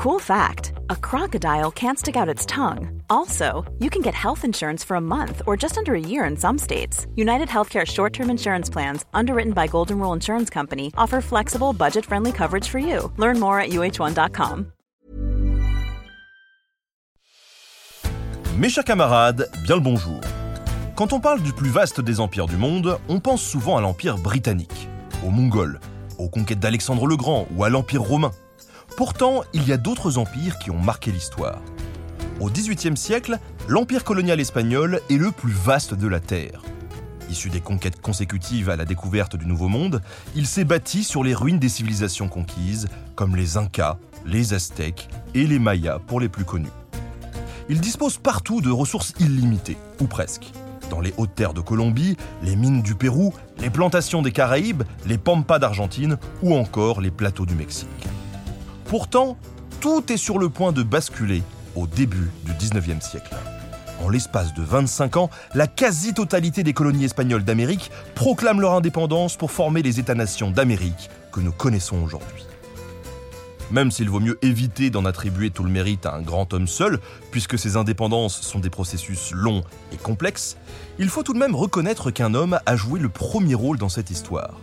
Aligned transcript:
Cool 0.00 0.18
fact 0.18 0.72
a 0.88 0.96
crocodile 0.96 1.70
can't 1.70 1.98
stick 1.98 2.16
out 2.16 2.26
its 2.26 2.46
tongue. 2.46 3.02
Also, 3.10 3.70
you 3.80 3.90
can 3.90 4.00
get 4.00 4.14
health 4.14 4.46
insurance 4.46 4.82
for 4.82 4.94
a 4.96 5.00
month 5.00 5.42
or 5.46 5.58
just 5.58 5.76
under 5.76 5.94
a 5.94 6.00
year 6.00 6.24
in 6.24 6.38
some 6.38 6.56
states. 6.56 7.06
United 7.16 7.48
Healthcare 7.48 7.86
short 7.86 8.14
term 8.14 8.30
insurance 8.30 8.70
plans, 8.70 9.04
underwritten 9.12 9.52
by 9.52 9.66
Golden 9.66 9.98
Rule 9.98 10.14
Insurance 10.14 10.48
Company, 10.48 10.90
offer 10.96 11.20
flexible, 11.20 11.74
budget 11.74 12.06
friendly 12.06 12.32
coverage 12.32 12.66
for 12.66 12.78
you. 12.78 13.12
Learn 13.18 13.38
more 13.38 13.60
at 13.60 13.72
uh1.com. 13.72 14.72
Mes 18.56 18.70
chers 18.70 18.84
camarades, 18.84 19.50
bien 19.64 19.76
le 19.76 19.82
bonjour. 19.82 20.18
Quand 20.96 21.12
on 21.12 21.20
parle 21.20 21.42
du 21.42 21.52
plus 21.52 21.68
vaste 21.68 22.00
des 22.00 22.20
empires 22.20 22.46
du 22.46 22.56
monde, 22.56 22.98
on 23.10 23.20
pense 23.20 23.42
souvent 23.42 23.76
à 23.76 23.82
l'Empire 23.82 24.16
britannique, 24.16 24.88
aux 25.26 25.30
Mongols, 25.30 25.78
aux 26.18 26.30
conquêtes 26.30 26.58
d'Alexandre 26.58 27.06
le 27.06 27.18
Grand 27.18 27.46
ou 27.54 27.64
à 27.64 27.68
l'Empire 27.68 28.00
romain. 28.00 28.30
Pourtant, 29.00 29.44
il 29.54 29.66
y 29.66 29.72
a 29.72 29.78
d'autres 29.78 30.18
empires 30.18 30.58
qui 30.58 30.70
ont 30.70 30.78
marqué 30.78 31.10
l'histoire. 31.10 31.62
Au 32.38 32.50
XVIIIe 32.50 32.98
siècle, 32.98 33.38
l'empire 33.66 34.04
colonial 34.04 34.38
espagnol 34.40 35.00
est 35.08 35.16
le 35.16 35.30
plus 35.30 35.54
vaste 35.54 35.94
de 35.94 36.06
la 36.06 36.20
Terre. 36.20 36.60
Issu 37.30 37.48
des 37.48 37.62
conquêtes 37.62 38.02
consécutives 38.02 38.68
à 38.68 38.76
la 38.76 38.84
découverte 38.84 39.36
du 39.36 39.46
Nouveau 39.46 39.68
Monde, 39.68 40.02
il 40.36 40.46
s'est 40.46 40.66
bâti 40.66 41.02
sur 41.02 41.24
les 41.24 41.32
ruines 41.32 41.58
des 41.58 41.70
civilisations 41.70 42.28
conquises, 42.28 42.88
comme 43.14 43.36
les 43.36 43.56
Incas, 43.56 43.96
les 44.26 44.52
Aztèques 44.52 45.08
et 45.32 45.46
les 45.46 45.58
Mayas 45.58 45.98
pour 46.06 46.20
les 46.20 46.28
plus 46.28 46.44
connus. 46.44 46.68
Il 47.70 47.80
dispose 47.80 48.18
partout 48.18 48.60
de 48.60 48.70
ressources 48.70 49.14
illimitées, 49.18 49.78
ou 50.02 50.08
presque. 50.08 50.52
Dans 50.90 51.00
les 51.00 51.14
hautes 51.16 51.34
terres 51.34 51.54
de 51.54 51.62
Colombie, 51.62 52.18
les 52.42 52.54
mines 52.54 52.82
du 52.82 52.94
Pérou, 52.94 53.32
les 53.60 53.70
plantations 53.70 54.20
des 54.20 54.32
Caraïbes, 54.32 54.82
les 55.06 55.16
pampas 55.16 55.58
d'Argentine 55.58 56.18
ou 56.42 56.54
encore 56.54 57.00
les 57.00 57.10
plateaux 57.10 57.46
du 57.46 57.54
Mexique. 57.54 57.88
Pourtant, 58.90 59.36
tout 59.80 60.12
est 60.12 60.16
sur 60.16 60.40
le 60.40 60.48
point 60.48 60.72
de 60.72 60.82
basculer 60.82 61.44
au 61.76 61.86
début 61.86 62.28
du 62.44 62.50
19e 62.54 63.00
siècle. 63.00 63.36
En 64.04 64.08
l'espace 64.08 64.52
de 64.52 64.62
25 64.62 65.16
ans, 65.16 65.30
la 65.54 65.68
quasi-totalité 65.68 66.64
des 66.64 66.72
colonies 66.72 67.04
espagnoles 67.04 67.44
d'Amérique 67.44 67.92
proclament 68.16 68.60
leur 68.60 68.72
indépendance 68.72 69.36
pour 69.36 69.52
former 69.52 69.82
les 69.82 70.00
États-nations 70.00 70.50
d'Amérique 70.50 71.08
que 71.30 71.38
nous 71.38 71.52
connaissons 71.52 72.02
aujourd'hui. 72.02 72.44
Même 73.70 73.92
s'il 73.92 74.10
vaut 74.10 74.18
mieux 74.18 74.40
éviter 74.42 74.90
d'en 74.90 75.04
attribuer 75.04 75.50
tout 75.50 75.62
le 75.62 75.70
mérite 75.70 76.04
à 76.04 76.16
un 76.16 76.20
grand 76.20 76.52
homme 76.52 76.66
seul, 76.66 76.98
puisque 77.30 77.60
ces 77.60 77.76
indépendances 77.76 78.40
sont 78.40 78.58
des 78.58 78.70
processus 78.70 79.30
longs 79.30 79.62
et 79.92 79.98
complexes, 79.98 80.56
il 80.98 81.10
faut 81.10 81.22
tout 81.22 81.32
de 81.32 81.38
même 81.38 81.54
reconnaître 81.54 82.10
qu'un 82.10 82.34
homme 82.34 82.58
a 82.66 82.74
joué 82.74 82.98
le 82.98 83.08
premier 83.08 83.54
rôle 83.54 83.78
dans 83.78 83.88
cette 83.88 84.10
histoire. 84.10 84.58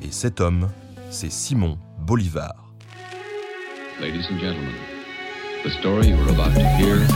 Et 0.00 0.10
cet 0.12 0.40
homme, 0.40 0.70
c'est 1.10 1.30
Simon 1.30 1.76
Bolivar. 1.98 2.65
Ladies 3.98 4.26
and 4.30 4.38
gentlemen, 4.38 4.74
the 5.64 5.70
story 5.70 6.08
you 6.08 6.16
are 6.16 6.28
about 6.28 6.52
to 6.52 6.60
hear 6.76 6.96
is. 6.96 7.06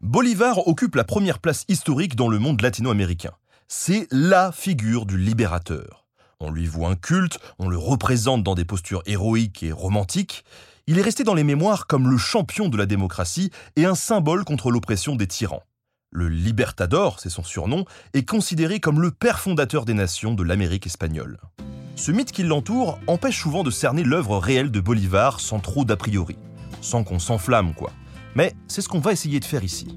Bolivar 0.00 0.66
occupe 0.66 0.94
la 0.94 1.04
première 1.04 1.38
place 1.38 1.66
historique 1.68 2.16
dans 2.16 2.28
le 2.28 2.38
monde 2.38 2.62
latino-américain. 2.62 3.32
C'est 3.68 4.08
LA 4.10 4.50
figure 4.52 5.04
du 5.04 5.18
libérateur. 5.18 6.06
On 6.40 6.50
lui 6.50 6.66
voue 6.66 6.86
un 6.86 6.96
culte, 6.96 7.38
on 7.58 7.68
le 7.68 7.76
représente 7.76 8.42
dans 8.42 8.54
des 8.54 8.64
postures 8.64 9.02
héroïques 9.04 9.62
et 9.62 9.72
romantiques. 9.72 10.42
Il 10.86 10.98
est 10.98 11.02
resté 11.02 11.22
dans 11.22 11.34
les 11.34 11.44
mémoires 11.44 11.86
comme 11.86 12.10
le 12.10 12.16
champion 12.16 12.70
de 12.70 12.78
la 12.78 12.86
démocratie 12.86 13.50
et 13.76 13.84
un 13.84 13.94
symbole 13.94 14.46
contre 14.46 14.70
l'oppression 14.70 15.16
des 15.16 15.26
tyrans. 15.26 15.64
Le 16.10 16.30
Libertador, 16.30 17.20
c'est 17.20 17.28
son 17.28 17.44
surnom, 17.44 17.84
est 18.14 18.26
considéré 18.26 18.80
comme 18.80 19.02
le 19.02 19.10
père 19.10 19.38
fondateur 19.38 19.84
des 19.84 19.92
nations 19.92 20.32
de 20.32 20.44
l'Amérique 20.44 20.86
espagnole. 20.86 21.36
Ce 21.98 22.12
mythe 22.12 22.30
qui 22.30 22.44
l'entoure 22.44 23.00
empêche 23.08 23.40
souvent 23.40 23.64
de 23.64 23.72
cerner 23.72 24.04
l'œuvre 24.04 24.38
réelle 24.38 24.70
de 24.70 24.78
Bolivar 24.78 25.40
sans 25.40 25.58
trop 25.58 25.84
d'a 25.84 25.96
priori, 25.96 26.36
sans 26.80 27.02
qu'on 27.02 27.18
s'enflamme 27.18 27.74
quoi. 27.74 27.90
Mais 28.36 28.54
c'est 28.68 28.82
ce 28.82 28.88
qu'on 28.88 29.00
va 29.00 29.10
essayer 29.10 29.40
de 29.40 29.44
faire 29.44 29.64
ici. 29.64 29.96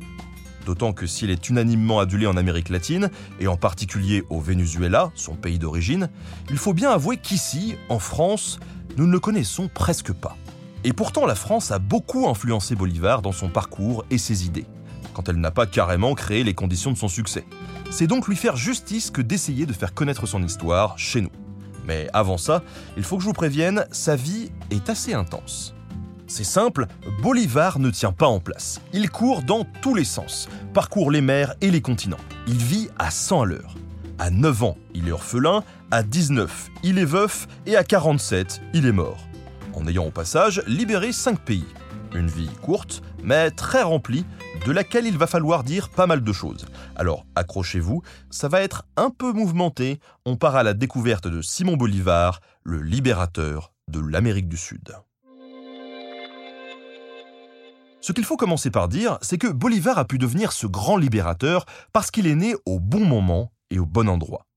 D'autant 0.65 0.93
que 0.93 1.05
s'il 1.05 1.29
est 1.29 1.47
unanimement 1.47 1.99
adulé 1.99 2.25
en 2.25 2.37
Amérique 2.37 2.69
latine, 2.69 3.11
et 3.39 3.47
en 3.47 3.55
particulier 3.55 4.23
au 4.31 4.39
Venezuela, 4.39 5.11
son 5.13 5.35
pays 5.35 5.59
d'origine, 5.59 6.09
il 6.49 6.57
faut 6.57 6.73
bien 6.73 6.89
avouer 6.89 7.17
qu'ici, 7.17 7.75
en 7.87 7.99
France, 7.99 8.59
nous 8.97 9.05
ne 9.05 9.11
le 9.11 9.19
connaissons 9.19 9.69
presque 9.71 10.11
pas. 10.11 10.35
Et 10.83 10.93
pourtant 10.93 11.27
la 11.27 11.35
France 11.35 11.69
a 11.69 11.77
beaucoup 11.77 12.27
influencé 12.27 12.73
Bolivar 12.73 13.21
dans 13.21 13.31
son 13.31 13.49
parcours 13.49 14.05
et 14.09 14.17
ses 14.17 14.47
idées, 14.47 14.65
quand 15.13 15.29
elle 15.29 15.39
n'a 15.39 15.51
pas 15.51 15.67
carrément 15.67 16.15
créé 16.15 16.43
les 16.43 16.55
conditions 16.55 16.91
de 16.91 16.97
son 16.97 17.09
succès. 17.09 17.45
C'est 17.91 18.07
donc 18.07 18.27
lui 18.27 18.35
faire 18.35 18.57
justice 18.57 19.11
que 19.11 19.21
d'essayer 19.21 19.67
de 19.67 19.73
faire 19.73 19.93
connaître 19.93 20.25
son 20.25 20.41
histoire 20.41 20.97
chez 20.97 21.21
nous. 21.21 21.29
Mais 21.85 22.07
avant 22.13 22.37
ça, 22.37 22.63
il 22.97 23.03
faut 23.03 23.17
que 23.17 23.23
je 23.23 23.27
vous 23.27 23.33
prévienne, 23.33 23.85
sa 23.91 24.15
vie 24.15 24.51
est 24.69 24.89
assez 24.89 25.13
intense. 25.13 25.73
C'est 26.27 26.45
simple, 26.45 26.87
Bolivar 27.21 27.79
ne 27.79 27.89
tient 27.89 28.13
pas 28.13 28.27
en 28.27 28.39
place. 28.39 28.79
Il 28.93 29.09
court 29.09 29.41
dans 29.41 29.65
tous 29.81 29.95
les 29.95 30.05
sens, 30.05 30.47
parcourt 30.73 31.11
les 31.11 31.19
mers 31.19 31.55
et 31.59 31.71
les 31.71 31.81
continents. 31.81 32.15
Il 32.47 32.55
vit 32.55 32.89
à 32.97 33.11
100 33.11 33.41
à 33.41 33.45
l'heure. 33.45 33.75
À 34.17 34.29
9 34.29 34.63
ans, 34.63 34.77
il 34.93 35.09
est 35.09 35.11
orphelin, 35.11 35.63
à 35.89 36.03
19, 36.03 36.69
il 36.83 36.99
est 36.99 37.05
veuf 37.05 37.47
et 37.65 37.75
à 37.75 37.83
47, 37.83 38.61
il 38.73 38.85
est 38.85 38.93
mort. 38.93 39.17
En 39.73 39.87
ayant 39.87 40.05
au 40.05 40.11
passage 40.11 40.63
libéré 40.67 41.11
5 41.11 41.39
pays. 41.39 41.65
Une 42.13 42.27
vie 42.27 42.49
courte, 42.61 43.01
mais 43.23 43.51
très 43.51 43.81
remplie, 43.81 44.25
de 44.65 44.71
laquelle 44.71 45.05
il 45.05 45.17
va 45.17 45.27
falloir 45.27 45.63
dire 45.63 45.89
pas 45.89 46.07
mal 46.07 46.23
de 46.23 46.33
choses. 46.33 46.65
Alors 46.95 47.25
accrochez-vous, 47.35 48.01
ça 48.29 48.47
va 48.47 48.61
être 48.61 48.83
un 48.95 49.09
peu 49.09 49.33
mouvementé, 49.33 49.99
on 50.25 50.35
part 50.35 50.55
à 50.55 50.63
la 50.63 50.73
découverte 50.73 51.27
de 51.27 51.41
Simon 51.41 51.77
Bolivar, 51.77 52.41
le 52.63 52.81
libérateur 52.81 53.73
de 53.87 53.99
l'Amérique 53.99 54.47
du 54.47 54.57
Sud. 54.57 54.95
Ce 58.01 58.13
qu'il 58.13 58.25
faut 58.25 58.37
commencer 58.37 58.71
par 58.71 58.87
dire, 58.87 59.19
c'est 59.21 59.37
que 59.37 59.47
Bolivar 59.47 59.99
a 59.99 60.05
pu 60.05 60.17
devenir 60.17 60.51
ce 60.51 60.65
grand 60.65 60.97
libérateur 60.97 61.65
parce 61.93 62.09
qu'il 62.09 62.25
est 62.25 62.35
né 62.35 62.55
au 62.65 62.79
bon 62.79 63.05
moment 63.05 63.51
et 63.69 63.79
au 63.79 63.85
bon 63.85 64.09
endroit. 64.09 64.47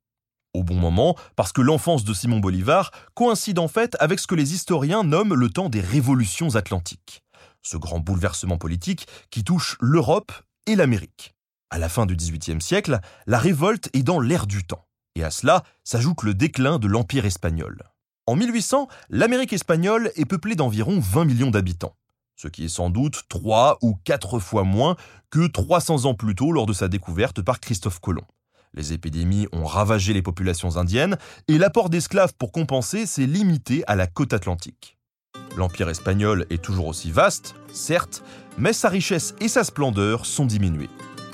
Au 0.55 0.63
bon 0.63 0.77
moment, 0.77 1.17
parce 1.37 1.53
que 1.53 1.61
l'enfance 1.61 2.05
de 2.05 2.15
Simon 2.15 2.39
Bolivar 2.39 2.91
coïncide 3.15 3.59
en 3.59 3.69
fait 3.69 3.97
avec 4.01 4.19
ce 4.19 4.27
que 4.27 4.35
les 4.35 4.55
historiens 4.55 5.03
nomment 5.03 5.35
le 5.35 5.51
temps 5.51 5.69
des 5.69 5.81
révolutions 5.81 6.55
atlantiques 6.55 7.24
ce 7.65 7.77
grand 7.77 7.99
bouleversement 7.99 8.59
politique 8.59 9.09
qui 9.31 9.43
touche 9.43 9.77
l'Europe 9.81 10.33
et 10.67 10.77
l'Amérique. 10.77 11.35
À 11.71 11.79
la 11.79 11.89
fin 11.89 12.07
du 12.07 12.15
XVIIIe 12.15 12.61
siècle, 12.61 13.01
la 13.27 13.39
révolte 13.39 13.91
est 13.95 14.05
dans 14.05 14.21
l'air 14.21 14.47
du 14.47 14.65
temps. 14.65 14.87
Et 15.17 15.25
à 15.25 15.31
cela 15.31 15.65
s'ajoute 15.83 16.23
le 16.23 16.35
déclin 16.35 16.79
de 16.79 16.87
l'Empire 16.87 17.25
espagnol. 17.25 17.83
En 18.27 18.37
1800, 18.37 18.89
l'Amérique 19.11 19.53
espagnole 19.53 20.11
est 20.17 20.25
peuplée 20.25 20.55
d'environ 20.55 20.99
20 20.99 21.25
millions 21.25 21.51
d'habitants, 21.51 21.97
ce 22.37 22.49
qui 22.49 22.65
est 22.65 22.69
sans 22.69 22.91
doute 22.91 23.23
3 23.29 23.79
ou 23.83 23.97
4 24.05 24.39
fois 24.39 24.65
moins 24.65 24.97
que 25.31 25.47
300 25.47 26.07
ans 26.07 26.15
plus 26.15 26.35
tôt 26.35 26.53
lors 26.53 26.67
de 26.67 26.73
sa 26.73 26.89
découverte 26.89 27.43
par 27.43 27.61
Christophe 27.61 28.01
Colomb. 28.01 28.27
Les 28.73 28.93
épidémies 28.93 29.47
ont 29.53 29.65
ravagé 29.65 30.13
les 30.13 30.23
populations 30.23 30.77
indiennes 30.77 31.17
et 31.49 31.59
l'apport 31.59 31.91
d'esclaves 31.91 32.35
pour 32.37 32.51
compenser 32.51 33.07
s'est 33.07 33.27
limité 33.27 33.85
à 33.87 33.95
la 33.95 34.07
côte 34.07 34.33
atlantique. 34.33 34.99
L'Empire 35.57 35.89
espagnol 35.89 36.47
est 36.51 36.63
toujours 36.63 36.89
aussi 36.89 37.11
vaste, 37.11 37.55
certes, 37.73 38.23
mais 38.59 38.73
sa 38.73 38.89
richesse 38.89 39.35
et 39.41 39.49
sa 39.49 39.65
splendeur 39.65 40.27
sont 40.27 40.47
diminuées. 40.47 40.91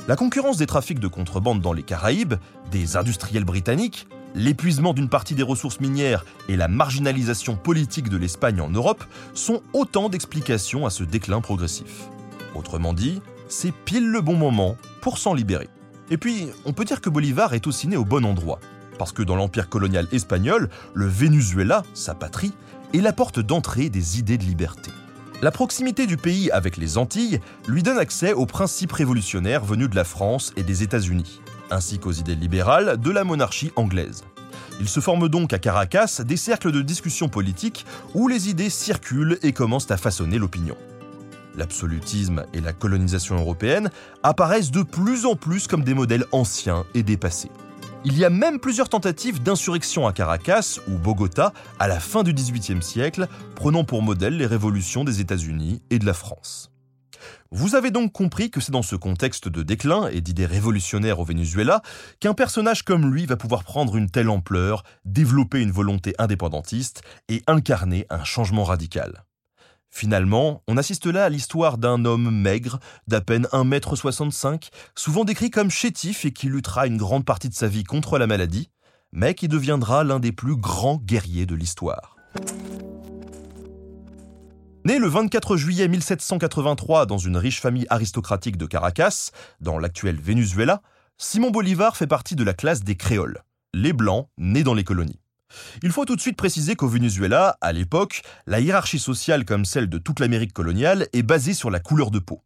La 0.08 0.16
concurrence 0.16 0.56
des 0.56 0.66
trafics 0.66 1.00
de 1.00 1.08
contrebande 1.08 1.60
dans 1.60 1.72
les 1.72 1.82
Caraïbes, 1.82 2.34
des 2.70 2.96
industriels 2.96 3.44
britanniques, 3.44 4.08
l'épuisement 4.34 4.92
d'une 4.92 5.08
partie 5.08 5.34
des 5.34 5.42
ressources 5.42 5.80
minières 5.80 6.24
et 6.48 6.56
la 6.56 6.68
marginalisation 6.68 7.56
politique 7.56 8.08
de 8.08 8.16
l'Espagne 8.16 8.60
en 8.60 8.70
Europe 8.70 9.04
sont 9.34 9.62
autant 9.72 10.08
d'explications 10.08 10.86
à 10.86 10.90
ce 10.90 11.04
déclin 11.04 11.40
progressif. 11.40 12.08
Autrement 12.54 12.92
dit, 12.92 13.22
c'est 13.48 13.72
pile 13.72 14.08
le 14.10 14.20
bon 14.20 14.36
moment 14.36 14.76
pour 15.00 15.18
s'en 15.18 15.34
libérer. 15.34 15.68
Et 16.10 16.16
puis, 16.16 16.48
on 16.64 16.72
peut 16.72 16.84
dire 16.84 17.00
que 17.00 17.10
Bolivar 17.10 17.54
est 17.54 17.66
aussi 17.66 17.86
né 17.88 17.96
au 17.96 18.04
bon 18.04 18.24
endroit, 18.24 18.60
parce 18.98 19.12
que 19.12 19.22
dans 19.22 19.36
l'empire 19.36 19.68
colonial 19.68 20.08
espagnol, 20.12 20.68
le 20.92 21.06
Venezuela, 21.06 21.84
sa 21.94 22.14
patrie, 22.14 22.52
est 22.92 23.00
la 23.00 23.12
porte 23.12 23.40
d'entrée 23.40 23.88
des 23.88 24.18
idées 24.18 24.38
de 24.38 24.44
liberté. 24.44 24.90
La 25.42 25.50
proximité 25.50 26.06
du 26.06 26.16
pays 26.16 26.50
avec 26.50 26.76
les 26.76 26.98
Antilles 26.98 27.40
lui 27.66 27.82
donne 27.82 27.98
accès 27.98 28.32
aux 28.32 28.46
principes 28.46 28.92
révolutionnaires 28.92 29.64
venus 29.64 29.88
de 29.88 29.96
la 29.96 30.04
France 30.04 30.52
et 30.56 30.62
des 30.62 30.82
États-Unis, 30.82 31.40
ainsi 31.70 31.98
qu'aux 31.98 32.12
idées 32.12 32.34
libérales 32.34 32.98
de 32.98 33.10
la 33.10 33.24
monarchie 33.24 33.72
anglaise. 33.76 34.24
Il 34.80 34.88
se 34.88 35.00
forme 35.00 35.28
donc 35.28 35.52
à 35.52 35.58
Caracas 35.58 36.22
des 36.24 36.36
cercles 36.36 36.72
de 36.72 36.82
discussion 36.82 37.28
politique 37.28 37.86
où 38.14 38.28
les 38.28 38.48
idées 38.48 38.70
circulent 38.70 39.38
et 39.42 39.52
commencent 39.52 39.90
à 39.90 39.96
façonner 39.96 40.38
l'opinion. 40.38 40.76
L'absolutisme 41.56 42.44
et 42.54 42.60
la 42.60 42.72
colonisation 42.72 43.36
européenne 43.36 43.90
apparaissent 44.22 44.70
de 44.70 44.82
plus 44.82 45.26
en 45.26 45.36
plus 45.36 45.66
comme 45.66 45.84
des 45.84 45.94
modèles 45.94 46.24
anciens 46.32 46.84
et 46.94 47.02
dépassés. 47.02 47.50
Il 48.02 48.16
y 48.16 48.24
a 48.24 48.30
même 48.30 48.60
plusieurs 48.60 48.88
tentatives 48.88 49.42
d'insurrection 49.42 50.06
à 50.06 50.14
Caracas 50.14 50.78
ou 50.88 50.96
Bogota 50.96 51.52
à 51.78 51.86
la 51.86 52.00
fin 52.00 52.22
du 52.22 52.32
XVIIIe 52.32 52.82
siècle, 52.82 53.28
prenant 53.54 53.84
pour 53.84 54.00
modèle 54.00 54.38
les 54.38 54.46
révolutions 54.46 55.04
des 55.04 55.20
États-Unis 55.20 55.82
et 55.90 55.98
de 55.98 56.06
la 56.06 56.14
France. 56.14 56.72
Vous 57.50 57.74
avez 57.74 57.90
donc 57.90 58.12
compris 58.12 58.50
que 58.50 58.60
c'est 58.62 58.72
dans 58.72 58.80
ce 58.80 58.96
contexte 58.96 59.48
de 59.48 59.62
déclin 59.62 60.08
et 60.08 60.22
d'idées 60.22 60.46
révolutionnaires 60.46 61.20
au 61.20 61.24
Venezuela 61.24 61.82
qu'un 62.20 62.32
personnage 62.32 62.84
comme 62.84 63.12
lui 63.12 63.26
va 63.26 63.36
pouvoir 63.36 63.64
prendre 63.64 63.96
une 63.96 64.08
telle 64.08 64.30
ampleur, 64.30 64.82
développer 65.04 65.60
une 65.60 65.70
volonté 65.70 66.14
indépendantiste 66.18 67.02
et 67.28 67.42
incarner 67.46 68.06
un 68.08 68.24
changement 68.24 68.64
radical. 68.64 69.24
Finalement, 69.90 70.62
on 70.68 70.76
assiste 70.76 71.06
là 71.06 71.24
à 71.24 71.28
l'histoire 71.28 71.76
d'un 71.76 72.04
homme 72.04 72.30
maigre, 72.30 72.78
d'à 73.08 73.20
peine 73.20 73.46
1m65, 73.52 74.70
souvent 74.94 75.24
décrit 75.24 75.50
comme 75.50 75.70
chétif 75.70 76.24
et 76.24 76.32
qui 76.32 76.46
luttera 76.46 76.86
une 76.86 76.96
grande 76.96 77.24
partie 77.24 77.48
de 77.48 77.54
sa 77.54 77.66
vie 77.66 77.84
contre 77.84 78.18
la 78.18 78.26
maladie, 78.26 78.70
mais 79.12 79.34
qui 79.34 79.48
deviendra 79.48 80.04
l'un 80.04 80.20
des 80.20 80.32
plus 80.32 80.56
grands 80.56 80.96
guerriers 80.96 81.46
de 81.46 81.56
l'histoire. 81.56 82.16
Né 84.84 84.98
le 84.98 85.08
24 85.08 85.56
juillet 85.56 85.88
1783 85.88 87.04
dans 87.04 87.18
une 87.18 87.36
riche 87.36 87.60
famille 87.60 87.86
aristocratique 87.90 88.56
de 88.56 88.66
Caracas, 88.66 89.30
dans 89.60 89.78
l'actuel 89.78 90.18
Venezuela, 90.18 90.80
Simon 91.18 91.50
Bolivar 91.50 91.96
fait 91.96 92.06
partie 92.06 92.36
de 92.36 92.44
la 92.44 92.54
classe 92.54 92.82
des 92.82 92.96
créoles, 92.96 93.42
les 93.74 93.92
blancs 93.92 94.28
nés 94.38 94.62
dans 94.62 94.72
les 94.72 94.84
colonies. 94.84 95.20
Il 95.82 95.92
faut 95.92 96.04
tout 96.04 96.16
de 96.16 96.20
suite 96.20 96.36
préciser 96.36 96.76
qu'au 96.76 96.88
Venezuela, 96.88 97.56
à 97.60 97.72
l'époque, 97.72 98.22
la 98.46 98.60
hiérarchie 98.60 98.98
sociale 98.98 99.44
comme 99.44 99.64
celle 99.64 99.88
de 99.88 99.98
toute 99.98 100.20
l'Amérique 100.20 100.52
coloniale 100.52 101.08
est 101.12 101.22
basée 101.22 101.54
sur 101.54 101.70
la 101.70 101.80
couleur 101.80 102.10
de 102.10 102.18
peau. 102.18 102.42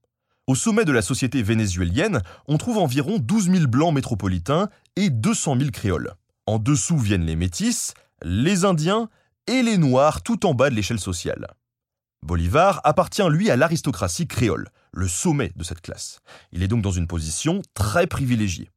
Au 0.46 0.54
sommet 0.54 0.84
de 0.84 0.92
la 0.92 1.00
société 1.00 1.42
vénézuélienne, 1.42 2.20
on 2.48 2.58
trouve 2.58 2.78
environ 2.78 3.18
12 3.18 3.50
000 3.50 3.66
blancs 3.66 3.94
métropolitains 3.94 4.68
et 4.96 5.08
200 5.08 5.58
000 5.58 5.70
créoles. 5.70 6.12
En 6.46 6.58
dessous 6.58 6.98
viennent 6.98 7.24
les 7.24 7.36
métis, 7.36 7.94
les 8.22 8.66
indiens 8.66 9.08
et 9.46 9.62
les 9.62 9.78
noirs 9.78 10.22
tout 10.22 10.44
en 10.44 10.52
bas 10.52 10.68
de 10.68 10.74
l'échelle 10.74 11.00
sociale. 11.00 11.46
Bolivar 12.22 12.80
appartient 12.84 13.26
lui 13.28 13.50
à 13.50 13.56
l'aristocratie 13.56 14.26
créole, 14.26 14.68
le 14.92 15.08
sommet 15.08 15.52
de 15.56 15.64
cette 15.64 15.80
classe. 15.80 16.20
Il 16.52 16.62
est 16.62 16.68
donc 16.68 16.82
dans 16.82 16.90
une 16.90 17.06
position 17.06 17.62
très 17.74 18.06
privilégiée. 18.06 18.70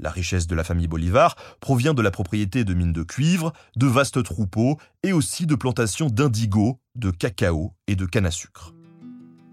La 0.00 0.10
richesse 0.10 0.48
de 0.48 0.56
la 0.56 0.64
famille 0.64 0.88
Bolivar 0.88 1.36
provient 1.60 1.94
de 1.94 2.02
la 2.02 2.10
propriété 2.10 2.64
de 2.64 2.74
mines 2.74 2.92
de 2.92 3.04
cuivre, 3.04 3.52
de 3.76 3.86
vastes 3.86 4.24
troupeaux 4.24 4.76
et 5.04 5.12
aussi 5.12 5.46
de 5.46 5.54
plantations 5.54 6.08
d'indigo, 6.08 6.80
de 6.96 7.12
cacao 7.12 7.72
et 7.86 7.94
de 7.94 8.04
canne 8.04 8.26
à 8.26 8.32
sucre. 8.32 8.74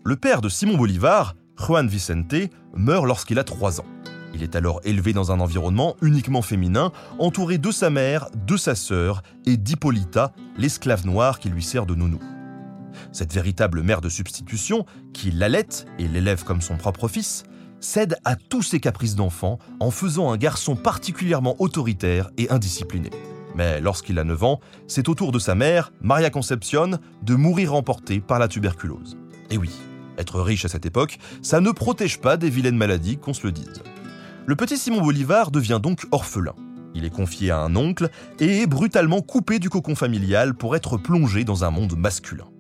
Le 0.04 0.16
père 0.16 0.42
de 0.42 0.50
Simon 0.50 0.78
Bolivar, 0.78 1.36
Juan 1.58 1.88
Vicente, 1.88 2.50
meurt 2.76 3.06
lorsqu'il 3.06 3.38
a 3.38 3.44
3 3.44 3.82
ans. 3.82 3.86
Il 4.34 4.42
est 4.42 4.56
alors 4.56 4.82
élevé 4.84 5.14
dans 5.14 5.32
un 5.32 5.40
environnement 5.40 5.96
uniquement 6.02 6.42
féminin, 6.42 6.92
entouré 7.20 7.60
de 7.60 7.70
sa 7.70 7.92
mère, 7.92 8.28
de 8.48 8.58
sa 8.58 8.74
sœur 8.74 9.22
et 9.46 9.58
d'Hippolyta, 9.58 10.34
l'esclave 10.58 11.06
noire 11.06 11.38
qui 11.38 11.50
lui 11.50 11.62
sert 11.62 11.86
de 11.86 11.94
nounou. 11.94 12.20
Cette 13.12 13.34
véritable 13.34 13.84
mère 13.84 14.02
de 14.02 14.10
substitution, 14.10 14.86
qui 15.14 15.30
l'allaite 15.30 15.86
et 16.00 16.08
l'élève 16.08 16.44
comme 16.44 16.62
son 16.62 16.78
propre 16.78 17.08
fils, 17.08 17.44
cède 17.82 18.18
à 18.24 18.36
tous 18.36 18.62
ses 18.62 18.80
caprices 18.80 19.16
d'enfant 19.16 19.60
en 19.80 19.92
faisant 19.92 20.32
un 20.32 20.38
garçon 20.38 20.76
particulièrement 20.76 21.56
autoritaire 21.60 22.30
et 22.38 22.50
indiscipliné. 22.50 23.10
Mais 23.56 23.82
lorsqu'il 23.82 24.18
a 24.20 24.24
9 24.24 24.44
ans, 24.44 24.60
c'est 24.88 25.10
au 25.10 25.16
tour 25.16 25.32
de 25.32 25.40
sa 25.40 25.56
mère, 25.56 25.92
Maria 26.02 26.30
Concepcion, 26.30 27.00
de 27.22 27.36
mourir 27.36 27.74
emportée 27.74 28.22
par 28.22 28.40
la 28.40 28.48
tuberculose. 28.48 29.18
Et 29.50 29.58
oui, 29.58 29.72
être 30.18 30.40
riche 30.40 30.66
à 30.66 30.70
cette 30.70 30.86
époque, 30.86 31.18
ça 31.42 31.60
ne 31.60 31.72
protège 31.72 32.20
pas 32.20 32.38
des 32.38 32.50
vilaines 32.50 32.78
maladies, 32.78 33.18
qu'on 33.18 33.34
se 33.34 33.46
le 33.46 33.52
dise. 33.52 33.84
Le 34.46 34.56
petit 34.56 34.78
Simon 34.78 35.02
Bolivar 35.02 35.52
devient 35.52 35.80
donc 35.82 36.06
orphelin. 36.12 36.56
Il 36.94 37.06
est 37.06 37.10
confié 37.10 37.52
à 37.52 37.60
un 37.60 37.76
oncle 37.76 38.10
et 38.40 38.62
est 38.62 38.68
brutalement 38.68 39.22
coupé 39.22 39.60
du 39.60 39.70
cocon 39.70 39.96
familial 39.96 40.54
pour 40.54 40.76
être 40.76 40.98
plongé 40.98 41.44
dans 41.44 41.64
un 41.64 41.72
monde 41.72 41.96
masculin. 41.98 42.51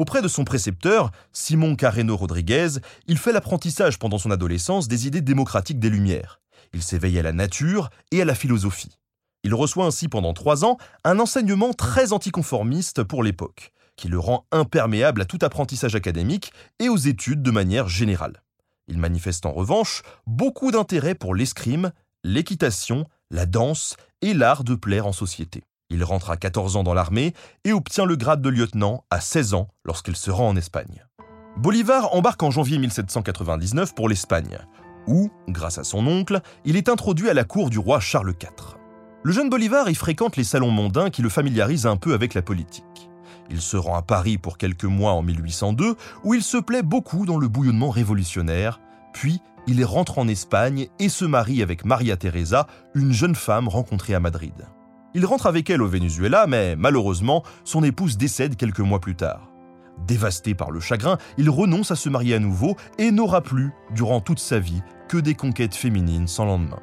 Auprès 0.00 0.22
de 0.22 0.28
son 0.28 0.44
précepteur, 0.44 1.10
Simon 1.30 1.76
Carreno 1.76 2.16
Rodriguez, 2.16 2.78
il 3.06 3.18
fait 3.18 3.32
l'apprentissage 3.32 3.98
pendant 3.98 4.16
son 4.16 4.30
adolescence 4.30 4.88
des 4.88 5.06
idées 5.06 5.20
démocratiques 5.20 5.78
des 5.78 5.90
Lumières. 5.90 6.40
Il 6.72 6.82
s'éveille 6.82 7.18
à 7.18 7.22
la 7.22 7.34
nature 7.34 7.90
et 8.10 8.22
à 8.22 8.24
la 8.24 8.34
philosophie. 8.34 8.96
Il 9.44 9.54
reçoit 9.54 9.84
ainsi 9.84 10.08
pendant 10.08 10.32
trois 10.32 10.64
ans 10.64 10.78
un 11.04 11.18
enseignement 11.18 11.74
très 11.74 12.14
anticonformiste 12.14 13.02
pour 13.02 13.22
l'époque, 13.22 13.72
qui 13.94 14.08
le 14.08 14.18
rend 14.18 14.46
imperméable 14.52 15.20
à 15.20 15.26
tout 15.26 15.40
apprentissage 15.42 15.94
académique 15.94 16.50
et 16.78 16.88
aux 16.88 16.96
études 16.96 17.42
de 17.42 17.50
manière 17.50 17.90
générale. 17.90 18.42
Il 18.88 18.96
manifeste 18.96 19.44
en 19.44 19.52
revanche 19.52 20.00
beaucoup 20.26 20.70
d'intérêt 20.70 21.14
pour 21.14 21.34
l'escrime, 21.34 21.92
l'équitation, 22.24 23.04
la 23.30 23.44
danse 23.44 23.96
et 24.22 24.32
l'art 24.32 24.64
de 24.64 24.76
plaire 24.76 25.06
en 25.06 25.12
société. 25.12 25.62
Il 25.90 26.04
rentre 26.04 26.30
à 26.30 26.36
14 26.36 26.76
ans 26.76 26.84
dans 26.84 26.94
l'armée 26.94 27.34
et 27.64 27.72
obtient 27.72 28.04
le 28.04 28.16
grade 28.16 28.40
de 28.40 28.48
lieutenant 28.48 29.04
à 29.10 29.20
16 29.20 29.54
ans 29.54 29.68
lorsqu'il 29.84 30.16
se 30.16 30.30
rend 30.30 30.48
en 30.48 30.56
Espagne. 30.56 31.04
Bolivar 31.56 32.14
embarque 32.14 32.42
en 32.42 32.50
janvier 32.50 32.78
1799 32.78 33.94
pour 33.94 34.08
l'Espagne, 34.08 34.58
où, 35.08 35.30
grâce 35.48 35.78
à 35.78 35.84
son 35.84 36.06
oncle, 36.06 36.40
il 36.64 36.76
est 36.76 36.88
introduit 36.88 37.28
à 37.28 37.34
la 37.34 37.44
cour 37.44 37.70
du 37.70 37.78
roi 37.78 37.98
Charles 37.98 38.34
IV. 38.40 38.76
Le 39.22 39.32
jeune 39.32 39.50
Bolivar 39.50 39.90
y 39.90 39.94
fréquente 39.94 40.36
les 40.36 40.44
salons 40.44 40.70
mondains 40.70 41.10
qui 41.10 41.22
le 41.22 41.28
familiarisent 41.28 41.86
un 41.86 41.96
peu 41.96 42.14
avec 42.14 42.34
la 42.34 42.42
politique. 42.42 43.10
Il 43.50 43.60
se 43.60 43.76
rend 43.76 43.96
à 43.96 44.02
Paris 44.02 44.38
pour 44.38 44.56
quelques 44.56 44.84
mois 44.84 45.12
en 45.12 45.22
1802, 45.22 45.96
où 46.22 46.34
il 46.34 46.42
se 46.42 46.56
plaît 46.56 46.84
beaucoup 46.84 47.26
dans 47.26 47.36
le 47.36 47.48
bouillonnement 47.48 47.90
révolutionnaire, 47.90 48.80
puis 49.12 49.40
il 49.66 49.84
rentre 49.84 50.18
en 50.18 50.28
Espagne 50.28 50.86
et 51.00 51.08
se 51.08 51.24
marie 51.24 51.62
avec 51.62 51.84
Maria 51.84 52.16
Teresa, 52.16 52.66
une 52.94 53.12
jeune 53.12 53.34
femme 53.34 53.68
rencontrée 53.68 54.14
à 54.14 54.20
Madrid. 54.20 54.54
Il 55.14 55.26
rentre 55.26 55.46
avec 55.46 55.68
elle 55.70 55.82
au 55.82 55.88
Venezuela, 55.88 56.46
mais 56.46 56.76
malheureusement, 56.76 57.42
son 57.64 57.82
épouse 57.82 58.16
décède 58.16 58.56
quelques 58.56 58.80
mois 58.80 59.00
plus 59.00 59.16
tard. 59.16 59.50
Dévasté 60.06 60.54
par 60.54 60.70
le 60.70 60.80
chagrin, 60.80 61.18
il 61.36 61.50
renonce 61.50 61.90
à 61.90 61.96
se 61.96 62.08
marier 62.08 62.34
à 62.34 62.38
nouveau 62.38 62.76
et 62.98 63.10
n'aura 63.10 63.40
plus, 63.40 63.72
durant 63.92 64.20
toute 64.20 64.38
sa 64.38 64.58
vie, 64.58 64.82
que 65.08 65.18
des 65.18 65.34
conquêtes 65.34 65.74
féminines 65.74 66.28
sans 66.28 66.44
lendemain. 66.44 66.80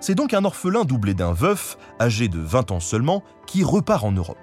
C'est 0.00 0.14
donc 0.14 0.34
un 0.34 0.44
orphelin 0.44 0.84
doublé 0.84 1.14
d'un 1.14 1.32
veuf, 1.32 1.76
âgé 2.00 2.28
de 2.28 2.38
20 2.38 2.70
ans 2.70 2.80
seulement, 2.80 3.22
qui 3.46 3.62
repart 3.62 4.04
en 4.04 4.12
Europe. 4.12 4.38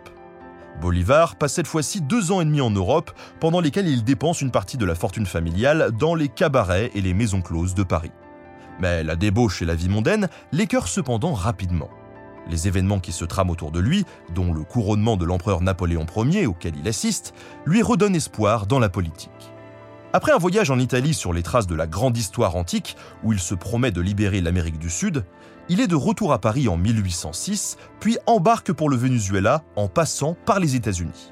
Bolivar 0.81 1.35
passe 1.35 1.53
cette 1.53 1.67
fois-ci 1.67 2.01
deux 2.01 2.31
ans 2.31 2.41
et 2.41 2.45
demi 2.45 2.61
en 2.61 2.71
Europe, 2.71 3.11
pendant 3.39 3.61
lesquels 3.61 3.87
il 3.87 4.03
dépense 4.03 4.41
une 4.41 4.51
partie 4.51 4.77
de 4.77 4.85
la 4.85 4.95
fortune 4.95 5.25
familiale 5.25 5.91
dans 5.97 6.15
les 6.15 6.27
cabarets 6.29 6.91
et 6.95 7.01
les 7.01 7.13
maisons 7.13 7.41
closes 7.41 7.75
de 7.75 7.83
Paris. 7.83 8.11
Mais 8.79 9.03
la 9.03 9.15
débauche 9.15 9.61
et 9.61 9.65
la 9.65 9.75
vie 9.75 9.89
mondaine 9.89 10.29
l'écœurent 10.51 10.87
cependant 10.87 11.33
rapidement. 11.33 11.89
Les 12.49 12.67
événements 12.67 12.99
qui 12.99 13.11
se 13.11 13.25
trament 13.25 13.51
autour 13.51 13.71
de 13.71 13.79
lui, 13.79 14.05
dont 14.33 14.53
le 14.53 14.63
couronnement 14.63 15.17
de 15.17 15.25
l'empereur 15.25 15.61
Napoléon 15.61 16.05
Ier 16.17 16.45
auquel 16.45 16.75
il 16.75 16.87
assiste, 16.87 17.33
lui 17.65 17.81
redonnent 17.81 18.15
espoir 18.15 18.67
dans 18.67 18.79
la 18.79 18.89
politique. 18.89 19.29
Après 20.15 20.31
un 20.31 20.37
voyage 20.37 20.69
en 20.69 20.77
Italie 20.77 21.13
sur 21.13 21.33
les 21.33 21.41
traces 21.41 21.65
de 21.65 21.73
la 21.73 21.87
grande 21.87 22.17
histoire 22.17 22.55
antique, 22.55 22.95
où 23.23 23.33
il 23.33 23.39
se 23.39 23.55
promet 23.55 23.91
de 23.91 24.01
libérer 24.01 24.41
l'Amérique 24.41 24.77
du 24.77 24.89
Sud, 24.89 25.25
il 25.69 25.79
est 25.79 25.87
de 25.87 25.95
retour 25.95 26.33
à 26.33 26.39
Paris 26.39 26.67
en 26.67 26.77
1806, 26.77 27.77
puis 27.99 28.17
embarque 28.27 28.73
pour 28.73 28.89
le 28.89 28.97
Venezuela 28.97 29.63
en 29.75 29.87
passant 29.87 30.35
par 30.45 30.59
les 30.59 30.75
États-Unis. 30.75 31.31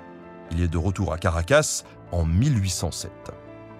Il 0.51 0.61
est 0.61 0.67
de 0.67 0.77
retour 0.77 1.13
à 1.13 1.17
Caracas 1.17 1.83
en 2.11 2.25
1807. 2.25 3.11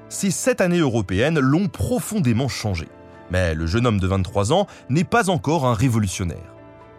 Ces 0.09 0.29
sept 0.29 0.61
années 0.61 0.79
européennes 0.79 1.39
l'ont 1.39 1.67
profondément 1.67 2.50
changé. 2.50 2.88
Mais 3.31 3.55
le 3.55 3.65
jeune 3.65 3.88
homme 3.88 4.00
de 4.00 4.07
23 4.07 4.51
ans 4.51 4.67
n'est 4.89 5.05
pas 5.05 5.29
encore 5.29 5.65
un 5.65 5.73
révolutionnaire. 5.73 6.50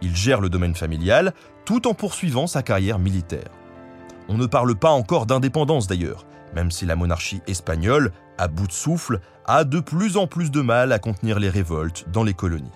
Il 0.02 0.14
gère 0.16 0.40
le 0.40 0.50
domaine 0.50 0.74
familial 0.74 1.32
tout 1.64 1.86
en 1.86 1.94
poursuivant 1.94 2.46
sa 2.46 2.62
carrière 2.62 2.98
militaire. 2.98 3.50
On 4.28 4.36
ne 4.36 4.46
parle 4.46 4.74
pas 4.74 4.90
encore 4.90 5.26
d'indépendance 5.26 5.86
d'ailleurs, 5.86 6.26
même 6.54 6.70
si 6.70 6.86
la 6.86 6.96
monarchie 6.96 7.40
espagnole, 7.46 8.12
à 8.36 8.48
bout 8.48 8.66
de 8.66 8.72
souffle, 8.72 9.20
a 9.46 9.64
de 9.64 9.80
plus 9.80 10.16
en 10.16 10.26
plus 10.26 10.50
de 10.50 10.60
mal 10.60 10.92
à 10.92 10.98
contenir 10.98 11.38
les 11.38 11.48
révoltes 11.48 12.06
dans 12.12 12.24
les 12.24 12.34
colonies. 12.34 12.70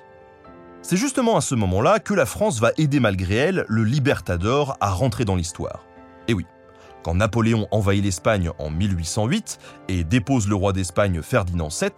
C'est 0.83 0.97
justement 0.97 1.37
à 1.37 1.41
ce 1.41 1.57
moment-là 1.57 1.99
que 1.99 2.15
la 2.15 2.27
France 2.27 2.61
va 2.61 2.71
aider 2.79 3.01
malgré 3.01 3.35
elle 3.35 3.65
le 3.69 3.83
Libertador 3.83 4.77
à 4.81 4.91
rentrer 4.91 5.25
dans 5.25 5.35
l'histoire. 5.35 5.85
Et 6.29 6.35
oui, 6.35 6.47
quand 7.03 7.17
Napoléon 7.17 7.67
envahit 7.73 8.05
l'Espagne 8.05 8.51
en 8.59 8.71
1808 8.71 9.59
et 9.89 10.05
dépose 10.05 10.49
le 10.49 10.55
roi 10.55 10.73
d'Espagne 10.73 11.23
Ferdinand 11.23 11.69
VII, 11.69 11.91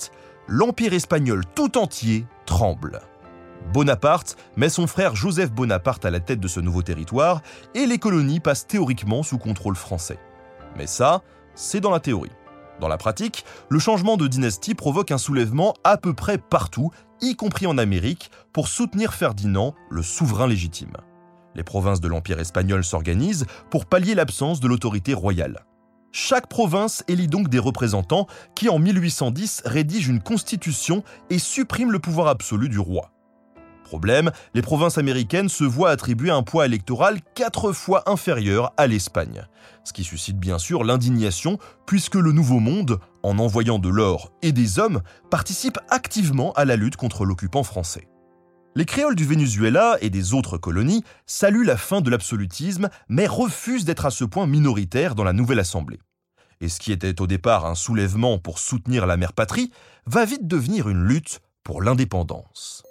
l'Empire 0.46 0.94
espagnol 0.94 1.44
tout 1.54 1.76
entier 1.76 2.26
tremble. 2.46 3.00
Bonaparte 3.72 4.36
met 4.56 4.70
son 4.70 4.86
frère 4.86 5.14
Joseph 5.14 5.52
Bonaparte 5.52 6.06
à 6.06 6.10
la 6.10 6.20
tête 6.20 6.40
de 6.40 6.48
ce 6.48 6.58
nouveau 6.58 6.80
territoire 6.80 7.42
et 7.74 7.84
les 7.84 7.98
colonies 7.98 8.40
passent 8.40 8.66
théoriquement 8.66 9.22
sous 9.22 9.36
contrôle 9.36 9.76
français. 9.76 10.18
Mais 10.76 10.86
ça, 10.86 11.22
c'est 11.54 11.80
dans 11.80 11.90
la 11.90 12.00
théorie. 12.00 12.32
Dans 12.80 12.88
la 12.88 12.96
pratique, 12.96 13.44
le 13.68 13.78
changement 13.78 14.16
de 14.16 14.26
dynastie 14.26 14.74
provoque 14.74 15.10
un 15.10 15.18
soulèvement 15.18 15.74
à 15.84 15.98
peu 15.98 16.14
près 16.14 16.38
partout, 16.38 16.90
y 17.20 17.36
compris 17.36 17.66
en 17.66 17.76
Amérique, 17.76 18.30
pour 18.54 18.68
soutenir 18.68 19.12
Ferdinand, 19.12 19.74
le 19.90 20.02
souverain 20.02 20.46
légitime. 20.46 20.96
Les 21.54 21.64
provinces 21.64 22.00
de 22.00 22.08
l'Empire 22.08 22.40
espagnol 22.40 22.82
s'organisent 22.82 23.46
pour 23.68 23.84
pallier 23.84 24.14
l'absence 24.14 24.60
de 24.60 24.68
l'autorité 24.68 25.12
royale. 25.12 25.66
Chaque 26.10 26.48
province 26.48 27.04
élit 27.06 27.28
donc 27.28 27.48
des 27.50 27.58
représentants 27.58 28.28
qui, 28.54 28.70
en 28.70 28.78
1810, 28.78 29.62
rédigent 29.66 30.10
une 30.10 30.22
constitution 30.22 31.02
et 31.28 31.38
suppriment 31.38 31.90
le 31.90 31.98
pouvoir 31.98 32.28
absolu 32.28 32.70
du 32.70 32.78
roi. 32.78 33.10
Problème, 33.88 34.32
les 34.52 34.60
provinces 34.60 34.98
américaines 34.98 35.48
se 35.48 35.64
voient 35.64 35.88
attribuer 35.88 36.30
un 36.30 36.42
poids 36.42 36.66
électoral 36.66 37.20
quatre 37.34 37.72
fois 37.72 38.02
inférieur 38.04 38.74
à 38.76 38.86
l'Espagne. 38.86 39.46
Ce 39.82 39.94
qui 39.94 40.04
suscite 40.04 40.38
bien 40.38 40.58
sûr 40.58 40.84
l'indignation, 40.84 41.56
puisque 41.86 42.16
le 42.16 42.32
Nouveau 42.32 42.60
Monde, 42.60 43.00
en 43.22 43.38
envoyant 43.38 43.78
de 43.78 43.88
l'or 43.88 44.30
et 44.42 44.52
des 44.52 44.78
hommes, 44.78 45.00
participe 45.30 45.78
activement 45.88 46.52
à 46.52 46.66
la 46.66 46.76
lutte 46.76 46.96
contre 46.96 47.24
l'occupant 47.24 47.62
français. 47.62 48.08
Les 48.76 48.84
créoles 48.84 49.16
du 49.16 49.24
Venezuela 49.24 49.96
et 50.02 50.10
des 50.10 50.34
autres 50.34 50.58
colonies 50.58 51.02
saluent 51.24 51.64
la 51.64 51.78
fin 51.78 52.02
de 52.02 52.10
l'absolutisme, 52.10 52.90
mais 53.08 53.26
refusent 53.26 53.86
d'être 53.86 54.04
à 54.04 54.10
ce 54.10 54.24
point 54.24 54.46
minoritaires 54.46 55.14
dans 55.14 55.24
la 55.24 55.32
nouvelle 55.32 55.60
Assemblée. 55.60 55.98
Et 56.60 56.68
ce 56.68 56.78
qui 56.78 56.92
était 56.92 57.22
au 57.22 57.26
départ 57.26 57.64
un 57.64 57.74
soulèvement 57.74 58.38
pour 58.38 58.58
soutenir 58.58 59.06
la 59.06 59.16
mère 59.16 59.32
patrie 59.32 59.70
va 60.04 60.26
vite 60.26 60.46
devenir 60.46 60.90
une 60.90 61.04
lutte 61.04 61.40
pour 61.64 61.80
l'indépendance. 61.80 62.82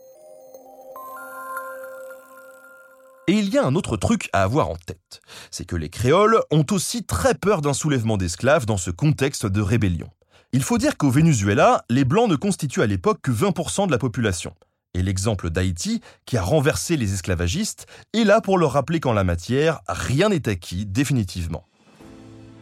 Et 3.30 3.34
il 3.34 3.50
y 3.50 3.58
a 3.58 3.66
un 3.66 3.76
autre 3.76 3.98
truc 3.98 4.30
à 4.32 4.44
avoir 4.44 4.70
en 4.70 4.78
tête, 4.78 5.20
c'est 5.52 5.66
que 5.66 5.76
les 5.76 5.90
créoles 5.90 6.40
ont 6.50 6.66
aussi 6.72 7.04
très 7.04 7.36
peur 7.36 7.62
d'un 7.62 7.74
soulèvement 7.74 8.16
d'esclaves 8.16 8.66
dans 8.66 8.78
ce 8.78 8.90
contexte 8.90 9.46
de 9.46 9.60
rébellion. 9.60 10.08
Il 10.54 10.64
faut 10.64 10.78
dire 10.78 10.96
qu'au 10.96 11.10
Venezuela, 11.10 11.84
les 11.90 12.06
Blancs 12.06 12.30
ne 12.30 12.38
constituent 12.38 12.84
à 12.84 12.88
l'époque 12.88 13.20
que 13.22 13.32
20% 13.32 13.88
de 13.88 13.92
la 13.92 13.98
population. 13.98 14.54
Et 14.94 15.02
l'exemple 15.02 15.50
d'Haïti, 15.50 16.00
qui 16.26 16.38
a 16.38 16.42
renversé 16.42 16.96
les 16.96 17.14
esclavagistes, 17.14 17.86
est 18.14 18.24
là 18.24 18.40
pour 18.40 18.58
leur 18.58 18.72
rappeler 18.72 19.02
qu'en 19.02 19.12
la 19.12 19.26
matière, 19.26 19.82
rien 19.90 20.30
n'est 20.30 20.48
acquis 20.48 20.86
définitivement. 20.86 21.66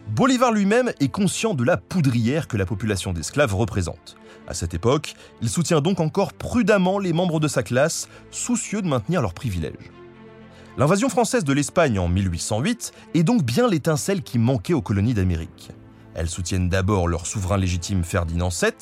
Bolivar 0.08 0.52
lui-même 0.52 0.92
est 1.00 1.10
conscient 1.10 1.54
de 1.54 1.64
la 1.64 1.78
poudrière 1.78 2.48
que 2.48 2.58
la 2.58 2.66
population 2.66 3.14
d'esclaves 3.14 3.54
représente. 3.54 4.16
À 4.48 4.56
cette 4.56 4.74
époque, 4.74 5.14
il 5.44 5.50
soutient 5.50 5.82
donc 5.82 6.00
encore 6.00 6.34
prudemment 6.34 6.98
les 6.98 7.14
membres 7.14 7.40
de 7.40 7.48
sa 7.48 7.62
classe, 7.62 8.10
soucieux 8.32 8.82
de 8.82 8.88
maintenir 8.88 9.22
leurs 9.22 9.36
privilèges. 9.36 9.92
L'invasion 10.78 11.08
française 11.08 11.46
de 11.46 11.54
l'Espagne 11.54 12.00
en 12.00 12.10
1808 12.10 12.92
est 13.14 13.24
donc 13.24 13.44
bien 13.44 13.70
l'étincelle 13.70 14.22
qui 14.22 14.38
manquait 14.38 14.74
aux 14.74 14.82
colonies 14.82 15.14
d'Amérique. 15.14 15.72
Elles 16.16 16.30
soutiennent 16.30 16.68
d'abord 16.68 17.08
leur 17.08 17.28
souverain 17.28 17.56
légitime 17.56 18.04
Ferdinand 18.04 18.50
VII, 18.50 18.74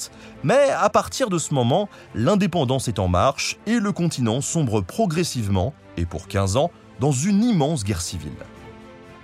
mais 0.44 0.72
à 0.72 0.90
partir 0.90 1.30
de 1.30 1.38
ce 1.38 1.54
moment, 1.54 1.90
l'indépendance 2.16 2.88
est 2.88 2.98
en 2.98 3.08
marche 3.08 3.60
et 3.68 3.80
le 3.80 3.92
continent 3.92 4.42
sombre 4.42 4.82
progressivement, 4.82 5.76
et 5.96 6.08
pour 6.08 6.28
15 6.28 6.58
ans, 6.58 6.72
dans 7.00 7.12
une 7.12 7.44
immense 7.44 7.84
guerre 7.84 8.02
civile. 8.02 8.32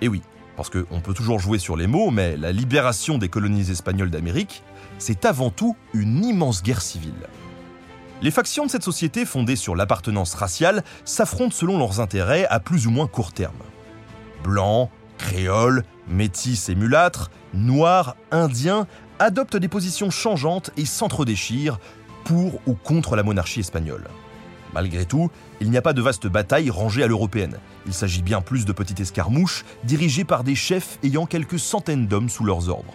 Et 0.00 0.06
oui, 0.06 0.22
parce 0.56 0.70
qu'on 0.70 1.00
peut 1.00 1.14
toujours 1.14 1.40
jouer 1.40 1.58
sur 1.58 1.76
les 1.76 1.88
mots, 1.88 2.12
mais 2.12 2.36
la 2.36 2.52
libération 2.52 3.18
des 3.18 3.28
colonies 3.28 3.72
espagnoles 3.72 4.10
d'Amérique, 4.10 4.62
c'est 4.98 5.24
avant 5.24 5.50
tout 5.50 5.74
une 5.92 6.24
immense 6.24 6.62
guerre 6.62 6.82
civile. 6.82 7.26
Les 8.22 8.30
factions 8.30 8.66
de 8.66 8.70
cette 8.70 8.84
société 8.84 9.24
fondée 9.24 9.56
sur 9.56 9.74
l'appartenance 9.74 10.34
raciale 10.34 10.84
s'affrontent 11.06 11.54
selon 11.54 11.78
leurs 11.78 12.00
intérêts 12.00 12.46
à 12.50 12.60
plus 12.60 12.86
ou 12.86 12.90
moins 12.90 13.06
court 13.06 13.32
terme. 13.32 13.56
Blancs, 14.44 14.90
créoles, 15.16 15.84
métis 16.06 16.68
et 16.68 16.74
mulâtres, 16.74 17.30
noirs, 17.54 18.16
indiens 18.30 18.86
adoptent 19.18 19.56
des 19.56 19.68
positions 19.68 20.10
changeantes 20.10 20.70
et 20.76 20.84
s'entredéchirent 20.84 21.78
pour 22.24 22.60
ou 22.66 22.74
contre 22.74 23.16
la 23.16 23.22
monarchie 23.22 23.60
espagnole. 23.60 24.06
Malgré 24.74 25.06
tout, 25.06 25.30
il 25.60 25.70
n'y 25.70 25.78
a 25.78 25.82
pas 25.82 25.94
de 25.94 26.02
vaste 26.02 26.26
bataille 26.26 26.70
rangée 26.70 27.02
à 27.02 27.06
l'européenne. 27.06 27.56
Il 27.86 27.94
s'agit 27.94 28.22
bien 28.22 28.42
plus 28.42 28.66
de 28.66 28.72
petites 28.72 29.00
escarmouches 29.00 29.64
dirigées 29.84 30.24
par 30.24 30.44
des 30.44 30.54
chefs 30.54 30.98
ayant 31.02 31.24
quelques 31.26 31.58
centaines 31.58 32.06
d'hommes 32.06 32.28
sous 32.28 32.44
leurs 32.44 32.68
ordres. 32.68 32.94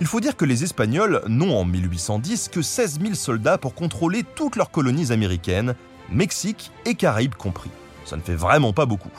Il 0.00 0.06
faut 0.06 0.20
dire 0.20 0.34
que 0.34 0.46
les 0.46 0.64
Espagnols 0.64 1.20
n'ont 1.28 1.54
en 1.54 1.66
1810 1.66 2.48
que 2.48 2.62
16 2.62 3.00
000 3.02 3.14
soldats 3.14 3.58
pour 3.58 3.74
contrôler 3.74 4.24
toutes 4.34 4.56
leurs 4.56 4.70
colonies 4.70 5.12
américaines, 5.12 5.74
Mexique 6.10 6.72
et 6.86 6.94
Caraïbes 6.94 7.34
compris. 7.34 7.70
Ça 8.06 8.16
ne 8.16 8.22
fait 8.22 8.34
vraiment 8.34 8.72
pas 8.72 8.86
beaucoup. 8.86 9.10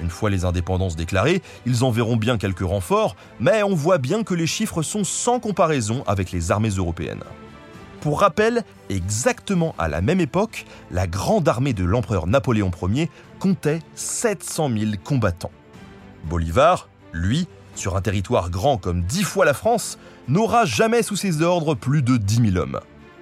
Une 0.00 0.08
fois 0.08 0.30
les 0.30 0.44
indépendances 0.44 0.94
déclarées, 0.94 1.42
ils 1.66 1.82
enverront 1.82 2.16
bien 2.16 2.38
quelques 2.38 2.60
renforts, 2.60 3.16
mais 3.40 3.64
on 3.64 3.74
voit 3.74 3.98
bien 3.98 4.22
que 4.22 4.34
les 4.34 4.46
chiffres 4.46 4.82
sont 4.82 5.02
sans 5.02 5.40
comparaison 5.40 6.04
avec 6.06 6.30
les 6.30 6.52
armées 6.52 6.70
européennes. 6.70 7.24
Pour 8.00 8.20
rappel, 8.20 8.62
exactement 8.88 9.74
à 9.78 9.88
la 9.88 10.00
même 10.00 10.20
époque, 10.20 10.64
la 10.92 11.08
grande 11.08 11.48
armée 11.48 11.74
de 11.74 11.84
l'empereur 11.84 12.28
Napoléon 12.28 12.70
Ier 12.88 13.10
comptait 13.40 13.80
700 13.96 14.70
000 14.78 14.92
combattants. 15.02 15.50
Bolivar, 16.24 16.88
lui, 17.12 17.48
sur 17.74 17.96
un 17.96 18.00
territoire 18.00 18.50
grand 18.50 18.76
comme 18.76 19.02
dix 19.02 19.22
fois 19.22 19.44
la 19.44 19.54
France, 19.54 19.98
n'aura 20.28 20.64
jamais 20.64 21.02
sous 21.02 21.16
ses 21.16 21.42
ordres 21.42 21.74
plus 21.74 22.02
de 22.02 22.16
10 22.16 22.52
000 22.52 22.56
hommes. 22.56 22.80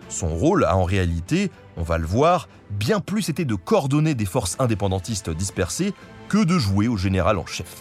Son 0.09 0.29
rôle 0.29 0.65
a 0.65 0.77
en 0.77 0.85
réalité, 0.85 1.51
on 1.77 1.83
va 1.83 1.99
le 1.99 2.07
voir, 2.07 2.49
bien 2.71 3.01
plus 3.01 3.29
été 3.29 3.45
de 3.45 3.55
coordonner 3.55 4.15
des 4.15 4.25
forces 4.25 4.57
indépendantistes 4.59 5.31
dispersées 5.31 5.93
que 6.29 6.45
de 6.45 6.59
jouer 6.59 6.89
au 6.89 6.97
général 6.97 7.39
en 7.39 7.47
chef. 7.47 7.77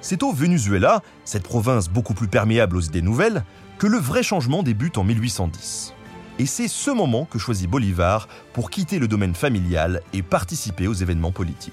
C'est 0.00 0.22
au 0.22 0.32
Venezuela, 0.32 1.02
cette 1.24 1.44
province 1.44 1.88
beaucoup 1.88 2.14
plus 2.14 2.28
perméable 2.28 2.76
aux 2.76 2.80
idées 2.80 3.02
nouvelles, 3.02 3.44
que 3.78 3.86
le 3.86 3.98
vrai 3.98 4.22
changement 4.22 4.62
débute 4.62 4.98
en 4.98 5.04
1810. 5.04 5.94
Et 6.38 6.46
c'est 6.46 6.68
ce 6.68 6.90
moment 6.90 7.24
que 7.24 7.38
choisit 7.38 7.70
Bolivar 7.70 8.26
pour 8.52 8.70
quitter 8.70 8.98
le 8.98 9.06
domaine 9.06 9.34
familial 9.34 10.02
et 10.12 10.22
participer 10.22 10.88
aux 10.88 10.94
événements 10.94 11.30
politiques. 11.30 11.72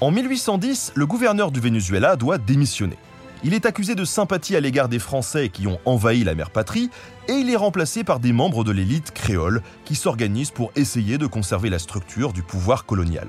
En 0.00 0.10
1810, 0.10 0.92
le 0.94 1.06
gouverneur 1.06 1.50
du 1.50 1.60
Venezuela 1.60 2.16
doit 2.16 2.38
démissionner. 2.38 2.96
Il 3.42 3.54
est 3.54 3.64
accusé 3.64 3.94
de 3.94 4.04
sympathie 4.04 4.54
à 4.54 4.60
l'égard 4.60 4.90
des 4.90 4.98
Français 4.98 5.48
qui 5.48 5.66
ont 5.66 5.78
envahi 5.86 6.24
la 6.24 6.34
mère 6.34 6.50
patrie 6.50 6.90
et 7.26 7.32
il 7.32 7.48
est 7.48 7.56
remplacé 7.56 8.04
par 8.04 8.20
des 8.20 8.34
membres 8.34 8.64
de 8.64 8.72
l'élite 8.72 9.12
créole 9.12 9.62
qui 9.86 9.94
s'organisent 9.94 10.50
pour 10.50 10.72
essayer 10.76 11.16
de 11.16 11.26
conserver 11.26 11.70
la 11.70 11.78
structure 11.78 12.34
du 12.34 12.42
pouvoir 12.42 12.84
colonial. 12.84 13.28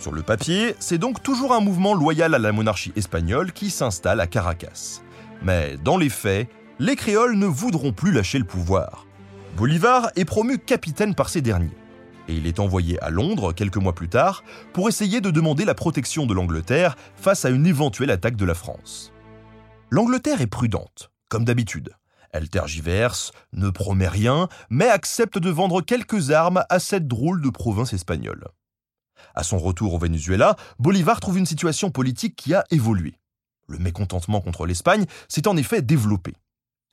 Sur 0.00 0.12
le 0.12 0.22
papier, 0.22 0.74
c'est 0.80 0.98
donc 0.98 1.22
toujours 1.22 1.54
un 1.54 1.60
mouvement 1.60 1.94
loyal 1.94 2.34
à 2.34 2.38
la 2.38 2.52
monarchie 2.52 2.92
espagnole 2.94 3.52
qui 3.52 3.70
s'installe 3.70 4.20
à 4.20 4.26
Caracas. 4.26 5.00
Mais 5.42 5.78
dans 5.82 5.96
les 5.96 6.10
faits, 6.10 6.48
les 6.78 6.94
créoles 6.94 7.36
ne 7.36 7.46
voudront 7.46 7.92
plus 7.92 8.12
lâcher 8.12 8.38
le 8.38 8.44
pouvoir. 8.44 9.06
Bolivar 9.56 10.10
est 10.14 10.26
promu 10.26 10.58
capitaine 10.58 11.14
par 11.14 11.30
ces 11.30 11.40
derniers. 11.40 11.76
Et 12.28 12.34
il 12.34 12.46
est 12.46 12.60
envoyé 12.60 13.02
à 13.02 13.08
Londres 13.08 13.54
quelques 13.54 13.78
mois 13.78 13.94
plus 13.94 14.10
tard 14.10 14.44
pour 14.74 14.90
essayer 14.90 15.22
de 15.22 15.30
demander 15.30 15.64
la 15.64 15.74
protection 15.74 16.26
de 16.26 16.34
l'Angleterre 16.34 16.96
face 17.16 17.46
à 17.46 17.48
une 17.48 17.66
éventuelle 17.66 18.10
attaque 18.10 18.36
de 18.36 18.44
la 18.44 18.54
France. 18.54 19.10
L'Angleterre 19.90 20.42
est 20.42 20.46
prudente, 20.46 21.10
comme 21.30 21.46
d'habitude. 21.46 21.94
Elle 22.30 22.50
tergiverse, 22.50 23.32
ne 23.54 23.70
promet 23.70 24.08
rien, 24.08 24.48
mais 24.68 24.86
accepte 24.86 25.38
de 25.38 25.48
vendre 25.48 25.80
quelques 25.80 26.30
armes 26.30 26.62
à 26.68 26.78
cette 26.78 27.08
drôle 27.08 27.40
de 27.40 27.48
province 27.48 27.94
espagnole. 27.94 28.48
À 29.34 29.42
son 29.42 29.58
retour 29.58 29.94
au 29.94 29.98
Venezuela, 29.98 30.56
Bolivar 30.78 31.20
trouve 31.20 31.38
une 31.38 31.46
situation 31.46 31.90
politique 31.90 32.36
qui 32.36 32.52
a 32.52 32.64
évolué. 32.70 33.18
Le 33.66 33.78
mécontentement 33.78 34.42
contre 34.42 34.66
l'Espagne 34.66 35.06
s'est 35.26 35.48
en 35.48 35.56
effet 35.56 35.80
développé. 35.80 36.34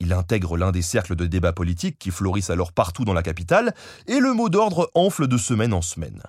Il 0.00 0.14
intègre 0.14 0.56
l'un 0.56 0.72
des 0.72 0.82
cercles 0.82 1.16
de 1.16 1.26
débat 1.26 1.52
politiques 1.52 1.98
qui 1.98 2.10
florissent 2.10 2.50
alors 2.50 2.72
partout 2.72 3.04
dans 3.04 3.14
la 3.14 3.22
capitale, 3.22 3.74
et 4.06 4.20
le 4.20 4.32
mot 4.32 4.48
d'ordre 4.48 4.90
enfle 4.94 5.26
de 5.26 5.36
semaine 5.36 5.74
en 5.74 5.82
semaine 5.82 6.22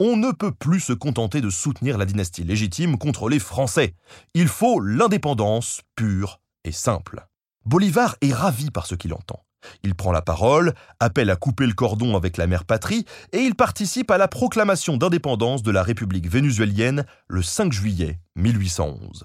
on 0.00 0.16
ne 0.16 0.32
peut 0.32 0.52
plus 0.52 0.80
se 0.80 0.92
contenter 0.92 1.40
de 1.40 1.50
soutenir 1.50 1.98
la 1.98 2.04
dynastie 2.04 2.44
légitime 2.44 2.98
contre 2.98 3.28
les 3.28 3.38
Français. 3.38 3.94
Il 4.34 4.48
faut 4.48 4.80
l'indépendance 4.80 5.82
pure 5.96 6.40
et 6.64 6.72
simple. 6.72 7.26
Bolivar 7.64 8.16
est 8.20 8.32
ravi 8.32 8.70
par 8.70 8.86
ce 8.86 8.94
qu'il 8.94 9.12
entend. 9.12 9.44
Il 9.82 9.94
prend 9.94 10.12
la 10.12 10.22
parole, 10.22 10.74
appelle 11.00 11.30
à 11.30 11.36
couper 11.36 11.66
le 11.66 11.72
cordon 11.72 12.16
avec 12.16 12.36
la 12.36 12.46
mère 12.46 12.64
patrie 12.64 13.04
et 13.32 13.38
il 13.38 13.54
participe 13.54 14.10
à 14.10 14.18
la 14.18 14.28
proclamation 14.28 14.96
d'indépendance 14.96 15.62
de 15.62 15.70
la 15.70 15.82
République 15.82 16.28
vénézuélienne 16.28 17.04
le 17.26 17.42
5 17.42 17.72
juillet 17.72 18.20
1811. 18.36 19.24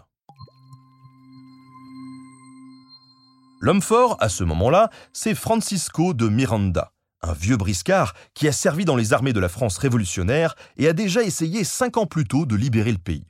L'homme 3.61 3.81
fort, 3.81 4.17
à 4.19 4.27
ce 4.27 4.43
moment-là, 4.43 4.89
c'est 5.13 5.35
Francisco 5.35 6.13
de 6.13 6.27
Miranda, 6.27 6.92
un 7.23 7.33
vieux 7.33 7.57
briscard 7.57 8.13
qui 8.33 8.47
a 8.47 8.51
servi 8.51 8.85
dans 8.85 8.95
les 8.95 9.13
armées 9.13 9.33
de 9.33 9.39
la 9.39 9.49
France 9.49 9.77
révolutionnaire 9.77 10.55
et 10.77 10.87
a 10.87 10.93
déjà 10.93 11.23
essayé 11.23 11.63
cinq 11.63 11.97
ans 11.97 12.05
plus 12.05 12.25
tôt 12.25 12.45
de 12.45 12.55
libérer 12.55 12.91
le 12.91 12.97
pays. 12.97 13.25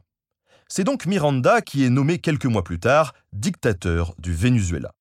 C'est 0.68 0.84
donc 0.84 1.06
Miranda 1.06 1.62
qui 1.62 1.86
est 1.86 1.90
nommé 1.90 2.18
quelques 2.18 2.46
mois 2.46 2.64
plus 2.64 2.80
tard 2.80 3.14
dictateur 3.32 4.16
du 4.18 4.34
Venezuela. 4.34 4.92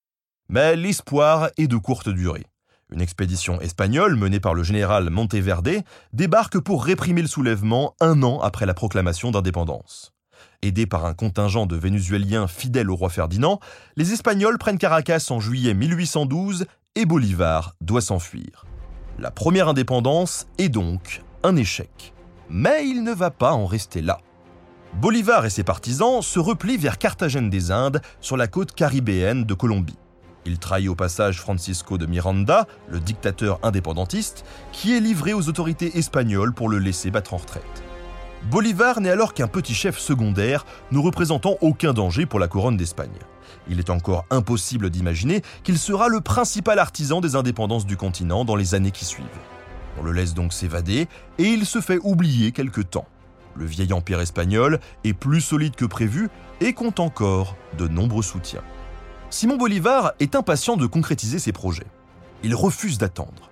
Mais 0.48 0.76
l'espoir 0.76 1.50
est 1.56 1.66
de 1.66 1.76
courte 1.76 2.10
durée. 2.10 2.46
Une 2.92 3.00
expédition 3.00 3.58
espagnole 3.62 4.16
menée 4.16 4.40
par 4.40 4.52
le 4.52 4.62
général 4.62 5.08
Monteverde 5.08 5.82
débarque 6.12 6.58
pour 6.58 6.84
réprimer 6.84 7.22
le 7.22 7.28
soulèvement 7.28 7.94
un 8.00 8.22
an 8.22 8.40
après 8.40 8.66
la 8.66 8.74
proclamation 8.74 9.30
d'indépendance. 9.30 10.12
Aidés 10.60 10.86
par 10.86 11.06
un 11.06 11.14
contingent 11.14 11.64
de 11.64 11.76
Vénézuéliens 11.76 12.48
fidèles 12.48 12.90
au 12.90 12.96
roi 12.96 13.08
Ferdinand, 13.08 13.58
les 13.96 14.12
Espagnols 14.12 14.58
prennent 14.58 14.78
Caracas 14.78 15.28
en 15.30 15.40
juillet 15.40 15.72
1812 15.72 16.66
et 16.96 17.06
Bolivar 17.06 17.74
doit 17.80 18.02
s'enfuir. 18.02 18.66
La 19.18 19.30
première 19.30 19.68
indépendance 19.68 20.46
est 20.58 20.68
donc 20.68 21.22
un 21.42 21.56
échec. 21.56 22.14
Mais 22.48 22.86
il 22.86 23.02
ne 23.02 23.12
va 23.12 23.30
pas 23.30 23.52
en 23.52 23.66
rester 23.66 24.00
là. 24.00 24.20
Bolivar 24.94 25.44
et 25.46 25.50
ses 25.50 25.64
partisans 25.64 26.22
se 26.22 26.38
replient 26.38 26.76
vers 26.76 26.98
Carthagène 26.98 27.50
des 27.50 27.70
Indes, 27.70 28.00
sur 28.20 28.36
la 28.36 28.46
côte 28.46 28.72
caribéenne 28.72 29.44
de 29.44 29.54
Colombie. 29.54 29.98
Il 30.44 30.58
trahit 30.58 30.88
au 30.88 30.94
passage 30.94 31.40
Francisco 31.40 31.98
de 31.98 32.06
Miranda, 32.06 32.66
le 32.88 33.00
dictateur 33.00 33.60
indépendantiste, 33.62 34.44
qui 34.72 34.94
est 34.94 35.00
livré 35.00 35.32
aux 35.34 35.48
autorités 35.48 35.98
espagnoles 35.98 36.52
pour 36.52 36.68
le 36.68 36.78
laisser 36.78 37.10
battre 37.10 37.34
en 37.34 37.38
retraite. 37.38 37.82
Bolivar 38.50 39.00
n'est 39.00 39.10
alors 39.10 39.34
qu'un 39.34 39.46
petit 39.46 39.74
chef 39.74 39.98
secondaire, 39.98 40.66
ne 40.90 40.98
représentant 40.98 41.56
aucun 41.60 41.92
danger 41.92 42.26
pour 42.26 42.40
la 42.40 42.48
couronne 42.48 42.76
d'Espagne. 42.76 43.10
Il 43.68 43.78
est 43.78 43.90
encore 43.90 44.24
impossible 44.30 44.90
d'imaginer 44.90 45.42
qu'il 45.62 45.78
sera 45.78 46.08
le 46.08 46.20
principal 46.20 46.78
artisan 46.78 47.20
des 47.20 47.36
indépendances 47.36 47.86
du 47.86 47.96
continent 47.96 48.44
dans 48.44 48.56
les 48.56 48.74
années 48.74 48.90
qui 48.90 49.04
suivent. 49.04 49.26
On 49.98 50.02
le 50.02 50.12
laisse 50.12 50.34
donc 50.34 50.52
s'évader 50.52 51.06
et 51.38 51.44
il 51.44 51.66
se 51.66 51.80
fait 51.80 51.98
oublier 52.02 52.50
quelque 52.50 52.80
temps. 52.80 53.06
Le 53.54 53.64
vieil 53.64 53.92
empire 53.92 54.20
espagnol 54.20 54.80
est 55.04 55.12
plus 55.12 55.40
solide 55.40 55.76
que 55.76 55.84
prévu 55.84 56.28
et 56.60 56.72
compte 56.72 56.98
encore 56.98 57.56
de 57.78 57.86
nombreux 57.86 58.22
soutiens. 58.22 58.62
Simon 59.30 59.56
Bolivar 59.56 60.12
est 60.18 60.34
impatient 60.34 60.76
de 60.76 60.86
concrétiser 60.86 61.38
ses 61.38 61.52
projets. 61.52 61.86
Il 62.42 62.54
refuse 62.54 62.98
d'attendre. 62.98 63.51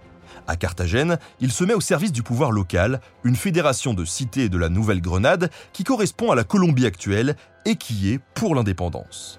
À 0.50 0.56
Carthagène, 0.56 1.16
il 1.38 1.52
se 1.52 1.62
met 1.62 1.74
au 1.74 1.80
service 1.80 2.10
du 2.10 2.24
pouvoir 2.24 2.50
local, 2.50 3.00
une 3.22 3.36
fédération 3.36 3.94
de 3.94 4.04
cités 4.04 4.48
de 4.48 4.58
la 4.58 4.68
Nouvelle-Grenade 4.68 5.48
qui 5.72 5.84
correspond 5.84 6.32
à 6.32 6.34
la 6.34 6.42
Colombie 6.42 6.86
actuelle 6.86 7.36
et 7.66 7.76
qui 7.76 8.10
est 8.10 8.18
pour 8.34 8.56
l'indépendance. 8.56 9.38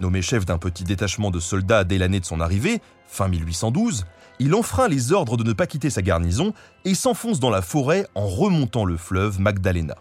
Nommé 0.00 0.22
chef 0.22 0.44
d'un 0.44 0.58
petit 0.58 0.84
détachement 0.84 1.32
de 1.32 1.40
soldats 1.40 1.82
dès 1.82 1.98
l'année 1.98 2.20
de 2.20 2.24
son 2.24 2.40
arrivée, 2.40 2.80
fin 3.08 3.26
1812, 3.26 4.04
il 4.38 4.54
enfreint 4.54 4.86
les 4.86 5.12
ordres 5.12 5.36
de 5.36 5.42
ne 5.42 5.52
pas 5.52 5.66
quitter 5.66 5.90
sa 5.90 6.00
garnison 6.00 6.54
et 6.84 6.94
s'enfonce 6.94 7.40
dans 7.40 7.50
la 7.50 7.60
forêt 7.60 8.06
en 8.14 8.28
remontant 8.28 8.84
le 8.84 8.96
fleuve 8.96 9.40
Magdalena. 9.40 9.96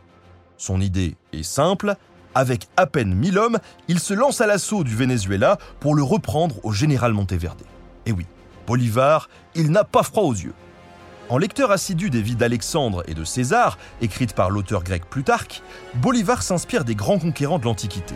Son 0.57 0.79
idée 0.79 1.15
est 1.33 1.41
simple, 1.41 1.95
avec 2.35 2.67
à 2.77 2.85
peine 2.85 3.15
1000 3.15 3.39
hommes, 3.39 3.57
il 3.87 3.99
se 3.99 4.13
lance 4.13 4.41
à 4.41 4.45
l'assaut 4.45 4.83
du 4.83 4.95
Venezuela 4.95 5.57
pour 5.79 5.95
le 5.95 6.03
reprendre 6.03 6.63
au 6.63 6.71
général 6.71 7.13
Monteverde. 7.13 7.63
Et 8.05 8.11
oui, 8.11 8.27
Bolivar, 8.67 9.29
il 9.55 9.71
n'a 9.71 9.83
pas 9.83 10.03
froid 10.03 10.23
aux 10.23 10.33
yeux. 10.33 10.53
En 11.29 11.37
lecteur 11.37 11.71
assidu 11.71 12.09
des 12.09 12.21
vies 12.21 12.35
d'Alexandre 12.35 13.03
et 13.07 13.13
de 13.13 13.23
César, 13.23 13.77
écrites 14.01 14.33
par 14.33 14.49
l'auteur 14.49 14.83
grec 14.83 15.09
Plutarque, 15.09 15.61
Bolivar 15.95 16.43
s'inspire 16.43 16.83
des 16.83 16.95
grands 16.95 17.19
conquérants 17.19 17.59
de 17.59 17.65
l'Antiquité. 17.65 18.15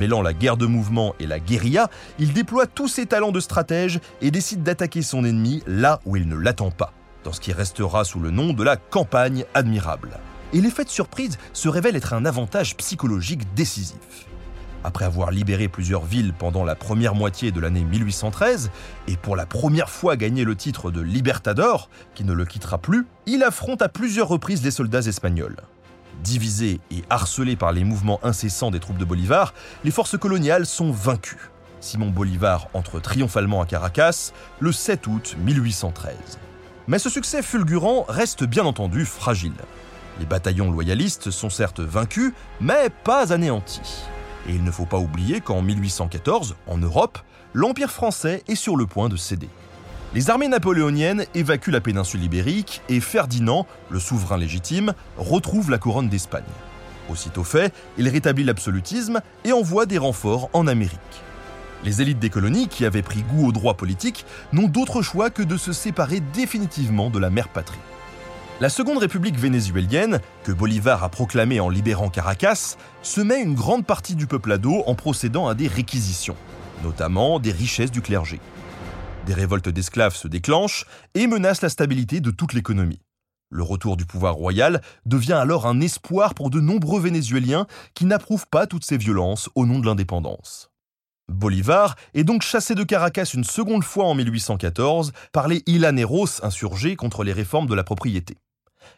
Mêlant 0.00 0.20
la 0.20 0.34
guerre 0.34 0.56
de 0.56 0.66
mouvement 0.66 1.14
et 1.20 1.26
la 1.26 1.38
guérilla, 1.38 1.88
il 2.18 2.32
déploie 2.32 2.66
tous 2.66 2.88
ses 2.88 3.06
talents 3.06 3.32
de 3.32 3.40
stratège 3.40 4.00
et 4.20 4.30
décide 4.30 4.62
d'attaquer 4.62 5.02
son 5.02 5.24
ennemi 5.24 5.62
là 5.66 6.00
où 6.04 6.16
il 6.16 6.28
ne 6.28 6.36
l'attend 6.36 6.70
pas, 6.70 6.92
dans 7.24 7.32
ce 7.32 7.40
qui 7.40 7.52
restera 7.52 8.04
sous 8.04 8.20
le 8.20 8.30
nom 8.30 8.52
de 8.52 8.64
la 8.64 8.76
campagne 8.76 9.44
admirable. 9.54 10.18
Et 10.52 10.60
l'effet 10.60 10.84
de 10.84 10.90
surprise 10.90 11.38
se 11.52 11.68
révèle 11.68 11.96
être 11.96 12.12
un 12.12 12.24
avantage 12.24 12.76
psychologique 12.76 13.54
décisif. 13.54 14.26
Après 14.86 15.04
avoir 15.04 15.32
libéré 15.32 15.66
plusieurs 15.66 16.04
villes 16.04 16.32
pendant 16.32 16.62
la 16.62 16.76
première 16.76 17.16
moitié 17.16 17.50
de 17.50 17.58
l'année 17.58 17.82
1813, 17.82 18.70
et 19.08 19.16
pour 19.16 19.34
la 19.34 19.44
première 19.44 19.90
fois 19.90 20.16
gagné 20.16 20.44
le 20.44 20.54
titre 20.54 20.92
de 20.92 21.00
Libertador, 21.00 21.90
qui 22.14 22.22
ne 22.22 22.32
le 22.32 22.44
quittera 22.44 22.78
plus, 22.78 23.04
il 23.26 23.42
affronte 23.42 23.82
à 23.82 23.88
plusieurs 23.88 24.28
reprises 24.28 24.62
les 24.62 24.70
soldats 24.70 25.00
espagnols. 25.00 25.56
Divisés 26.22 26.78
et 26.92 27.02
harcelés 27.10 27.56
par 27.56 27.72
les 27.72 27.82
mouvements 27.82 28.20
incessants 28.22 28.70
des 28.70 28.78
troupes 28.78 28.96
de 28.96 29.04
Bolivar, 29.04 29.54
les 29.82 29.90
forces 29.90 30.16
coloniales 30.16 30.66
sont 30.66 30.92
vaincues. 30.92 31.50
Simon 31.80 32.10
Bolivar 32.10 32.68
entre 32.72 33.00
triomphalement 33.00 33.60
à 33.60 33.66
Caracas 33.66 34.30
le 34.60 34.70
7 34.70 35.08
août 35.08 35.36
1813. 35.40 36.14
Mais 36.86 37.00
ce 37.00 37.10
succès 37.10 37.42
fulgurant 37.42 38.04
reste 38.08 38.44
bien 38.44 38.64
entendu 38.64 39.04
fragile. 39.04 39.54
Les 40.20 40.26
bataillons 40.26 40.70
loyalistes 40.70 41.32
sont 41.32 41.50
certes 41.50 41.80
vaincus, 41.80 42.32
mais 42.60 42.88
pas 43.02 43.32
anéantis. 43.32 44.04
Et 44.48 44.52
il 44.52 44.62
ne 44.62 44.70
faut 44.70 44.86
pas 44.86 44.98
oublier 44.98 45.40
qu'en 45.40 45.62
1814, 45.62 46.56
en 46.66 46.78
Europe, 46.78 47.18
l'Empire 47.52 47.90
français 47.90 48.42
est 48.48 48.54
sur 48.54 48.76
le 48.76 48.86
point 48.86 49.08
de 49.08 49.16
céder. 49.16 49.48
Les 50.14 50.30
armées 50.30 50.48
napoléoniennes 50.48 51.26
évacuent 51.34 51.72
la 51.72 51.80
péninsule 51.80 52.22
ibérique 52.22 52.80
et 52.88 53.00
Ferdinand, 53.00 53.66
le 53.90 53.98
souverain 53.98 54.38
légitime, 54.38 54.94
retrouve 55.18 55.70
la 55.70 55.78
couronne 55.78 56.08
d'Espagne. 56.08 56.44
Aussitôt 57.08 57.44
fait, 57.44 57.72
il 57.98 58.08
rétablit 58.08 58.44
l'absolutisme 58.44 59.20
et 59.44 59.52
envoie 59.52 59.86
des 59.86 59.98
renforts 59.98 60.48
en 60.52 60.66
Amérique. 60.66 61.00
Les 61.84 62.02
élites 62.02 62.18
des 62.18 62.30
colonies, 62.30 62.68
qui 62.68 62.84
avaient 62.84 63.02
pris 63.02 63.22
goût 63.22 63.48
au 63.48 63.52
droit 63.52 63.74
politique, 63.74 64.24
n'ont 64.52 64.68
d'autre 64.68 65.02
choix 65.02 65.30
que 65.30 65.42
de 65.42 65.56
se 65.56 65.72
séparer 65.72 66.20
définitivement 66.34 67.10
de 67.10 67.18
la 67.18 67.30
mère 67.30 67.48
patrie. 67.48 67.78
La 68.58 68.70
Seconde 68.70 68.96
République 68.96 69.38
vénézuélienne, 69.38 70.18
que 70.42 70.50
Bolivar 70.50 71.04
a 71.04 71.10
proclamée 71.10 71.60
en 71.60 71.68
libérant 71.68 72.08
Caracas, 72.08 72.78
se 73.02 73.20
met 73.20 73.42
une 73.42 73.54
grande 73.54 73.84
partie 73.84 74.14
du 74.14 74.24
dos 74.24 74.82
en 74.86 74.94
procédant 74.94 75.46
à 75.46 75.54
des 75.54 75.68
réquisitions, 75.68 76.36
notamment 76.82 77.38
des 77.38 77.52
richesses 77.52 77.90
du 77.90 78.00
clergé. 78.00 78.40
Des 79.26 79.34
révoltes 79.34 79.68
d'esclaves 79.68 80.16
se 80.16 80.26
déclenchent 80.26 80.86
et 81.14 81.26
menacent 81.26 81.60
la 81.60 81.68
stabilité 81.68 82.20
de 82.20 82.30
toute 82.30 82.54
l'économie. 82.54 83.02
Le 83.50 83.62
retour 83.62 83.98
du 83.98 84.06
pouvoir 84.06 84.36
royal 84.36 84.80
devient 85.04 85.34
alors 85.34 85.66
un 85.66 85.82
espoir 85.82 86.32
pour 86.32 86.48
de 86.48 86.58
nombreux 86.58 87.02
Vénézuéliens 87.02 87.66
qui 87.92 88.06
n'approuvent 88.06 88.48
pas 88.50 88.66
toutes 88.66 88.86
ces 88.86 88.96
violences 88.96 89.50
au 89.54 89.66
nom 89.66 89.80
de 89.80 89.86
l'indépendance. 89.86 90.70
Bolivar 91.28 91.96
est 92.14 92.24
donc 92.24 92.40
chassé 92.40 92.74
de 92.74 92.84
Caracas 92.84 93.32
une 93.34 93.44
seconde 93.44 93.84
fois 93.84 94.06
en 94.06 94.14
1814 94.14 95.12
par 95.32 95.46
les 95.46 95.62
Ilaneros 95.66 96.42
insurgés 96.42 96.96
contre 96.96 97.22
les 97.22 97.34
réformes 97.34 97.66
de 97.66 97.74
la 97.74 97.84
propriété. 97.84 98.38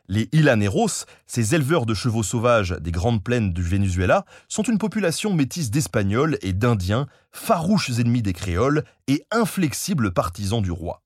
Les 0.08 0.28
Ilaneros, 0.32 1.04
ces 1.26 1.54
éleveurs 1.54 1.86
de 1.86 1.94
chevaux 1.94 2.22
sauvages 2.22 2.76
des 2.80 2.92
grandes 2.92 3.22
plaines 3.22 3.52
du 3.52 3.62
Venezuela, 3.62 4.24
sont 4.48 4.62
une 4.62 4.78
population 4.78 5.34
métisse 5.34 5.70
d'Espagnols 5.70 6.38
et 6.42 6.52
d'Indiens, 6.52 7.06
farouches 7.32 7.98
ennemis 7.98 8.22
des 8.22 8.32
créoles 8.32 8.84
et 9.06 9.24
inflexibles 9.30 10.12
partisans 10.12 10.62
du 10.62 10.70
roi. 10.70 11.02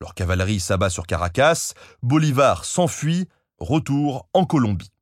Leur 0.00 0.14
cavalerie 0.14 0.60
s'abat 0.60 0.90
sur 0.90 1.06
Caracas, 1.06 1.72
Bolivar 2.02 2.64
s'enfuit, 2.64 3.28
retour 3.58 4.28
en 4.34 4.44
Colombie. 4.44 4.92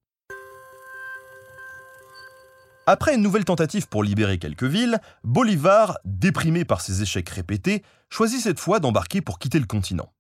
Après 2.87 3.15
une 3.15 3.23
nouvelle 3.23 3.47
tentative 3.47 3.89
pour 3.89 4.05
libérer 4.05 4.39
quelques 4.39 4.65
villes, 4.65 4.99
Bolivar, 5.25 5.99
déprimé 6.05 6.65
par 6.65 6.83
ses 6.83 7.03
échecs 7.03 7.31
répétés, 7.31 7.83
choisit 8.11 8.41
cette 8.41 8.61
fois 8.61 8.79
d'embarquer 8.79 9.23
pour 9.23 9.39
quitter 9.39 9.59
le 9.59 9.67
continent. 9.67 10.14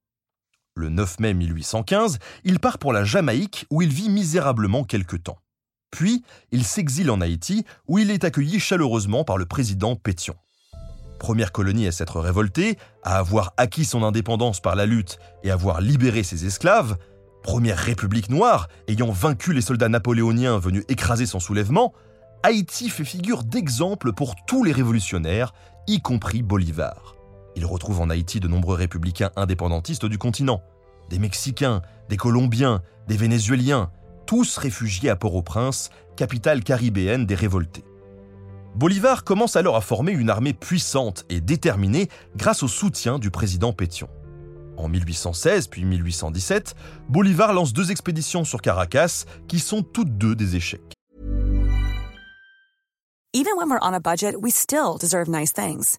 Le 0.77 0.89
9 0.89 1.21
mai 1.21 1.35
1815, 1.35 2.19
il 2.43 2.59
part 2.59 2.79
pour 2.79 2.93
la 2.93 3.05
Jamaïque 3.05 3.65
où 3.71 3.81
il 3.81 3.91
vit 3.91 4.09
misérablement 4.09 4.83
quelque 4.83 5.15
temps. 5.15 5.39
Puis, 5.93 6.25
il 6.51 6.65
s'exile 6.65 7.13
en 7.13 7.21
Haïti 7.21 7.65
où 7.87 8.01
il 8.01 8.11
est 8.11 8.25
accueilli 8.25 8.59
chaleureusement 8.59 9.23
par 9.23 9.39
le 9.39 9.47
président 9.47 9.95
Pétion. 9.95 10.35
Première 11.21 11.53
colonie 11.53 11.87
à 11.87 11.93
s'être 11.93 12.19
révoltée, 12.19 12.77
à 13.05 13.19
avoir 13.19 13.55
acquis 13.57 13.85
son 13.85 14.03
indépendance 14.03 14.59
par 14.59 14.75
la 14.75 14.85
lutte 14.85 15.21
et 15.45 15.53
avoir 15.53 15.81
libéré 15.81 16.25
ses 16.25 16.45
esclaves, 16.45 16.97
première 17.45 17.79
république 17.79 18.29
noire 18.29 18.67
ayant 18.89 19.13
vaincu 19.13 19.53
les 19.53 19.61
soldats 19.61 19.89
napoléoniens 19.89 20.59
venus 20.59 20.83
écraser 20.89 21.27
son 21.27 21.39
soulèvement, 21.39 21.95
Haïti 22.43 22.91
fait 22.91 23.05
figure 23.05 23.45
d'exemple 23.45 24.13
pour 24.13 24.35
tous 24.45 24.65
les 24.65 24.73
révolutionnaires, 24.73 25.55
y 25.87 26.01
compris 26.01 26.43
Bolivar. 26.43 27.14
Il 27.57 27.67
retrouve 27.67 28.01
en 28.01 28.11
Haïti 28.11 28.41
de 28.41 28.49
nombreux 28.49 28.77
républicains 28.77 29.31
indépendantistes 29.37 30.07
du 30.07 30.19
continent. 30.19 30.63
Des 31.11 31.19
Mexicains, 31.19 31.83
des 32.09 32.17
Colombiens, 32.17 32.83
des 33.09 33.17
Vénézuéliens, 33.17 33.91
tous 34.27 34.57
réfugiés 34.57 35.11
à 35.11 35.17
Port-au-Prince, 35.17 35.91
capitale 36.17 36.65
caribéenne 36.65 37.27
des 37.27 37.35
révoltés. 37.35 37.85
Bolivar 38.75 39.23
commence 39.23 39.55
alors 39.55 39.77
à 39.77 39.81
former 39.81 40.13
une 40.13 40.31
armée 40.31 40.53
puissante 40.53 41.25
et 41.29 41.41
déterminée 41.41 42.09
grâce 42.37 42.63
au 42.63 42.69
soutien 42.69 43.19
du 43.19 43.31
président 43.31 43.73
Pétion. 43.73 44.09
En 44.77 44.89
1816 44.89 45.69
puis 45.69 45.85
1817, 45.85 46.75
Bolivar 47.09 47.53
lance 47.53 47.73
deux 47.73 47.93
expéditions 47.93 48.45
sur 48.45 48.61
Caracas 48.61 49.27
qui 49.47 49.61
sont 49.61 49.83
toutes 49.83 50.19
deux 50.19 50.35
des 50.35 50.57
échecs. 50.57 50.83
Even 53.33 53.53
when 53.57 53.69
we're 53.69 53.81
on 53.83 53.93
a 53.93 54.01
budget, 54.01 54.37
we 54.37 54.53
still 54.53 54.97
deserve 54.99 55.29
nice 55.29 55.53
things. 55.53 55.99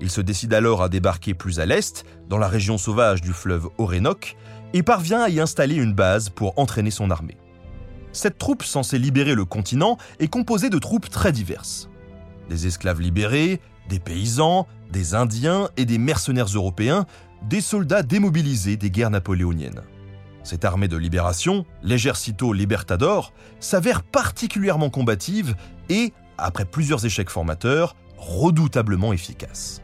Il 0.00 0.10
se 0.10 0.20
décide 0.20 0.54
alors 0.54 0.82
à 0.82 0.88
débarquer 0.88 1.34
plus 1.34 1.60
à 1.60 1.66
l'est, 1.66 2.04
dans 2.28 2.38
la 2.38 2.48
région 2.48 2.78
sauvage 2.78 3.20
du 3.20 3.32
fleuve 3.32 3.68
Orénoque, 3.78 4.36
et 4.72 4.82
parvient 4.82 5.20
à 5.20 5.28
y 5.28 5.40
installer 5.40 5.74
une 5.74 5.92
base 5.92 6.30
pour 6.30 6.58
entraîner 6.58 6.90
son 6.90 7.10
armée. 7.10 7.36
Cette 8.12 8.38
troupe 8.38 8.62
censée 8.62 8.98
libérer 8.98 9.34
le 9.34 9.44
continent 9.44 9.98
est 10.18 10.28
composée 10.28 10.70
de 10.70 10.78
troupes 10.78 11.10
très 11.10 11.32
diverses. 11.32 11.88
Des 12.48 12.66
esclaves 12.66 13.00
libérés, 13.00 13.60
des 13.88 14.00
paysans, 14.00 14.66
des 14.90 15.14
Indiens 15.14 15.68
et 15.76 15.84
des 15.84 15.98
mercenaires 15.98 16.46
européens, 16.46 17.06
des 17.48 17.60
soldats 17.60 18.02
démobilisés 18.02 18.76
des 18.76 18.90
guerres 18.90 19.10
napoléoniennes. 19.10 19.82
Cette 20.42 20.64
armée 20.64 20.88
de 20.88 20.96
libération, 20.96 21.66
l'Ejercito 21.82 22.52
Libertador, 22.52 23.32
s'avère 23.60 24.02
particulièrement 24.02 24.90
combative 24.90 25.54
et, 25.88 26.12
après 26.38 26.64
plusieurs 26.64 27.04
échecs 27.04 27.30
formateurs, 27.30 27.94
redoutablement 28.16 29.12
efficace. 29.12 29.82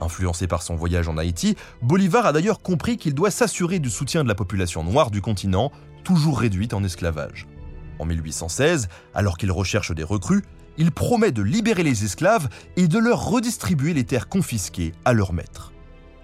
Influencé 0.00 0.46
par 0.46 0.62
son 0.62 0.76
voyage 0.76 1.08
en 1.08 1.16
Haïti, 1.16 1.56
Bolivar 1.82 2.26
a 2.26 2.32
d'ailleurs 2.32 2.60
compris 2.60 2.96
qu'il 2.96 3.14
doit 3.14 3.30
s'assurer 3.30 3.78
du 3.78 3.90
soutien 3.90 4.22
de 4.22 4.28
la 4.28 4.34
population 4.34 4.84
noire 4.84 5.10
du 5.10 5.20
continent, 5.20 5.72
toujours 6.04 6.38
réduite 6.38 6.74
en 6.74 6.84
esclavage. 6.84 7.46
En 7.98 8.04
1816, 8.04 8.88
alors 9.14 9.36
qu'il 9.36 9.50
recherche 9.50 9.92
des 9.92 10.04
recrues, 10.04 10.44
il 10.76 10.92
promet 10.92 11.32
de 11.32 11.42
libérer 11.42 11.82
les 11.82 12.04
esclaves 12.04 12.48
et 12.76 12.86
de 12.86 12.98
leur 12.98 13.24
redistribuer 13.24 13.92
les 13.92 14.04
terres 14.04 14.28
confisquées 14.28 14.92
à 15.04 15.12
leurs 15.12 15.32
maîtres. 15.32 15.72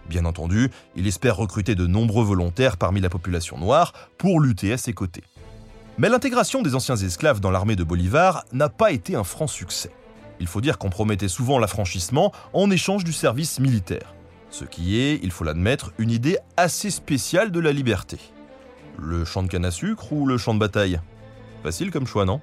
Bien 0.08 0.24
entendu, 0.24 0.70
il 0.94 1.06
espère 1.06 1.36
recruter 1.36 1.74
de 1.74 1.86
nombreux 1.86 2.24
volontaires 2.24 2.76
parmi 2.76 3.00
la 3.00 3.08
population 3.08 3.58
noire 3.58 3.92
pour 4.18 4.40
lutter 4.40 4.72
à 4.72 4.78
ses 4.78 4.92
côtés. 4.92 5.24
Mais 5.98 6.08
l'intégration 6.08 6.62
des 6.62 6.74
anciens 6.74 6.96
esclaves 6.96 7.40
dans 7.40 7.50
l'armée 7.50 7.76
de 7.76 7.84
Bolivar 7.84 8.44
n'a 8.52 8.68
pas 8.68 8.92
été 8.92 9.16
un 9.16 9.24
franc 9.24 9.46
succès. 9.46 9.90
Il 10.44 10.48
faut 10.48 10.60
dire 10.60 10.76
qu'on 10.76 10.90
promettait 10.90 11.28
souvent 11.28 11.58
l'affranchissement 11.58 12.30
en 12.52 12.70
échange 12.70 13.02
du 13.02 13.14
service 13.14 13.60
militaire. 13.60 14.14
Ce 14.50 14.66
qui 14.66 15.00
est, 15.00 15.18
il 15.22 15.30
faut 15.30 15.42
l'admettre, 15.42 15.94
une 15.96 16.10
idée 16.10 16.36
assez 16.58 16.90
spéciale 16.90 17.50
de 17.50 17.60
la 17.60 17.72
liberté. 17.72 18.18
Le 18.98 19.24
champ 19.24 19.42
de 19.42 19.48
canne 19.48 19.64
à 19.64 19.70
sucre 19.70 20.12
ou 20.12 20.26
le 20.26 20.36
champ 20.36 20.52
de 20.52 20.58
bataille? 20.58 21.00
Facile 21.62 21.90
comme 21.90 22.06
choix, 22.06 22.26
non? 22.26 22.42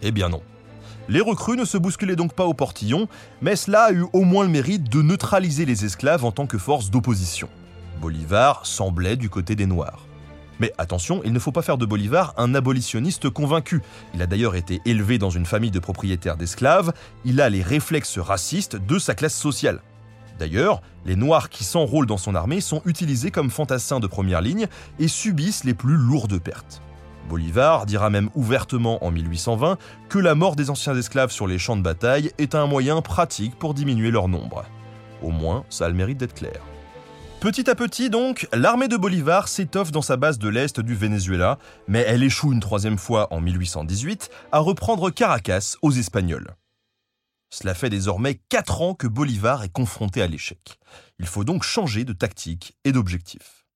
Eh 0.00 0.12
bien 0.12 0.30
non. 0.30 0.40
Les 1.10 1.20
recrues 1.20 1.58
ne 1.58 1.66
se 1.66 1.76
bousculaient 1.76 2.16
donc 2.16 2.32
pas 2.32 2.46
au 2.46 2.54
portillon, 2.54 3.06
mais 3.42 3.54
cela 3.54 3.82
a 3.82 3.92
eu 3.92 4.06
au 4.14 4.22
moins 4.22 4.44
le 4.44 4.50
mérite 4.50 4.88
de 4.88 5.02
neutraliser 5.02 5.66
les 5.66 5.84
esclaves 5.84 6.24
en 6.24 6.32
tant 6.32 6.46
que 6.46 6.56
force 6.56 6.90
d'opposition. 6.90 7.50
Bolivar 8.00 8.64
semblait 8.64 9.16
du 9.16 9.28
côté 9.28 9.56
des 9.56 9.66
Noirs. 9.66 10.06
Mais 10.62 10.72
attention, 10.78 11.22
il 11.24 11.32
ne 11.32 11.40
faut 11.40 11.50
pas 11.50 11.62
faire 11.62 11.76
de 11.76 11.84
Bolivar 11.84 12.34
un 12.36 12.54
abolitionniste 12.54 13.28
convaincu. 13.28 13.82
Il 14.14 14.22
a 14.22 14.28
d'ailleurs 14.28 14.54
été 14.54 14.80
élevé 14.84 15.18
dans 15.18 15.28
une 15.28 15.44
famille 15.44 15.72
de 15.72 15.80
propriétaires 15.80 16.36
d'esclaves, 16.36 16.92
il 17.24 17.40
a 17.40 17.50
les 17.50 17.62
réflexes 17.62 18.20
racistes 18.20 18.76
de 18.76 19.00
sa 19.00 19.16
classe 19.16 19.34
sociale. 19.34 19.80
D'ailleurs, 20.38 20.80
les 21.04 21.16
Noirs 21.16 21.48
qui 21.48 21.64
s'enrôlent 21.64 22.06
dans 22.06 22.16
son 22.16 22.36
armée 22.36 22.60
sont 22.60 22.80
utilisés 22.84 23.32
comme 23.32 23.50
fantassins 23.50 23.98
de 23.98 24.06
première 24.06 24.40
ligne 24.40 24.68
et 25.00 25.08
subissent 25.08 25.64
les 25.64 25.74
plus 25.74 25.96
lourdes 25.96 26.38
pertes. 26.38 26.80
Bolivar 27.28 27.84
dira 27.84 28.08
même 28.08 28.30
ouvertement 28.36 29.04
en 29.04 29.10
1820 29.10 29.78
que 30.08 30.20
la 30.20 30.36
mort 30.36 30.54
des 30.54 30.70
anciens 30.70 30.96
esclaves 30.96 31.32
sur 31.32 31.48
les 31.48 31.58
champs 31.58 31.76
de 31.76 31.82
bataille 31.82 32.30
est 32.38 32.54
un 32.54 32.68
moyen 32.68 33.02
pratique 33.02 33.58
pour 33.58 33.74
diminuer 33.74 34.12
leur 34.12 34.28
nombre. 34.28 34.64
Au 35.22 35.30
moins, 35.30 35.64
ça 35.70 35.86
a 35.86 35.88
le 35.88 35.96
mérite 35.96 36.18
d'être 36.18 36.34
clair. 36.34 36.60
Petit 37.42 37.68
à 37.68 37.74
petit 37.74 38.08
donc, 38.08 38.46
l'armée 38.52 38.86
de 38.86 38.96
Bolivar 38.96 39.48
s'étoffe 39.48 39.90
dans 39.90 40.00
sa 40.00 40.16
base 40.16 40.38
de 40.38 40.48
l'Est 40.48 40.78
du 40.78 40.94
Venezuela, 40.94 41.58
mais 41.88 42.04
elle 42.06 42.22
échoue 42.22 42.52
une 42.52 42.60
troisième 42.60 42.98
fois 42.98 43.26
en 43.32 43.40
1818 43.40 44.30
à 44.52 44.60
reprendre 44.60 45.10
Caracas 45.10 45.74
aux 45.82 45.90
Espagnols. 45.90 46.54
Cela 47.50 47.74
fait 47.74 47.90
désormais 47.90 48.40
4 48.48 48.82
ans 48.82 48.94
que 48.94 49.08
Bolivar 49.08 49.64
est 49.64 49.72
confronté 49.72 50.22
à 50.22 50.28
l'échec. 50.28 50.78
Il 51.18 51.26
faut 51.26 51.42
donc 51.42 51.64
changer 51.64 52.04
de 52.04 52.12
tactique 52.12 52.76
et 52.84 52.92
d'objectif. 52.92 53.66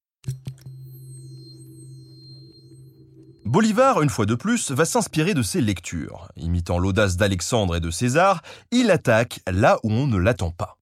Bolivar, 3.45 4.01
une 4.01 4.11
fois 4.11 4.27
de 4.27 4.37
plus, 4.37 4.71
va 4.71 4.85
s'inspirer 4.85 5.35
de 5.35 5.43
ses 5.43 5.61
lectures. 5.61 6.29
Imitant 6.37 6.79
l'audace 6.79 7.17
d'Alexandre 7.17 7.75
et 7.75 7.81
de 7.81 7.91
César, 7.91 8.43
il 8.71 8.93
attaque 8.93 9.41
là 9.51 9.81
où 9.83 9.91
on 9.91 10.07
ne 10.07 10.19
l'attend 10.19 10.53
pas. 10.53 10.76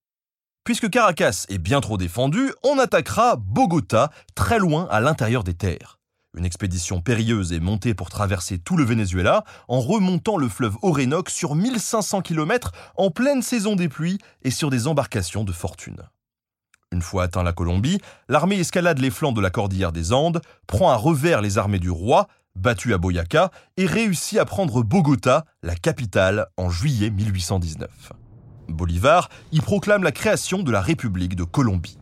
Puisque 0.65 0.89
Caracas 0.89 1.45
est 1.51 1.59
bien 1.59 1.83
trop 1.83 1.99
défendu, 1.99 2.51
on 2.63 2.79
attaquera 2.79 3.37
Bogota, 3.37 4.11
très 4.35 4.59
loin 4.59 4.89
à 4.91 5.01
l'intérieur 5.01 5.45
des 5.45 5.53
terres. 5.53 5.99
Une 6.35 6.47
expédition 6.47 7.03
périlleuse 7.03 7.53
est 7.53 7.61
montée 7.61 7.93
pour 7.93 8.09
traverser 8.09 8.59
tout 8.59 8.79
le 8.79 8.85
Venezuela 8.85 9.45
en 9.69 9.81
remontant 9.81 10.39
le 10.39 10.49
fleuve 10.49 10.77
Orénoque 10.81 11.29
sur 11.29 11.55
1500 11.55 12.23
km 12.23 12.73
en 12.97 13.11
pleine 13.11 13.43
saison 13.43 13.77
des 13.77 13.91
pluies 13.91 14.19
et 14.43 14.51
sur 14.51 14.71
des 14.71 14.87
embarcations 14.87 15.45
de 15.45 15.53
fortune. 15.53 16.01
Une 16.93 17.03
fois 17.03 17.25
atteint 17.25 17.43
la 17.43 17.53
Colombie, 17.53 18.01
l'armée 18.31 18.59
escalade 18.59 19.01
les 19.01 19.11
flancs 19.11 19.33
de 19.33 19.43
la 19.43 19.51
cordillère 19.51 19.93
des 19.93 20.15
Andes, 20.15 20.41
prend 20.67 20.91
à 20.91 20.97
revers 20.97 21.43
les 21.43 21.59
armées 21.59 21.79
du 21.79 21.91
roi, 21.91 22.27
battu 22.57 22.95
à 22.95 22.99
Boyaca, 22.99 23.51
et 23.77 23.85
réussit 23.85 24.39
à 24.39 24.47
prendre 24.47 24.83
Bogota, 24.83 25.45
la 25.63 25.75
capitale, 25.75 26.47
en 26.57 26.71
juillet 26.71 27.11
1819. 27.11 28.15
Bolivar 28.69 29.29
y 29.53 29.61
proclame 29.61 30.03
la 30.03 30.13
création 30.13 30.63
de 30.63 30.73
la 30.73 30.81
République 30.81 31.37
de 31.37 31.45
Colombie. 31.45 31.99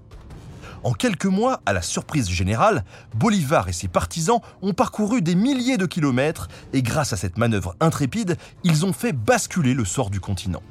En 0.84 0.92
quelques 0.92 1.26
mois, 1.26 1.60
à 1.64 1.72
la 1.72 1.82
surprise 1.82 2.28
générale, 2.28 2.84
Bolivar 3.14 3.68
et 3.68 3.72
ses 3.72 3.86
partisans 3.86 4.40
ont 4.62 4.72
parcouru 4.72 5.22
des 5.22 5.36
milliers 5.36 5.76
de 5.76 5.86
kilomètres 5.86 6.48
et 6.72 6.82
grâce 6.82 7.12
à 7.12 7.16
cette 7.16 7.38
manœuvre 7.38 7.76
intrépide, 7.78 8.36
ils 8.64 8.84
ont 8.84 8.92
fait 8.92 9.12
basculer 9.12 9.74
le 9.74 9.84
sort 9.84 10.10
du 10.10 10.18
continent. 10.18 10.62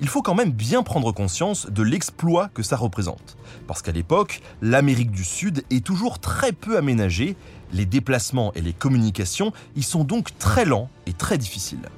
Il 0.00 0.08
faut 0.08 0.22
quand 0.22 0.34
même 0.34 0.50
bien 0.50 0.82
prendre 0.82 1.12
conscience 1.12 1.70
de 1.70 1.82
l'exploit 1.82 2.48
que 2.48 2.62
ça 2.62 2.76
représente. 2.76 3.38
Parce 3.66 3.80
qu'à 3.80 3.92
l'époque, 3.92 4.42
l'Amérique 4.60 5.12
du 5.12 5.24
Sud 5.24 5.64
est 5.70 5.84
toujours 5.84 6.18
très 6.18 6.52
peu 6.52 6.76
aménagée, 6.76 7.36
les 7.72 7.86
déplacements 7.86 8.52
et 8.54 8.60
les 8.60 8.72
communications 8.74 9.52
y 9.76 9.82
sont 9.82 10.04
donc 10.04 10.36
très 10.38 10.66
lents 10.66 10.90
et 11.06 11.14
très 11.14 11.38
difficiles. 11.38 11.88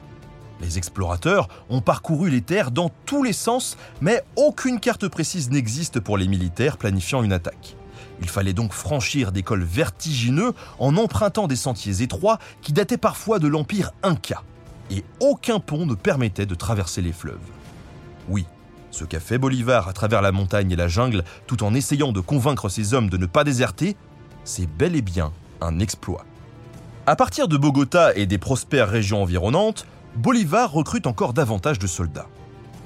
Les 0.60 0.78
explorateurs 0.78 1.48
ont 1.68 1.80
parcouru 1.80 2.30
les 2.30 2.40
terres 2.40 2.70
dans 2.70 2.90
tous 3.04 3.22
les 3.22 3.32
sens, 3.32 3.76
mais 4.00 4.22
aucune 4.36 4.80
carte 4.80 5.08
précise 5.08 5.50
n'existe 5.50 6.00
pour 6.00 6.16
les 6.16 6.28
militaires 6.28 6.78
planifiant 6.78 7.22
une 7.22 7.32
attaque. 7.32 7.76
Il 8.22 8.28
fallait 8.28 8.54
donc 8.54 8.72
franchir 8.72 9.32
des 9.32 9.42
cols 9.42 9.64
vertigineux 9.64 10.54
en 10.78 10.96
empruntant 10.96 11.46
des 11.46 11.56
sentiers 11.56 12.02
étroits 12.02 12.38
qui 12.62 12.72
dataient 12.72 12.96
parfois 12.96 13.38
de 13.38 13.48
l'Empire 13.48 13.92
Inca. 14.02 14.42
Et 14.90 15.04
aucun 15.20 15.60
pont 15.60 15.84
ne 15.84 15.94
permettait 15.94 16.46
de 16.46 16.54
traverser 16.54 17.02
les 17.02 17.12
fleuves. 17.12 17.38
Oui, 18.28 18.46
ce 18.90 19.04
qu'a 19.04 19.20
fait 19.20 19.36
Bolivar 19.36 19.88
à 19.88 19.92
travers 19.92 20.22
la 20.22 20.32
montagne 20.32 20.70
et 20.70 20.76
la 20.76 20.88
jungle 20.88 21.24
tout 21.46 21.62
en 21.64 21.74
essayant 21.74 22.12
de 22.12 22.20
convaincre 22.20 22.68
ses 22.68 22.94
hommes 22.94 23.10
de 23.10 23.18
ne 23.18 23.26
pas 23.26 23.44
déserter, 23.44 23.96
c'est 24.44 24.66
bel 24.66 24.96
et 24.96 25.02
bien 25.02 25.32
un 25.60 25.80
exploit. 25.80 26.24
À 27.06 27.14
partir 27.14 27.46
de 27.46 27.56
Bogota 27.56 28.14
et 28.16 28.26
des 28.26 28.38
prospères 28.38 28.88
régions 28.88 29.22
environnantes, 29.22 29.86
Bolivar 30.16 30.72
recrute 30.72 31.06
encore 31.06 31.34
davantage 31.34 31.78
de 31.78 31.86
soldats. 31.86 32.28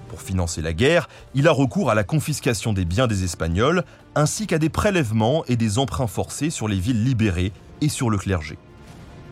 Pour 0.09 0.21
financer 0.21 0.63
la 0.63 0.73
guerre, 0.73 1.09
il 1.33 1.47
a 1.47 1.53
recours 1.53 1.89
à 1.89 1.95
la 1.95 2.03
confiscation 2.03 2.73
des 2.73 2.85
biens 2.85 3.07
des 3.07 3.23
Espagnols, 3.23 3.85
ainsi 4.17 4.49
qu'à 4.49 4.59
des 4.59 4.69
prélèvements 4.69 5.45
et 5.47 5.55
des 5.55 5.79
emprunts 5.79 6.09
forcés 6.09 6.51
sur 6.51 6.67
les 6.67 6.81
villes 6.81 7.05
libérées 7.05 7.53
et 7.83 7.89
sur 7.89 8.11
le 8.11 8.19
clergé. 8.19 8.59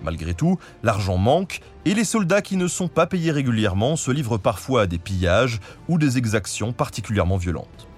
Malgré 0.04 0.32
tout, 0.32 0.58
l'argent 0.84 1.16
manque 1.16 1.60
et 1.86 1.94
les 1.94 2.04
soldats 2.04 2.40
qui 2.40 2.56
ne 2.56 2.68
sont 2.68 2.86
pas 2.86 3.08
payés 3.08 3.32
régulièrement 3.32 3.96
se 3.96 4.12
livrent 4.12 4.38
parfois 4.38 4.82
à 4.82 4.86
des 4.86 4.98
pillages 4.98 5.58
ou 5.88 5.98
des 5.98 6.18
exactions 6.18 6.72
particulièrement 6.72 7.36
violentes. 7.36 7.88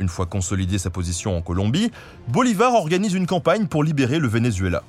Une 0.00 0.08
fois 0.08 0.26
consolidé 0.26 0.78
sa 0.78 0.90
position 0.90 1.36
en 1.36 1.42
Colombie, 1.42 1.92
Bolivar 2.26 2.74
organise 2.74 3.14
une 3.14 3.28
campagne 3.28 3.68
pour 3.68 3.84
libérer 3.84 4.18
le 4.18 4.26
Venezuela 4.26 4.82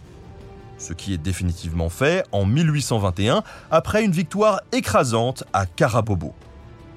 ce 0.85 0.93
qui 0.93 1.13
est 1.13 1.17
définitivement 1.17 1.89
fait 1.89 2.23
en 2.31 2.45
1821 2.45 3.43
après 3.71 4.05
une 4.05 4.11
victoire 4.11 4.61
écrasante 4.71 5.43
à 5.51 5.65
Carabobo. 5.65 6.33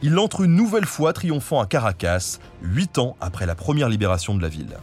Il 0.03 0.18
entre 0.18 0.42
une 0.42 0.55
nouvelle 0.55 0.85
fois 0.85 1.12
triomphant 1.12 1.61
à 1.61 1.66
Caracas, 1.66 2.38
huit 2.62 2.98
ans 2.98 3.16
après 3.20 3.46
la 3.46 3.55
première 3.55 3.88
libération 3.88 4.35
de 4.35 4.42
la 4.42 4.48
ville. 4.48 4.77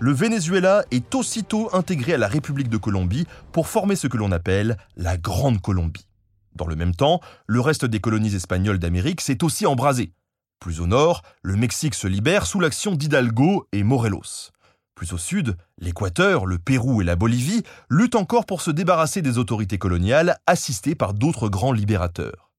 Le 0.00 0.12
Venezuela 0.12 0.84
est 0.90 1.14
aussitôt 1.14 1.70
intégré 1.72 2.14
à 2.14 2.18
la 2.18 2.28
République 2.28 2.68
de 2.68 2.76
Colombie 2.76 3.26
pour 3.52 3.68
former 3.68 3.94
ce 3.94 4.08
que 4.08 4.16
l'on 4.16 4.32
appelle 4.32 4.76
la 4.96 5.16
Grande 5.16 5.62
Colombie. 5.62 6.08
Dans 6.56 6.66
le 6.66 6.76
même 6.76 6.94
temps, 6.94 7.20
le 7.46 7.60
reste 7.60 7.84
des 7.84 8.00
colonies 8.00 8.34
espagnoles 8.34 8.78
d'Amérique 8.78 9.20
s'est 9.20 9.44
aussi 9.44 9.64
embrasé. 9.64 10.12
Plus 10.60 10.80
au 10.80 10.86
nord, 10.86 11.22
le 11.42 11.56
Mexique 11.56 11.94
se 11.94 12.08
libère 12.08 12.46
sous 12.46 12.60
l'action 12.60 12.94
d'Hidalgo 12.94 13.66
et 13.72 13.82
Morelos. 13.82 14.53
Plus 14.94 15.12
au 15.12 15.18
sud, 15.18 15.56
l'Équateur, 15.78 16.46
le 16.46 16.58
Pérou 16.58 17.02
et 17.02 17.04
la 17.04 17.16
Bolivie 17.16 17.64
luttent 17.90 18.14
encore 18.14 18.46
pour 18.46 18.60
se 18.60 18.70
débarrasser 18.70 19.22
des 19.22 19.38
autorités 19.38 19.78
coloniales 19.78 20.38
assistées 20.46 20.94
par 20.94 21.14
d'autres 21.14 21.48
grands 21.48 21.72
libérateurs. 21.72 22.52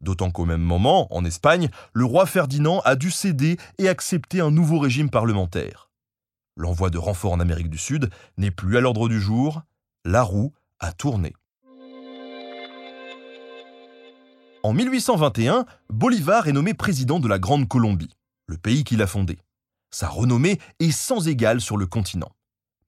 D'autant 0.00 0.30
qu'au 0.30 0.44
même 0.44 0.62
moment, 0.62 1.12
en 1.14 1.24
Espagne, 1.24 1.68
le 1.92 2.04
roi 2.04 2.26
Ferdinand 2.26 2.80
a 2.84 2.94
dû 2.94 3.10
céder 3.10 3.58
et 3.78 3.88
accepter 3.88 4.40
un 4.40 4.50
nouveau 4.50 4.78
régime 4.78 5.10
parlementaire. 5.10 5.90
L'envoi 6.56 6.90
de 6.90 6.98
renforts 6.98 7.32
en 7.32 7.40
Amérique 7.40 7.70
du 7.70 7.78
Sud 7.78 8.08
n'est 8.38 8.50
plus 8.50 8.76
à 8.76 8.80
l'ordre 8.80 9.08
du 9.08 9.20
jour, 9.20 9.62
la 10.04 10.22
roue 10.22 10.52
a 10.78 10.92
tourné. 10.92 11.34
En 14.62 14.72
1821, 14.72 15.64
Bolivar 15.88 16.46
est 16.46 16.52
nommé 16.52 16.74
président 16.74 17.18
de 17.18 17.28
la 17.28 17.38
Grande 17.38 17.66
Colombie, 17.66 18.14
le 18.46 18.58
pays 18.58 18.84
qu'il 18.84 19.02
a 19.02 19.06
fondé. 19.06 19.38
Sa 19.90 20.08
renommée 20.08 20.58
est 20.78 20.92
sans 20.92 21.26
égale 21.28 21.60
sur 21.60 21.76
le 21.76 21.86
continent. 21.86 22.30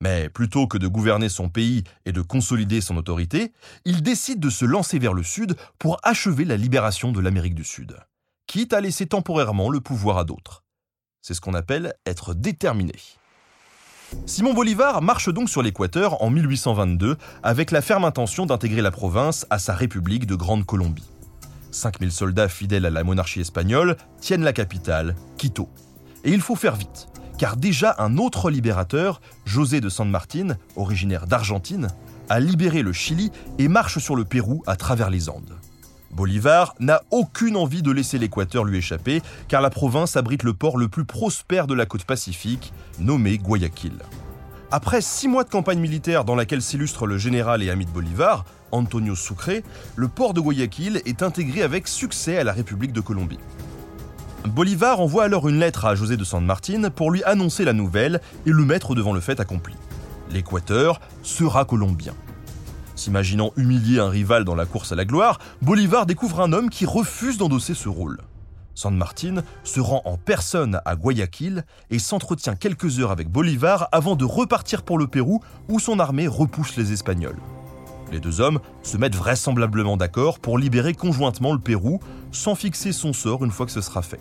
Mais 0.03 0.29
plutôt 0.29 0.67
que 0.67 0.79
de 0.79 0.89
gouverner 0.89 1.29
son 1.29 1.49
pays 1.49 1.85
et 2.07 2.13
de 2.13 2.23
consolider 2.23 2.81
son 2.81 2.97
autorité, 2.97 3.53
il 3.85 4.03
décide 4.03 4.41
de 4.41 4.51
se 4.51 4.65
lancer 4.65 4.99
vers 4.99 5.15
le 5.15 5.23
sud 5.23 5.55
pour 5.79 5.99
achever 6.03 6.45
la 6.45 6.57
libération 6.57 7.13
de 7.13 7.21
l'Amérique 7.21 7.55
du 7.55 7.65
Sud. 7.65 7.97
quitte 8.49 8.73
à 8.73 8.81
laisser 8.81 9.07
temporairement 9.07 9.71
le 9.71 9.81
pouvoir 9.81 10.19
à 10.19 10.25
d'autres. 10.25 10.65
C'est 11.23 11.35
ce 11.35 11.41
qu'on 11.41 11.55
appelle 11.55 11.95
être 12.05 12.35
déterminé. 12.35 12.95
Simon 14.27 14.53
Bolivar 14.53 15.01
marche 15.01 15.31
donc 15.31 15.49
sur 15.49 15.63
l'Équateur 15.63 16.21
en 16.21 16.29
1822 16.31 17.17
avec 17.43 17.71
la 17.71 17.81
ferme 17.81 18.05
intention 18.05 18.45
d'intégrer 18.45 18.83
la 18.83 18.91
province 18.91 19.47
à 19.49 19.59
sa 19.59 19.75
République 19.75 20.27
de 20.27 20.35
Grande 20.35 20.67
Colombie. 20.67 21.09
5000 21.71 22.13
soldats 22.13 22.49
fidèles 22.49 22.85
à 22.85 22.91
la 22.91 23.05
monarchie 23.05 23.41
espagnole 23.41 23.97
tiennent 24.21 24.43
la 24.43 24.53
capitale, 24.53 25.15
Quito. 25.39 25.71
Et 26.25 26.33
il 26.33 26.41
faut 26.41 26.57
faire 26.57 26.77
vite, 26.77 27.09
car 27.39 27.57
déjà 27.57 27.97
un 27.99 28.17
autre 28.19 28.51
libérateur, 28.51 29.21
José 29.45 29.81
de 29.81 29.89
San 29.89 30.09
Martin, 30.09 30.57
originaire 30.77 31.27
d'Argentine, 31.27 31.89
a 32.29 32.41
libéré 32.41 32.83
le 32.83 32.93
Chili 32.93 33.33
et 33.59 33.69
marche 33.69 33.99
sur 33.99 34.15
le 34.15 34.25
Pérou 34.25 34.63
à 34.67 34.77
travers 34.77 35.11
les 35.11 35.29
Andes. 35.29 35.55
Bolivar 36.13 36.75
n'a 36.79 37.03
aucune 37.11 37.57
envie 37.57 37.83
de 37.83 37.91
laisser 37.91 38.19
l'Équateur 38.19 38.65
lui 38.65 38.79
échapper, 38.79 39.23
car 39.49 39.63
la 39.63 39.71
province 39.71 40.17
abrite 40.17 40.43
le 40.43 40.53
port 40.53 40.77
le 40.77 40.89
plus 40.89 41.05
prospère 41.05 41.67
de 41.67 41.75
la 41.75 41.87
côte 41.87 42.05
pacifique, 42.05 42.73
nommé 42.99 43.39
Guayaquil. 43.39 43.95
Après 44.71 45.01
six 45.01 45.27
mois 45.29 45.45
de 45.45 45.51
campagne 45.51 45.81
militaire 45.81 46.25
dans 46.25 46.35
laquelle 46.35 46.63
s'illustre 46.63 47.07
le 47.07 47.19
général 47.19 47.63
et 47.63 47.71
ami 47.71 47.87
de 47.87 47.91
Bolivar, 47.91 48.45
Antonio 48.71 49.15
Sucre, 49.15 49.63
le 49.97 50.09
port 50.09 50.35
de 50.35 50.41
Guayaquil 50.41 51.03
est 51.05 51.23
intégré 51.23 51.63
avec 51.63 51.89
succès 51.89 52.39
à 52.39 52.45
la 52.45 52.53
République 52.53 52.93
de 52.93 53.01
Colombie. 53.01 53.41
Bolivar 54.49 55.01
envoie 55.01 55.25
alors 55.25 55.49
une 55.49 55.61
lettre 55.61 55.85
à 55.85 55.95
José 55.95 56.17
de 56.17 56.25
San 56.25 56.45
Martin 56.45 56.91
pour 56.91 57.11
lui 57.11 57.23
annoncer 57.25 57.65
la 57.65 57.73
nouvelle 57.73 58.21
et 58.45 58.51
le 58.51 58.65
mettre 58.65 58.95
devant 58.95 59.13
le 59.13 59.21
fait 59.21 59.39
accompli. 59.39 59.75
L'Équateur 60.31 61.01
sera 61.23 61.65
colombien. 61.65 62.15
S'imaginant 62.97 63.53
humilier 63.57 64.01
un 64.01 64.09
rival 64.09 64.45
dans 64.45 64.55
la 64.55 64.67
course 64.67 64.93
à 64.93 64.97
la 64.97 65.05
gloire, 65.05 65.39
Bolivar 65.63 66.07
découvre 66.07 66.41
un 66.41 66.53
homme 66.53 66.71
qui 66.71 66.87
refuse 66.87 67.39
d'endosser 67.39 67.75
ce 67.75 67.89
rôle. 67.89 68.19
San 68.75 68.97
Martin 68.97 69.43
se 69.65 69.81
rend 69.81 70.03
en 70.05 70.17
personne 70.17 70.81
à 70.85 70.97
Guayaquil 70.97 71.65
et 71.91 71.99
s'entretient 71.99 72.57
quelques 72.57 72.99
heures 72.99 73.11
avec 73.11 73.29
Bolivar 73.29 73.89
avant 73.93 74.17
de 74.17 74.25
repartir 74.25 74.83
pour 74.83 74.99
le 74.99 75.07
Pérou 75.07 75.41
où 75.69 75.79
son 75.79 75.99
armée 76.01 76.27
repousse 76.27 76.77
les 76.77 76.93
Espagnols. 76.93 77.39
Les 78.13 78.21
deux 78.21 78.43
hommes 78.43 78.61
se 78.83 78.99
mettent 78.99 79.17
vraisemblablement 79.17 79.97
d'accord 79.97 80.39
pour 80.39 80.59
libérer 80.59 80.93
conjointement 80.93 81.55
le 81.55 81.59
Pérou 81.59 81.99
sans 82.31 82.55
fixer 82.55 82.93
son 82.93 83.15
sort 83.15 83.43
une 83.43 83.51
fois 83.51 83.65
que 83.65 83.73
ce 83.73 83.81
sera 83.81 84.03
fait. 84.03 84.21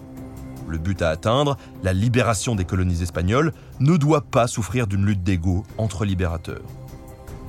Le 0.70 0.78
but 0.78 1.02
à 1.02 1.10
atteindre, 1.10 1.58
la 1.84 1.92
libération 1.92 2.56
des 2.56 2.64
colonies 2.64 3.02
espagnoles, 3.02 3.52
ne 3.82 3.98
doit 3.98 4.22
pas 4.22 4.48
souffrir 4.48 4.88
d'une 4.88 5.06
lutte 5.06 5.24
d'ego 5.24 5.66
entre 5.78 6.06
libérateurs. 6.06 6.62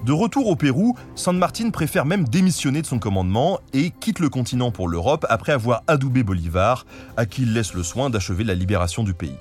De 0.05 0.11
retour 0.11 0.49
au 0.49 0.57
Pérou, 0.57 0.97
San 1.15 1.39
Martin 1.39 1.71
préfère 1.71 2.05
même 2.05 2.27
démissionner 2.27 2.83
de 2.83 2.87
son 2.89 2.99
commandement 2.99 3.61
et 3.73 3.91
quitte 3.91 4.19
le 4.19 4.29
continent 4.29 4.73
pour 4.73 4.89
l'Europe 4.89 5.25
après 5.29 5.53
avoir 5.53 5.85
adoubé 5.87 6.25
Bolivar, 6.25 6.87
à 7.17 7.25
qui 7.25 7.43
il 7.43 7.53
laisse 7.53 7.73
le 7.73 7.85
soin 7.85 8.11
d'achever 8.11 8.43
la 8.43 8.55
libération 8.55 9.05
du 9.05 9.15
pays. 9.15 9.39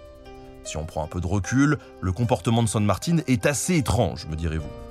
Si 0.64 0.78
on 0.78 0.86
prend 0.86 1.04
un 1.04 1.08
peu 1.08 1.20
de 1.20 1.26
recul, 1.26 1.80
le 2.00 2.12
comportement 2.12 2.62
de 2.62 2.70
San 2.70 2.86
Martin 2.86 3.18
est 3.26 3.48
assez 3.48 3.76
étrange, 3.76 4.28
me 4.28 4.36
direz-vous. 4.36 4.91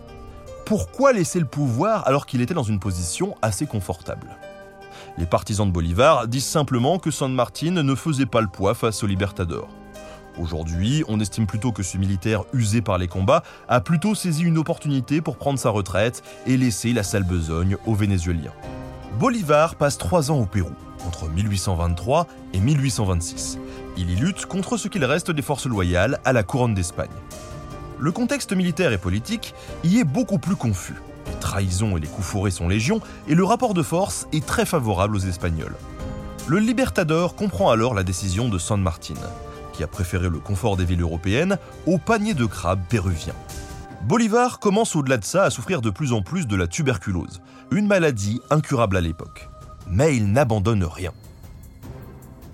Pourquoi 0.71 1.13
laisser 1.13 1.41
le 1.41 1.47
pouvoir 1.47 2.07
alors 2.07 2.27
qu'il 2.27 2.41
était 2.43 2.55
dans 2.55 2.63
une 2.63 2.79
position 2.79 3.35
assez 3.43 3.67
confortable? 3.67 4.29
Les 5.19 5.27
partisans 5.27 5.67
de 5.67 5.73
Bolivar 5.73 6.29
disent 6.29 6.47
simplement 6.47 7.01
que 7.01 7.11
San 7.11 7.35
Martin 7.35 7.73
ne 7.73 7.95
faisait 7.97 8.25
pas 8.25 8.41
le 8.41 8.47
poids 8.47 8.75
face 8.75 9.03
au 9.03 9.09
Libertador. 9.09 9.69
Aujourd'hui, 10.39 11.03
on 11.09 11.19
estime 11.19 11.49
plutôt 11.49 11.73
que 11.73 11.83
ce 11.83 11.99
militaire 11.99 12.45
usé 12.53 12.83
par 12.83 12.99
les 12.99 13.09
combats 13.09 13.43
a 13.69 13.81
plutôt 13.81 14.15
saisi 14.15 14.45
une 14.45 14.59
opportunité 14.59 15.21
pour 15.21 15.39
prendre 15.39 15.59
sa 15.59 15.71
retraite 15.71 16.23
et 16.47 16.57
laisser 16.57 16.93
la 16.93 17.03
sale 17.03 17.25
besogne 17.25 17.77
aux 17.85 17.97
Vénézuéliens. 17.97 18.55
Bolivar 19.19 19.75
passe 19.75 19.99
trois 19.99 20.31
ans 20.31 20.39
au 20.39 20.47
Pérou, 20.47 20.71
entre 21.05 21.29
1823 21.29 22.29
et 22.55 22.61
1826. 22.61 23.59
Il 23.97 24.09
y 24.09 24.15
lutte 24.15 24.47
contre 24.47 24.77
ce 24.77 24.87
qu'il 24.87 25.05
reste 25.05 25.33
des 25.33 25.43
forces 25.43 25.67
loyales 25.67 26.21
à 26.25 26.33
la 26.33 26.45
couronne 26.45 26.75
d'Espagne. 26.75 27.11
Le 28.01 28.13
contexte 28.13 28.53
militaire 28.53 28.93
et 28.93 28.99
politique 28.99 29.55
y 29.85 29.99
est 29.99 30.05
beaucoup 30.05 30.39
plus 30.39 30.57
confus. 30.57 30.97
Les 31.27 31.39
trahisons 31.39 31.97
et 31.97 32.01
les 32.01 32.09
coups 32.09 32.27
fourrés 32.27 32.51
sont 32.51 32.69
légion 32.69 33.01
et 33.29 33.35
le 33.35 33.45
rapport 33.45 33.75
de 33.75 33.83
force 33.83 34.27
est 34.33 34.45
très 34.45 34.65
favorable 34.65 35.17
aux 35.17 35.21
Espagnols. 35.21 35.77
Le 36.49 36.59
Libertador 36.59 37.37
comprend 37.37 37.71
alors 37.71 37.95
la 37.95 38.03
décision 38.03 38.49
de 38.49 38.59
San 38.59 38.81
Martin 38.81 39.15
a 39.83 39.87
préféré 39.87 40.29
le 40.29 40.39
confort 40.39 40.77
des 40.77 40.85
villes 40.85 41.03
européennes 41.03 41.59
au 41.87 41.99
panier 41.99 42.35
de 42.35 42.47
crabes 42.47 42.83
péruvien. 42.89 43.35
Bolivar 44.03 44.59
commence 44.59 44.97
au-delà 44.97 45.19
de 45.19 45.25
ça 45.25 45.45
à 45.45 45.51
souffrir 45.51 45.81
de 45.81 45.91
plus 45.91 46.13
en 46.13 46.23
plus 46.23 46.47
de 46.47 46.57
la 46.57 46.67
tuberculose, 46.67 47.41
une 47.71 47.87
maladie 47.87 48.41
incurable 48.51 48.97
à 48.97 49.01
l'époque. 49.01 49.49
Mais 49.89 50.17
il 50.17 50.33
n'abandonne 50.33 50.85
rien. 50.85 51.13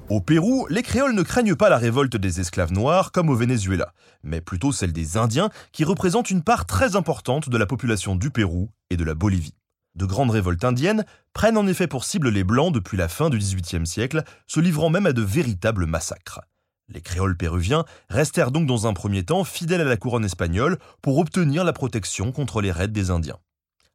Au 0.09 0.21
Pérou, 0.21 0.69
les 0.71 0.85
créoles 0.85 1.17
ne 1.17 1.23
craignent 1.23 1.57
pas 1.57 1.69
la 1.69 1.79
révolte 1.79 2.17
des 2.17 2.39
esclaves 2.39 2.73
noirs 2.73 3.11
comme 3.11 3.29
au 3.29 3.35
Venezuela, 3.35 3.93
mais 4.23 4.41
plutôt 4.41 4.71
celle 4.71 4.93
des 4.93 5.17
Indiens 5.17 5.51
qui 5.73 5.83
représentent 5.83 6.31
une 6.31 6.45
part 6.45 6.65
très 6.65 6.95
importante 6.95 7.49
de 7.49 7.59
la 7.59 7.67
population 7.67 8.15
du 8.15 8.31
Pérou 8.31 8.71
et 8.91 8.97
de 8.97 9.03
la 9.03 9.15
Bolivie. 9.15 9.57
De 9.97 10.05
grandes 10.05 10.31
révoltes 10.31 10.65
indiennes 10.65 11.05
prennent 11.33 11.57
en 11.57 11.67
effet 11.67 11.89
pour 11.89 12.05
cible 12.05 12.29
les 12.29 12.45
Blancs 12.45 12.73
depuis 12.73 12.97
la 12.97 13.09
fin 13.09 13.31
du 13.31 13.39
XVIIIe 13.39 13.87
siècle, 13.87 14.23
se 14.47 14.61
livrant 14.61 14.91
même 14.91 15.07
à 15.07 15.13
de 15.13 15.23
véritables 15.23 15.87
massacres. 15.87 16.41
Les 16.89 17.01
créoles 17.01 17.37
péruviens 17.37 17.85
restèrent 18.09 18.53
donc 18.53 18.67
dans 18.67 18.87
un 18.87 18.93
premier 18.93 19.25
temps 19.25 19.43
fidèles 19.43 19.81
à 19.81 19.85
la 19.85 19.97
couronne 19.97 20.25
espagnole 20.25 20.79
pour 21.03 21.19
obtenir 21.19 21.65
la 21.65 21.73
protection 21.73 22.31
contre 22.31 22.61
les 22.61 22.71
raids 22.71 22.87
des 22.87 23.11
Indiens. 23.11 23.41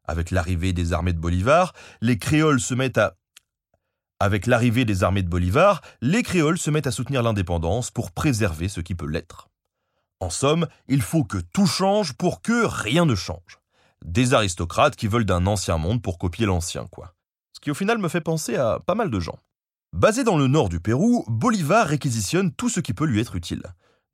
Avec 0.04 0.32
l'arrivée 0.32 0.74
des 0.74 0.92
armées 0.92 1.14
de 1.14 1.20
Bolivar, 1.20 1.72
les 2.02 2.18
créoles 2.18 2.60
se 2.60 2.74
mettent 2.74 2.98
à 2.98 3.14
avec 4.22 4.46
l'arrivée 4.46 4.86
des 4.86 5.04
armées 5.04 5.24
de 5.24 5.28
Bolivar, 5.28 5.82
les 6.00 6.22
créoles 6.22 6.60
se 6.60 6.70
mettent 6.70 6.86
à 6.86 6.92
soutenir 6.92 7.24
l'indépendance 7.24 7.90
pour 7.90 8.12
préserver 8.12 8.70
ce 8.70 8.80
qui 8.80 8.94
peut 8.94 9.08
l'être. 9.08 9.50
En 10.20 10.30
somme, 10.30 10.68
il 10.88 11.02
faut 11.02 11.24
que 11.24 11.40
tout 11.40 11.66
change 11.66 12.14
pour 12.14 12.44
que 12.44 12.68
rien 12.68 13.08
ne 13.08 13.16
change. 13.16 13.60
Des 14.06 14.36
aristocrates 14.36 14.96
qui 14.96 15.08
veulent 15.08 15.26
d'un 15.26 15.48
ancien 15.48 15.80
monde 15.80 16.04
pour 16.04 16.20
copier 16.20 16.46
l'ancien, 16.46 16.86
quoi. 16.92 17.16
Ce 17.54 17.60
qui 17.60 17.72
au 17.72 17.74
final 17.74 17.98
me 17.98 18.10
fait 18.10 18.22
penser 18.22 18.56
à 18.58 18.80
pas 18.86 18.94
mal 18.94 19.10
de 19.10 19.20
gens. 19.20 19.40
Basé 19.92 20.24
dans 20.24 20.38
le 20.38 20.46
nord 20.46 20.70
du 20.70 20.80
Pérou, 20.80 21.26
Bolivar 21.28 21.88
réquisitionne 21.88 22.52
tout 22.52 22.70
ce 22.70 22.80
qui 22.80 22.94
peut 22.94 23.06
lui 23.06 23.22
être 23.22 23.36
utile. 23.36 23.64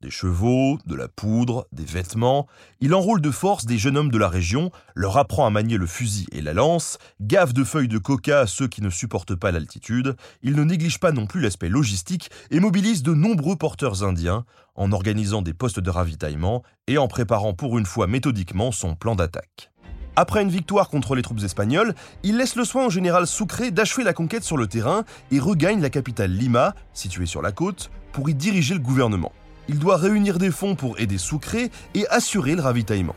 Des 0.00 0.10
chevaux, 0.10 0.78
de 0.86 0.94
la 0.94 1.08
poudre, 1.08 1.66
des 1.72 1.84
vêtements. 1.84 2.46
Il 2.80 2.94
enrôle 2.94 3.20
de 3.20 3.32
force 3.32 3.66
des 3.66 3.78
jeunes 3.78 3.96
hommes 3.96 4.12
de 4.12 4.18
la 4.18 4.28
région, 4.28 4.70
leur 4.94 5.18
apprend 5.18 5.44
à 5.44 5.50
manier 5.50 5.76
le 5.76 5.88
fusil 5.88 6.28
et 6.30 6.40
la 6.40 6.54
lance, 6.54 6.98
gave 7.20 7.52
de 7.52 7.64
feuilles 7.64 7.88
de 7.88 7.98
coca 7.98 8.38
à 8.38 8.46
ceux 8.46 8.68
qui 8.68 8.80
ne 8.80 8.90
supportent 8.90 9.34
pas 9.34 9.50
l'altitude. 9.50 10.14
Il 10.44 10.54
ne 10.54 10.62
néglige 10.62 11.00
pas 11.00 11.10
non 11.10 11.26
plus 11.26 11.40
l'aspect 11.40 11.68
logistique 11.68 12.30
et 12.52 12.60
mobilise 12.60 13.02
de 13.02 13.12
nombreux 13.12 13.56
porteurs 13.56 14.04
indiens 14.04 14.44
en 14.76 14.92
organisant 14.92 15.42
des 15.42 15.52
postes 15.52 15.80
de 15.80 15.90
ravitaillement 15.90 16.62
et 16.86 16.96
en 16.96 17.08
préparant 17.08 17.52
pour 17.52 17.76
une 17.76 17.86
fois 17.86 18.06
méthodiquement 18.06 18.70
son 18.70 18.94
plan 18.94 19.16
d'attaque. 19.16 19.72
Après 20.14 20.42
une 20.42 20.48
victoire 20.48 20.90
contre 20.90 21.16
les 21.16 21.22
troupes 21.22 21.42
espagnoles, 21.42 21.92
il 22.22 22.36
laisse 22.36 22.54
le 22.54 22.64
soin 22.64 22.86
au 22.86 22.90
général 22.90 23.26
Sucre 23.26 23.68
d'achever 23.72 24.04
la 24.04 24.12
conquête 24.12 24.44
sur 24.44 24.56
le 24.56 24.68
terrain 24.68 25.02
et 25.32 25.40
regagne 25.40 25.80
la 25.80 25.90
capitale 25.90 26.30
Lima, 26.30 26.76
située 26.92 27.26
sur 27.26 27.42
la 27.42 27.50
côte, 27.50 27.90
pour 28.12 28.30
y 28.30 28.34
diriger 28.34 28.74
le 28.74 28.80
gouvernement. 28.80 29.32
Il 29.68 29.78
doit 29.78 29.96
réunir 29.96 30.38
des 30.38 30.50
fonds 30.50 30.74
pour 30.74 30.98
aider 30.98 31.18
Sucre 31.18 31.56
et 31.94 32.08
assurer 32.08 32.54
le 32.54 32.62
ravitaillement. 32.62 33.14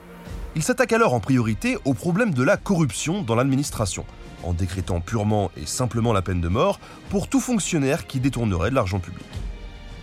Il 0.55 0.63
s'attaque 0.63 0.91
alors 0.91 1.13
en 1.13 1.21
priorité 1.21 1.77
au 1.85 1.93
problème 1.93 2.33
de 2.33 2.43
la 2.43 2.57
corruption 2.57 3.21
dans 3.21 3.35
l'administration, 3.35 4.05
en 4.43 4.51
décrétant 4.51 4.99
purement 4.99 5.49
et 5.55 5.65
simplement 5.65 6.11
la 6.11 6.21
peine 6.21 6.41
de 6.41 6.49
mort 6.49 6.79
pour 7.09 7.29
tout 7.29 7.39
fonctionnaire 7.39 8.05
qui 8.05 8.19
détournerait 8.19 8.69
de 8.69 8.75
l'argent 8.75 8.99
public. 8.99 9.25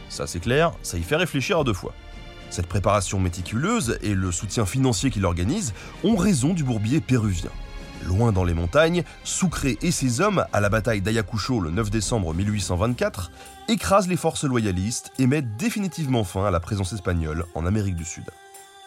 Ça 0.08 0.26
c'est 0.26 0.40
clair, 0.40 0.72
ça 0.82 0.96
y 0.96 1.02
fait 1.02 1.16
réfléchir 1.16 1.58
à 1.58 1.64
deux 1.64 1.74
fois. 1.74 1.92
Cette 2.48 2.66
préparation 2.66 3.20
méticuleuse 3.20 3.98
et 4.00 4.14
le 4.14 4.32
soutien 4.32 4.64
financier 4.64 5.10
qu'il 5.10 5.26
organise 5.26 5.74
ont 6.02 6.16
raison 6.16 6.54
du 6.54 6.64
bourbier 6.64 7.02
péruvien. 7.02 7.50
Loin 8.06 8.32
dans 8.32 8.44
les 8.44 8.54
montagnes, 8.54 9.02
Sucre 9.24 9.66
et 9.66 9.90
ses 9.90 10.20
hommes, 10.20 10.44
à 10.52 10.60
la 10.60 10.68
bataille 10.68 11.00
d'Ayacucho 11.00 11.60
le 11.60 11.70
9 11.70 11.90
décembre 11.90 12.32
1824, 12.34 13.30
écrasent 13.68 14.08
les 14.08 14.16
forces 14.16 14.44
loyalistes 14.44 15.12
et 15.18 15.26
mettent 15.26 15.56
définitivement 15.56 16.24
fin 16.24 16.46
à 16.46 16.50
la 16.50 16.60
présence 16.60 16.92
espagnole 16.92 17.44
en 17.54 17.66
Amérique 17.66 17.96
du 17.96 18.04
Sud. 18.04 18.24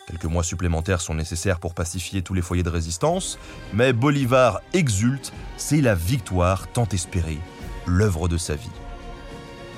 Quelques 0.08 0.26
mois 0.26 0.44
supplémentaires 0.44 1.02
sont 1.02 1.14
nécessaires 1.14 1.60
pour 1.60 1.74
pacifier 1.74 2.22
tous 2.22 2.34
les 2.34 2.42
foyers 2.42 2.64
de 2.64 2.70
résistance, 2.70 3.38
mais 3.74 3.94
Bolivar 3.94 4.62
exulte, 4.74 5.32
c'est 5.58 5.82
la 5.82 5.96
victoire 5.96 6.68
tant 6.68 6.88
espérée, 6.88 7.40
l'œuvre 7.86 8.28
de 8.28 8.38
sa 8.38 8.56
vie. 8.56 8.72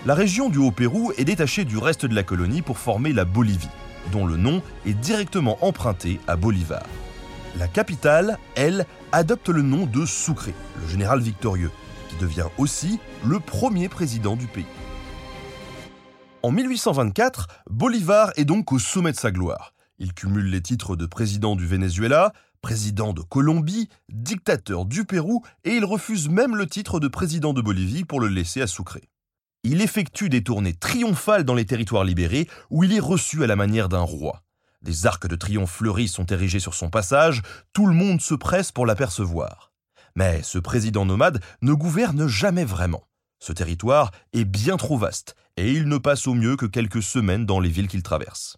La 0.06 0.16
région 0.16 0.50
du 0.50 0.58
Haut-Pérou 0.58 1.12
est 1.18 1.26
détachée 1.26 1.66
du 1.66 1.78
reste 1.78 2.06
de 2.06 2.16
la 2.16 2.24
colonie 2.24 2.62
pour 2.62 2.78
former 2.78 3.14
la 3.14 3.26
Bolivie, 3.26 3.70
dont 4.12 4.26
le 4.26 4.38
nom 4.38 4.62
est 4.86 4.94
directement 4.94 5.58
emprunté 5.62 6.20
à 6.28 6.36
Bolivar. 6.36 6.84
La 7.60 7.68
capitale, 7.68 8.40
elle, 8.56 8.88
adopte 9.12 9.50
le 9.50 9.62
nom 9.62 9.86
de 9.86 10.08
Sucre, 10.08 10.50
le 10.82 10.88
général 10.88 11.20
victorieux, 11.20 11.70
qui 12.10 12.16
devient 12.16 12.48
aussi 12.58 13.00
le 13.24 13.40
premier 13.40 13.90
président 13.90 14.36
du 14.36 14.48
pays. 14.48 14.66
En 16.42 16.52
1824, 16.52 17.48
Bolivar 17.70 18.32
est 18.38 18.46
donc 18.46 18.72
au 18.72 18.80
sommet 18.80 19.12
de 19.12 19.18
sa 19.18 19.32
gloire. 19.32 19.74
Il 20.00 20.14
cumule 20.14 20.50
les 20.50 20.62
titres 20.62 20.96
de 20.96 21.06
président 21.06 21.56
du 21.56 21.68
Venezuela, 21.68 22.34
président 22.62 23.14
de 23.14 23.22
Colombie, 23.22 23.88
dictateur 24.10 24.86
du 24.86 25.06
Pérou, 25.06 25.44
et 25.64 25.76
il 25.76 25.86
refuse 25.86 26.30
même 26.30 26.56
le 26.56 26.66
titre 26.66 27.00
de 27.00 27.08
président 27.08 27.54
de 27.54 27.62
Bolivie 27.62 28.04
pour 28.04 28.20
le 28.20 28.30
laisser 28.30 28.64
à 28.64 28.68
Sucre. 28.68 28.98
Il 29.64 29.82
effectue 29.82 30.30
des 30.30 30.44
tournées 30.44 30.74
triomphales 30.74 31.44
dans 31.44 31.54
les 31.54 31.66
territoires 31.66 32.04
libérés 32.04 32.50
où 32.72 32.84
il 32.84 32.94
est 32.94 33.00
reçu 33.00 33.44
à 33.44 33.48
la 33.48 33.56
manière 33.56 33.90
d'un 33.90 34.02
roi. 34.02 34.42
Des 34.84 35.08
arcs 35.08 35.28
de 35.28 35.36
triomphe 35.36 35.72
fleuris 35.72 36.10
sont 36.10 36.26
érigés 36.26 36.60
sur 36.60 36.74
son 36.74 36.90
passage, 36.90 37.42
tout 37.72 37.88
le 37.88 37.94
monde 37.94 38.22
se 38.22 38.34
presse 38.34 38.72
pour 38.74 38.86
l'apercevoir. 38.86 39.72
Mais 40.16 40.44
ce 40.44 40.60
président 40.60 41.06
nomade 41.06 41.42
ne 41.62 41.74
gouverne 41.74 42.28
jamais 42.28 42.66
vraiment. 42.66 43.08
Ce 43.40 43.54
territoire 43.54 44.12
est 44.34 44.46
bien 44.46 44.76
trop 44.76 44.98
vaste 44.98 45.36
et 45.56 45.72
il 45.72 45.88
ne 45.88 45.98
passe 45.98 46.28
au 46.28 46.34
mieux 46.34 46.58
que 46.58 46.66
quelques 46.66 47.02
semaines 47.02 47.46
dans 47.46 47.62
les 47.62 47.70
villes 47.70 47.88
qu'il 47.88 48.04
traverse. 48.04 48.58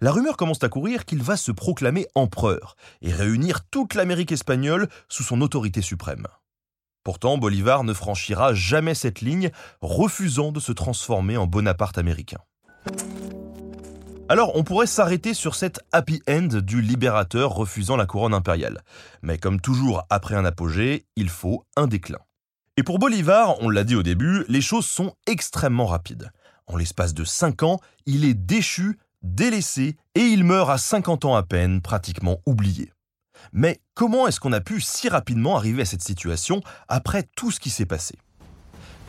La 0.00 0.12
rumeur 0.12 0.36
commence 0.36 0.62
à 0.62 0.68
courir 0.68 1.04
qu'il 1.04 1.22
va 1.22 1.36
se 1.36 1.52
proclamer 1.52 2.06
empereur 2.14 2.76
et 3.02 3.12
réunir 3.12 3.68
toute 3.70 3.94
l'Amérique 3.94 4.32
espagnole 4.32 4.88
sous 5.08 5.22
son 5.22 5.40
autorité 5.40 5.82
suprême. 5.82 6.26
Pourtant, 7.02 7.38
Bolivar 7.38 7.82
ne 7.82 7.94
franchira 7.94 8.54
jamais 8.54 8.94
cette 8.94 9.20
ligne, 9.20 9.50
refusant 9.80 10.52
de 10.52 10.60
se 10.60 10.72
transformer 10.72 11.36
en 11.36 11.46
Bonaparte 11.46 11.98
américain. 11.98 12.38
Alors, 14.30 14.54
on 14.54 14.62
pourrait 14.62 14.86
s'arrêter 14.86 15.34
sur 15.34 15.56
cette 15.56 15.80
happy 15.90 16.22
end 16.30 16.60
du 16.62 16.80
libérateur 16.80 17.52
refusant 17.52 17.96
la 17.96 18.06
couronne 18.06 18.32
impériale. 18.32 18.84
Mais 19.22 19.38
comme 19.38 19.60
toujours 19.60 20.04
après 20.08 20.36
un 20.36 20.44
apogée, 20.44 21.04
il 21.16 21.28
faut 21.28 21.66
un 21.74 21.88
déclin. 21.88 22.20
Et 22.76 22.84
pour 22.84 23.00
Bolivar, 23.00 23.56
on 23.60 23.68
l'a 23.68 23.82
dit 23.82 23.96
au 23.96 24.04
début, 24.04 24.44
les 24.46 24.60
choses 24.60 24.86
sont 24.86 25.16
extrêmement 25.26 25.86
rapides. 25.86 26.30
En 26.68 26.76
l'espace 26.76 27.12
de 27.12 27.24
5 27.24 27.64
ans, 27.64 27.80
il 28.06 28.24
est 28.24 28.34
déchu, 28.34 29.00
délaissé, 29.22 29.96
et 30.14 30.20
il 30.20 30.44
meurt 30.44 30.70
à 30.70 30.78
50 30.78 31.24
ans 31.24 31.34
à 31.34 31.42
peine, 31.42 31.80
pratiquement 31.80 32.38
oublié. 32.46 32.92
Mais 33.52 33.80
comment 33.94 34.28
est-ce 34.28 34.38
qu'on 34.38 34.52
a 34.52 34.60
pu 34.60 34.80
si 34.80 35.08
rapidement 35.08 35.56
arriver 35.56 35.82
à 35.82 35.86
cette 35.86 36.04
situation 36.04 36.62
après 36.86 37.24
tout 37.34 37.50
ce 37.50 37.58
qui 37.58 37.68
s'est 37.68 37.84
passé? 37.84 38.14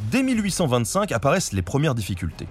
Dès 0.10 0.24
1825 0.24 1.12
apparaissent 1.12 1.54
les 1.54 1.62
premières 1.62 1.94
difficultés. 1.94 2.48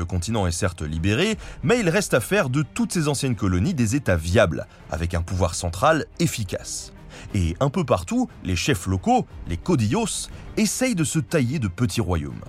Le 0.00 0.06
continent 0.06 0.46
est 0.46 0.50
certes 0.50 0.80
libéré, 0.80 1.36
mais 1.62 1.80
il 1.80 1.90
reste 1.90 2.14
à 2.14 2.20
faire 2.20 2.48
de 2.48 2.62
toutes 2.62 2.90
ces 2.90 3.06
anciennes 3.06 3.36
colonies 3.36 3.74
des 3.74 3.96
États 3.96 4.16
viables, 4.16 4.66
avec 4.90 5.12
un 5.12 5.20
pouvoir 5.20 5.54
central 5.54 6.06
efficace. 6.18 6.94
Et 7.34 7.54
un 7.60 7.68
peu 7.68 7.84
partout, 7.84 8.26
les 8.42 8.56
chefs 8.56 8.86
locaux, 8.86 9.26
les 9.46 9.58
codillos, 9.58 10.30
essayent 10.56 10.94
de 10.94 11.04
se 11.04 11.18
tailler 11.18 11.58
de 11.58 11.68
petits 11.68 12.00
royaumes. 12.00 12.46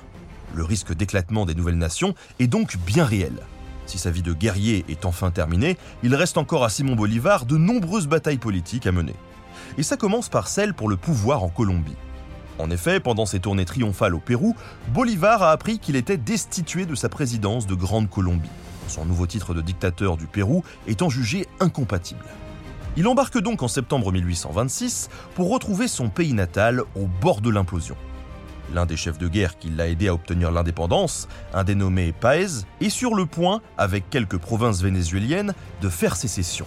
Le 0.56 0.64
risque 0.64 0.96
d'éclatement 0.96 1.46
des 1.46 1.54
nouvelles 1.54 1.78
nations 1.78 2.16
est 2.40 2.48
donc 2.48 2.78
bien 2.86 3.04
réel. 3.04 3.34
Si 3.86 3.98
sa 3.98 4.12
vie 4.12 4.24
de 4.24 4.32
guerrier 4.32 4.86
est 4.88 5.04
enfin 5.06 5.30
terminée, 5.30 5.76
il 6.04 6.16
reste 6.16 6.38
encore 6.38 6.64
à 6.64 6.70
Simon 6.70 6.96
Bolivar 6.96 7.46
de 7.46 7.58
nombreuses 7.58 8.08
batailles 8.08 8.38
politiques 8.38 8.88
à 8.88 8.94
mener. 8.94 9.16
Et 9.78 9.84
ça 9.84 9.98
commence 9.98 10.30
par 10.30 10.48
celle 10.48 10.74
pour 10.74 10.88
le 10.88 10.96
pouvoir 10.96 11.44
en 11.44 11.50
Colombie. 11.50 11.98
En 12.60 12.70
effet, 12.70 13.00
pendant 13.00 13.26
ses 13.26 13.40
tournées 13.40 13.66
triomphales 13.66 14.16
au 14.16 14.20
Pérou, 14.20 14.56
Bolivar 14.90 15.42
a 15.44 15.52
appris 15.52 15.80
qu'il 15.80 15.96
était 15.96 16.18
destitué 16.18 16.86
de 16.86 16.96
sa 16.96 17.10
présidence 17.10 17.66
de 17.66 17.76
Grande 17.76 18.10
Colombie, 18.10 18.50
son 18.88 19.06
nouveau 19.06 19.26
titre 19.26 19.54
de 19.54 19.62
dictateur 19.62 20.18
du 20.18 20.28
Pérou 20.28 20.64
étant 20.88 21.10
jugé 21.10 21.48
incompatible. 21.60 22.26
Il 22.98 23.08
embarque 23.08 23.40
donc 23.40 23.64
en 23.64 23.70
septembre 23.70 24.12
1826 24.12 25.10
pour 25.34 25.50
retrouver 25.50 25.88
son 25.88 26.10
pays 26.10 26.34
natal 26.34 26.84
au 26.96 27.08
bord 27.22 27.40
de 27.40 27.50
l'implosion. 27.50 27.96
L'un 28.74 28.86
des 28.86 28.98
chefs 28.98 29.18
de 29.18 29.28
guerre 29.28 29.58
qui 29.58 29.70
l'a 29.70 29.88
aidé 29.88 30.08
à 30.08 30.14
obtenir 30.14 30.52
l'indépendance, 30.52 31.28
un 31.54 31.64
dénommé 31.64 32.14
Paez, 32.14 32.66
est 32.80 32.90
sur 32.90 33.16
le 33.16 33.26
point, 33.26 33.62
avec 33.78 34.10
quelques 34.10 34.38
provinces 34.38 34.82
vénézuéliennes, 34.82 35.54
de 35.82 35.90
faire 35.90 36.16
sécession. 36.16 36.66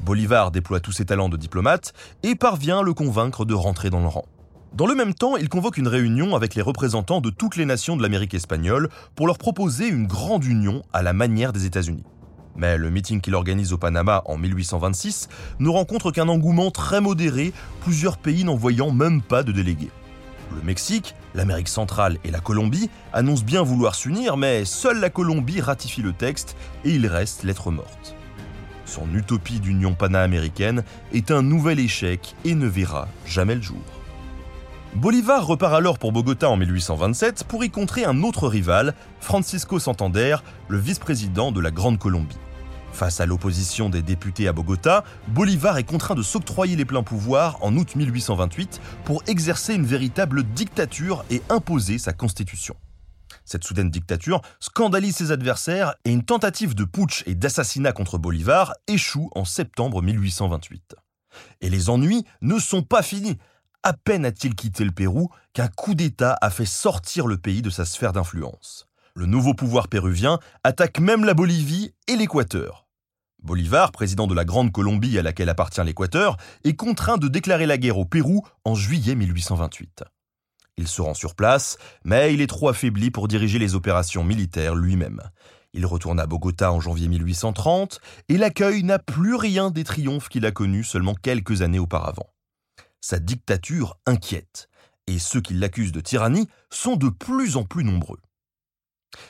Bolivar 0.00 0.50
déploie 0.50 0.80
tous 0.80 0.92
ses 0.92 1.04
talents 1.04 1.28
de 1.28 1.36
diplomate 1.36 1.92
et 2.22 2.34
parvient 2.34 2.80
à 2.80 2.82
le 2.82 2.94
convaincre 2.94 3.44
de 3.44 3.54
rentrer 3.54 3.90
dans 3.90 4.00
le 4.00 4.06
rang. 4.06 4.24
Dans 4.74 4.86
le 4.86 4.94
même 4.94 5.14
temps, 5.14 5.36
il 5.36 5.48
convoque 5.48 5.78
une 5.78 5.88
réunion 5.88 6.36
avec 6.36 6.54
les 6.54 6.62
représentants 6.62 7.20
de 7.20 7.30
toutes 7.30 7.56
les 7.56 7.64
nations 7.64 7.96
de 7.96 8.02
l'Amérique 8.02 8.34
espagnole 8.34 8.90
pour 9.14 9.26
leur 9.26 9.38
proposer 9.38 9.88
une 9.88 10.06
grande 10.06 10.44
union 10.44 10.82
à 10.92 11.02
la 11.02 11.12
manière 11.12 11.52
des 11.52 11.64
États-Unis. 11.64 12.04
Mais 12.54 12.76
le 12.76 12.90
meeting 12.90 13.20
qu'il 13.20 13.34
organise 13.34 13.72
au 13.72 13.78
Panama 13.78 14.22
en 14.26 14.36
1826 14.36 15.28
ne 15.58 15.68
rencontre 15.68 16.10
qu'un 16.10 16.28
engouement 16.28 16.70
très 16.70 17.00
modéré, 17.00 17.52
plusieurs 17.80 18.18
pays 18.18 18.44
n'envoyant 18.44 18.90
même 18.90 19.22
pas 19.22 19.42
de 19.42 19.52
délégués. 19.52 19.90
Le 20.54 20.62
Mexique, 20.62 21.14
l'Amérique 21.34 21.68
centrale 21.68 22.18
et 22.24 22.30
la 22.30 22.40
Colombie 22.40 22.90
annoncent 23.12 23.44
bien 23.44 23.62
vouloir 23.62 23.94
s'unir, 23.94 24.36
mais 24.36 24.64
seule 24.64 25.00
la 25.00 25.10
Colombie 25.10 25.60
ratifie 25.60 26.02
le 26.02 26.12
texte 26.12 26.56
et 26.84 26.90
il 26.90 27.06
reste 27.06 27.42
lettre 27.42 27.70
morte. 27.70 28.16
Son 28.84 29.14
utopie 29.14 29.60
d'union 29.60 29.94
pana-américaine 29.94 30.82
est 31.12 31.30
un 31.30 31.42
nouvel 31.42 31.78
échec 31.78 32.34
et 32.44 32.54
ne 32.54 32.66
verra 32.66 33.08
jamais 33.26 33.54
le 33.54 33.62
jour. 33.62 33.82
Bolivar 34.94 35.46
repart 35.46 35.74
alors 35.74 35.98
pour 35.98 36.12
Bogota 36.12 36.48
en 36.48 36.56
1827 36.56 37.44
pour 37.44 37.62
y 37.62 37.70
contrer 37.70 38.04
un 38.04 38.22
autre 38.22 38.48
rival, 38.48 38.94
Francisco 39.20 39.78
Santander, 39.78 40.36
le 40.66 40.78
vice-président 40.78 41.52
de 41.52 41.60
la 41.60 41.70
Grande 41.70 41.98
Colombie. 41.98 42.38
Face 42.92 43.20
à 43.20 43.26
l'opposition 43.26 43.90
des 43.90 44.02
députés 44.02 44.48
à 44.48 44.52
Bogota, 44.52 45.04
Bolivar 45.28 45.78
est 45.78 45.84
contraint 45.84 46.14
de 46.14 46.22
s'octroyer 46.22 46.74
les 46.74 46.86
pleins 46.86 47.02
pouvoirs 47.02 47.58
en 47.62 47.76
août 47.76 47.94
1828 47.94 48.80
pour 49.04 49.22
exercer 49.28 49.74
une 49.74 49.86
véritable 49.86 50.42
dictature 50.42 51.24
et 51.30 51.42
imposer 51.48 51.98
sa 51.98 52.12
constitution. 52.12 52.74
Cette 53.44 53.64
soudaine 53.64 53.90
dictature 53.90 54.40
scandalise 54.58 55.16
ses 55.16 55.30
adversaires 55.30 55.94
et 56.06 56.10
une 56.10 56.24
tentative 56.24 56.74
de 56.74 56.84
putsch 56.84 57.22
et 57.26 57.34
d'assassinat 57.34 57.92
contre 57.92 58.18
Bolivar 58.18 58.72
échoue 58.88 59.30
en 59.34 59.44
septembre 59.44 60.02
1828. 60.02 60.96
Et 61.60 61.70
les 61.70 61.90
ennuis 61.90 62.24
ne 62.40 62.58
sont 62.58 62.82
pas 62.82 63.02
finis. 63.02 63.38
À 63.84 63.92
peine 63.92 64.24
a-t-il 64.24 64.56
quitté 64.56 64.84
le 64.84 64.90
Pérou 64.90 65.30
qu'un 65.52 65.68
coup 65.68 65.94
d'État 65.94 66.36
a 66.40 66.50
fait 66.50 66.64
sortir 66.64 67.28
le 67.28 67.38
pays 67.38 67.62
de 67.62 67.70
sa 67.70 67.84
sphère 67.84 68.12
d'influence. 68.12 68.88
Le 69.14 69.26
nouveau 69.26 69.54
pouvoir 69.54 69.86
péruvien 69.86 70.40
attaque 70.64 70.98
même 70.98 71.24
la 71.24 71.34
Bolivie 71.34 71.94
et 72.08 72.16
l'Équateur. 72.16 72.88
Bolivar, 73.40 73.92
président 73.92 74.26
de 74.26 74.34
la 74.34 74.44
Grande 74.44 74.72
Colombie 74.72 75.16
à 75.16 75.22
laquelle 75.22 75.48
appartient 75.48 75.82
l'Équateur, 75.84 76.36
est 76.64 76.74
contraint 76.74 77.18
de 77.18 77.28
déclarer 77.28 77.66
la 77.66 77.78
guerre 77.78 77.98
au 77.98 78.04
Pérou 78.04 78.44
en 78.64 78.74
juillet 78.74 79.14
1828. 79.14 80.02
Il 80.76 80.88
se 80.88 81.00
rend 81.00 81.14
sur 81.14 81.36
place, 81.36 81.78
mais 82.04 82.34
il 82.34 82.40
est 82.40 82.48
trop 82.48 82.68
affaibli 82.68 83.12
pour 83.12 83.28
diriger 83.28 83.60
les 83.60 83.76
opérations 83.76 84.24
militaires 84.24 84.74
lui-même. 84.74 85.20
Il 85.72 85.86
retourne 85.86 86.18
à 86.18 86.26
Bogota 86.26 86.72
en 86.72 86.80
janvier 86.80 87.06
1830 87.06 88.00
et 88.28 88.38
l'accueil 88.38 88.82
n'a 88.82 88.98
plus 88.98 89.36
rien 89.36 89.70
des 89.70 89.84
triomphes 89.84 90.28
qu'il 90.28 90.46
a 90.46 90.50
connus 90.50 90.84
seulement 90.84 91.14
quelques 91.14 91.62
années 91.62 91.78
auparavant. 91.78 92.26
Sa 93.00 93.18
dictature 93.18 93.98
inquiète, 94.06 94.68
et 95.06 95.18
ceux 95.18 95.40
qui 95.40 95.54
l'accusent 95.54 95.92
de 95.92 96.00
tyrannie 96.00 96.48
sont 96.70 96.96
de 96.96 97.08
plus 97.08 97.56
en 97.56 97.64
plus 97.64 97.84
nombreux. 97.84 98.18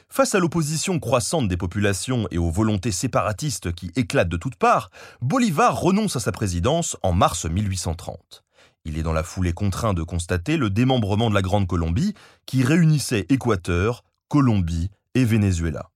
Face 0.09 0.35
à 0.35 0.41
l'opposition 0.41 0.99
croissante 0.99 1.49
des 1.49 1.57
populations 1.57 2.27
et 2.31 2.39
aux 2.39 2.51
volontés 2.51 2.93
séparatistes 2.93 3.73
qui 3.73 3.93
éclatent 3.95 4.29
de 4.29 4.37
toutes 4.37 4.57
parts, 4.57 4.91
Bolivar 5.21 5.81
renonce 5.81 6.17
à 6.17 6.21
sa 6.21 6.33
présidence 6.33 6.97
en 7.03 7.13
mars 7.13 7.45
1830. 7.45 8.43
Il 8.85 8.99
est 8.99 9.03
dans 9.03 9.13
la 9.13 9.23
foulée 9.23 9.53
contraint 9.53 9.95
de 9.95 10.03
constater 10.03 10.57
le 10.57 10.71
démembrement 10.71 11.31
de 11.31 11.35
la 11.35 11.43
Grande 11.43 11.67
Colombie 11.67 12.15
qui 12.47 12.65
réunissait 12.65 13.27
Équateur, 13.29 14.03
Colombie 14.29 14.91
et 15.15 15.25
Venezuela. 15.25 15.91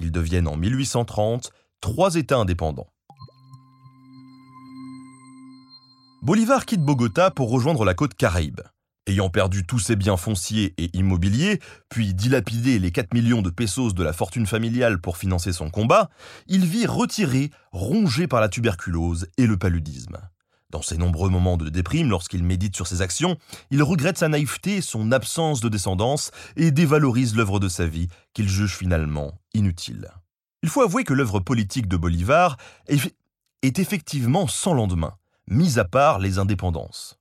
Ils 0.00 0.12
deviennent 0.12 0.48
en 0.48 0.56
1830 0.56 1.50
trois 1.80 2.14
États 2.14 2.38
indépendants. 2.38 2.88
Bolivar 6.28 6.66
quitte 6.66 6.82
Bogota 6.82 7.30
pour 7.30 7.48
rejoindre 7.48 7.86
la 7.86 7.94
côte 7.94 8.12
caraïbe. 8.12 8.60
Ayant 9.06 9.30
perdu 9.30 9.64
tous 9.64 9.78
ses 9.78 9.96
biens 9.96 10.18
fonciers 10.18 10.74
et 10.76 10.90
immobiliers, 10.92 11.58
puis 11.88 12.12
dilapidé 12.12 12.78
les 12.78 12.92
4 12.92 13.14
millions 13.14 13.40
de 13.40 13.48
pesos 13.48 13.94
de 13.94 14.04
la 14.04 14.12
fortune 14.12 14.44
familiale 14.44 15.00
pour 15.00 15.16
financer 15.16 15.54
son 15.54 15.70
combat, 15.70 16.10
il 16.46 16.66
vit 16.66 16.84
retiré, 16.84 17.50
rongé 17.72 18.26
par 18.26 18.42
la 18.42 18.50
tuberculose 18.50 19.28
et 19.38 19.46
le 19.46 19.56
paludisme. 19.56 20.18
Dans 20.68 20.82
ses 20.82 20.98
nombreux 20.98 21.30
moments 21.30 21.56
de 21.56 21.70
déprime, 21.70 22.10
lorsqu'il 22.10 22.44
médite 22.44 22.76
sur 22.76 22.86
ses 22.86 23.00
actions, 23.00 23.38
il 23.70 23.82
regrette 23.82 24.18
sa 24.18 24.28
naïveté 24.28 24.76
et 24.76 24.82
son 24.82 25.12
absence 25.12 25.62
de 25.62 25.70
descendance 25.70 26.30
et 26.56 26.72
dévalorise 26.72 27.34
l'œuvre 27.34 27.58
de 27.58 27.68
sa 27.68 27.86
vie 27.86 28.08
qu'il 28.34 28.50
juge 28.50 28.76
finalement 28.76 29.32
inutile. 29.54 30.10
Il 30.62 30.68
faut 30.68 30.82
avouer 30.82 31.04
que 31.04 31.14
l'œuvre 31.14 31.40
politique 31.40 31.88
de 31.88 31.96
Bolivar 31.96 32.58
est 32.86 33.78
effectivement 33.78 34.46
sans 34.46 34.74
lendemain, 34.74 35.14
mis 35.48 35.78
à 35.78 35.84
part 35.84 36.18
les 36.18 36.38
indépendances. 36.38 37.18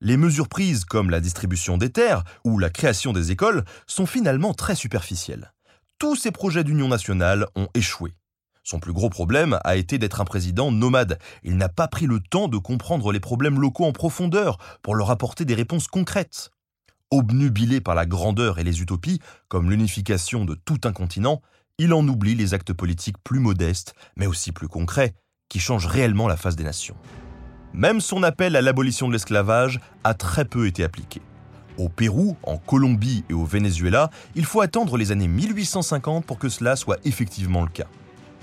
Les 0.00 0.16
mesures 0.16 0.48
prises 0.48 0.84
comme 0.84 1.10
la 1.10 1.20
distribution 1.20 1.78
des 1.78 1.90
terres 1.90 2.22
ou 2.44 2.58
la 2.58 2.70
création 2.70 3.12
des 3.12 3.30
écoles 3.30 3.64
sont 3.86 4.06
finalement 4.06 4.52
très 4.52 4.74
superficielles. 4.74 5.52
Tous 5.98 6.16
ces 6.16 6.30
projets 6.30 6.64
d'union 6.64 6.88
nationale 6.88 7.46
ont 7.54 7.68
échoué. 7.74 8.14
Son 8.62 8.80
plus 8.80 8.92
gros 8.92 9.08
problème 9.08 9.58
a 9.64 9.76
été 9.76 9.96
d'être 9.96 10.20
un 10.20 10.24
président 10.24 10.70
nomade. 10.70 11.18
Il 11.44 11.56
n'a 11.56 11.68
pas 11.68 11.88
pris 11.88 12.06
le 12.06 12.20
temps 12.20 12.48
de 12.48 12.58
comprendre 12.58 13.12
les 13.12 13.20
problèmes 13.20 13.60
locaux 13.60 13.84
en 13.84 13.92
profondeur 13.92 14.58
pour 14.82 14.96
leur 14.96 15.10
apporter 15.10 15.44
des 15.44 15.54
réponses 15.54 15.86
concrètes. 15.86 16.50
Obnubilé 17.10 17.80
par 17.80 17.94
la 17.94 18.04
grandeur 18.04 18.58
et 18.58 18.64
les 18.64 18.82
utopies, 18.82 19.20
comme 19.48 19.70
l'unification 19.70 20.44
de 20.44 20.56
tout 20.56 20.80
un 20.84 20.92
continent, 20.92 21.40
il 21.78 21.94
en 21.94 22.06
oublie 22.08 22.34
les 22.34 22.54
actes 22.54 22.72
politiques 22.72 23.22
plus 23.22 23.38
modestes, 23.38 23.94
mais 24.16 24.26
aussi 24.26 24.50
plus 24.50 24.68
concrets, 24.68 25.14
qui 25.48 25.60
changent 25.60 25.86
réellement 25.86 26.26
la 26.26 26.36
face 26.36 26.56
des 26.56 26.64
nations. 26.64 26.96
Même 27.76 28.00
son 28.00 28.22
appel 28.22 28.56
à 28.56 28.62
l'abolition 28.62 29.06
de 29.06 29.12
l'esclavage 29.12 29.80
a 30.02 30.14
très 30.14 30.46
peu 30.46 30.66
été 30.66 30.82
appliqué. 30.82 31.20
Au 31.76 31.90
Pérou, 31.90 32.38
en 32.42 32.56
Colombie 32.56 33.22
et 33.28 33.34
au 33.34 33.44
Venezuela, 33.44 34.08
il 34.34 34.46
faut 34.46 34.62
attendre 34.62 34.96
les 34.96 35.12
années 35.12 35.28
1850 35.28 36.24
pour 36.24 36.38
que 36.38 36.48
cela 36.48 36.74
soit 36.74 36.96
effectivement 37.04 37.60
le 37.60 37.68
cas. 37.68 37.84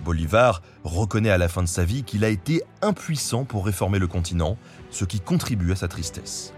Bolivar 0.06 0.62
reconnaît 0.84 1.32
à 1.32 1.40
la 1.40 1.48
fin 1.48 1.64
de 1.64 1.68
sa 1.68 1.84
vie 1.84 2.04
qu'il 2.04 2.24
a 2.24 2.30
été 2.30 2.62
impuissant 2.84 3.44
pour 3.44 3.66
réformer 3.66 3.98
le 3.98 4.06
continent, 4.06 4.56
ce 4.92 5.04
qui 5.04 5.20
contribue 5.20 5.72
à 5.72 5.76
sa 5.76 5.88
tristesse. 5.88 6.54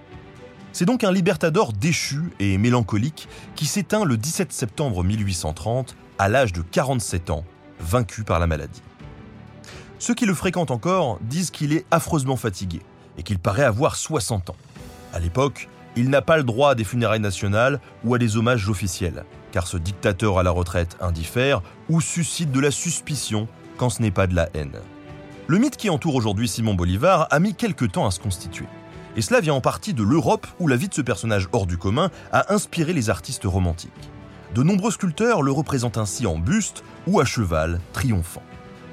C'est 0.73 0.83
donc 0.83 1.05
un 1.05 1.13
libertador 1.13 1.71
déchu 1.71 2.23
et 2.41 2.57
mélancolique 2.57 3.29
qui 3.55 3.67
s'éteint 3.67 4.03
le 4.03 4.17
17 4.17 4.51
septembre 4.51 5.01
1830 5.01 5.95
à 6.19 6.27
l'âge 6.27 6.51
de 6.51 6.61
47 6.61 7.29
ans, 7.29 7.45
vaincu 7.79 8.25
par 8.25 8.41
la 8.41 8.47
maladie. 8.47 8.81
Ceux 10.05 10.13
qui 10.13 10.27
le 10.27 10.35
fréquentent 10.35 10.69
encore 10.69 11.17
disent 11.21 11.49
qu'il 11.49 11.73
est 11.73 11.83
affreusement 11.89 12.35
fatigué 12.35 12.79
et 13.17 13.23
qu'il 13.23 13.39
paraît 13.39 13.63
avoir 13.63 13.95
60 13.95 14.51
ans. 14.51 14.55
À 15.13 15.19
l'époque, 15.19 15.67
il 15.95 16.11
n'a 16.11 16.21
pas 16.21 16.37
le 16.37 16.43
droit 16.43 16.69
à 16.69 16.75
des 16.75 16.83
funérailles 16.83 17.19
nationales 17.19 17.79
ou 18.03 18.13
à 18.13 18.19
des 18.19 18.37
hommages 18.37 18.69
officiels, 18.69 19.25
car 19.51 19.65
ce 19.65 19.77
dictateur 19.77 20.37
à 20.37 20.43
la 20.43 20.51
retraite 20.51 20.95
indiffère 21.01 21.63
ou 21.89 22.01
suscite 22.01 22.51
de 22.51 22.59
la 22.59 22.69
suspicion 22.69 23.47
quand 23.77 23.89
ce 23.89 24.03
n'est 24.03 24.11
pas 24.11 24.27
de 24.27 24.35
la 24.35 24.47
haine. 24.53 24.77
Le 25.47 25.57
mythe 25.57 25.75
qui 25.75 25.89
entoure 25.89 26.13
aujourd'hui 26.13 26.47
Simon 26.47 26.75
Bolivar 26.75 27.27
a 27.31 27.39
mis 27.39 27.55
quelque 27.55 27.85
temps 27.85 28.05
à 28.05 28.11
se 28.11 28.19
constituer. 28.19 28.67
Et 29.15 29.23
cela 29.23 29.39
vient 29.39 29.55
en 29.55 29.61
partie 29.61 29.95
de 29.95 30.03
l'Europe 30.03 30.45
où 30.59 30.67
la 30.67 30.75
vie 30.75 30.87
de 30.87 30.93
ce 30.93 31.01
personnage 31.01 31.49
hors 31.51 31.65
du 31.65 31.79
commun 31.79 32.11
a 32.31 32.53
inspiré 32.53 32.93
les 32.93 33.09
artistes 33.09 33.45
romantiques. 33.45 33.91
De 34.53 34.61
nombreux 34.61 34.91
sculpteurs 34.91 35.41
le 35.41 35.51
représentent 35.51 35.97
ainsi 35.97 36.27
en 36.27 36.37
buste 36.37 36.83
ou 37.07 37.19
à 37.19 37.25
cheval, 37.25 37.79
triomphant. 37.91 38.43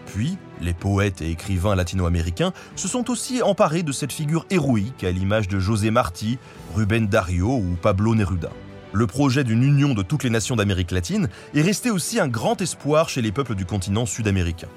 Puis, 0.06 0.38
les 0.62 0.74
poètes 0.74 1.20
et 1.20 1.30
écrivains 1.30 1.74
latino-américains 1.74 2.52
se 2.76 2.88
sont 2.88 3.10
aussi 3.10 3.42
emparés 3.42 3.82
de 3.82 3.92
cette 3.92 4.12
figure 4.12 4.46
héroïque 4.50 5.04
à 5.04 5.10
l'image 5.10 5.48
de 5.48 5.58
José 5.58 5.90
Marti, 5.90 6.38
Rubén 6.74 7.08
Dario 7.08 7.56
ou 7.56 7.76
Pablo 7.80 8.14
Neruda. 8.14 8.50
Le 8.92 9.06
projet 9.06 9.42
d'une 9.42 9.62
union 9.62 9.94
de 9.94 10.02
toutes 10.02 10.22
les 10.22 10.30
nations 10.30 10.56
d'Amérique 10.56 10.90
latine 10.90 11.28
est 11.54 11.62
resté 11.62 11.90
aussi 11.90 12.20
un 12.20 12.28
grand 12.28 12.60
espoir 12.60 13.08
chez 13.08 13.22
les 13.22 13.32
peuples 13.32 13.54
du 13.54 13.64
continent 13.64 14.06
sud-américain. 14.06 14.68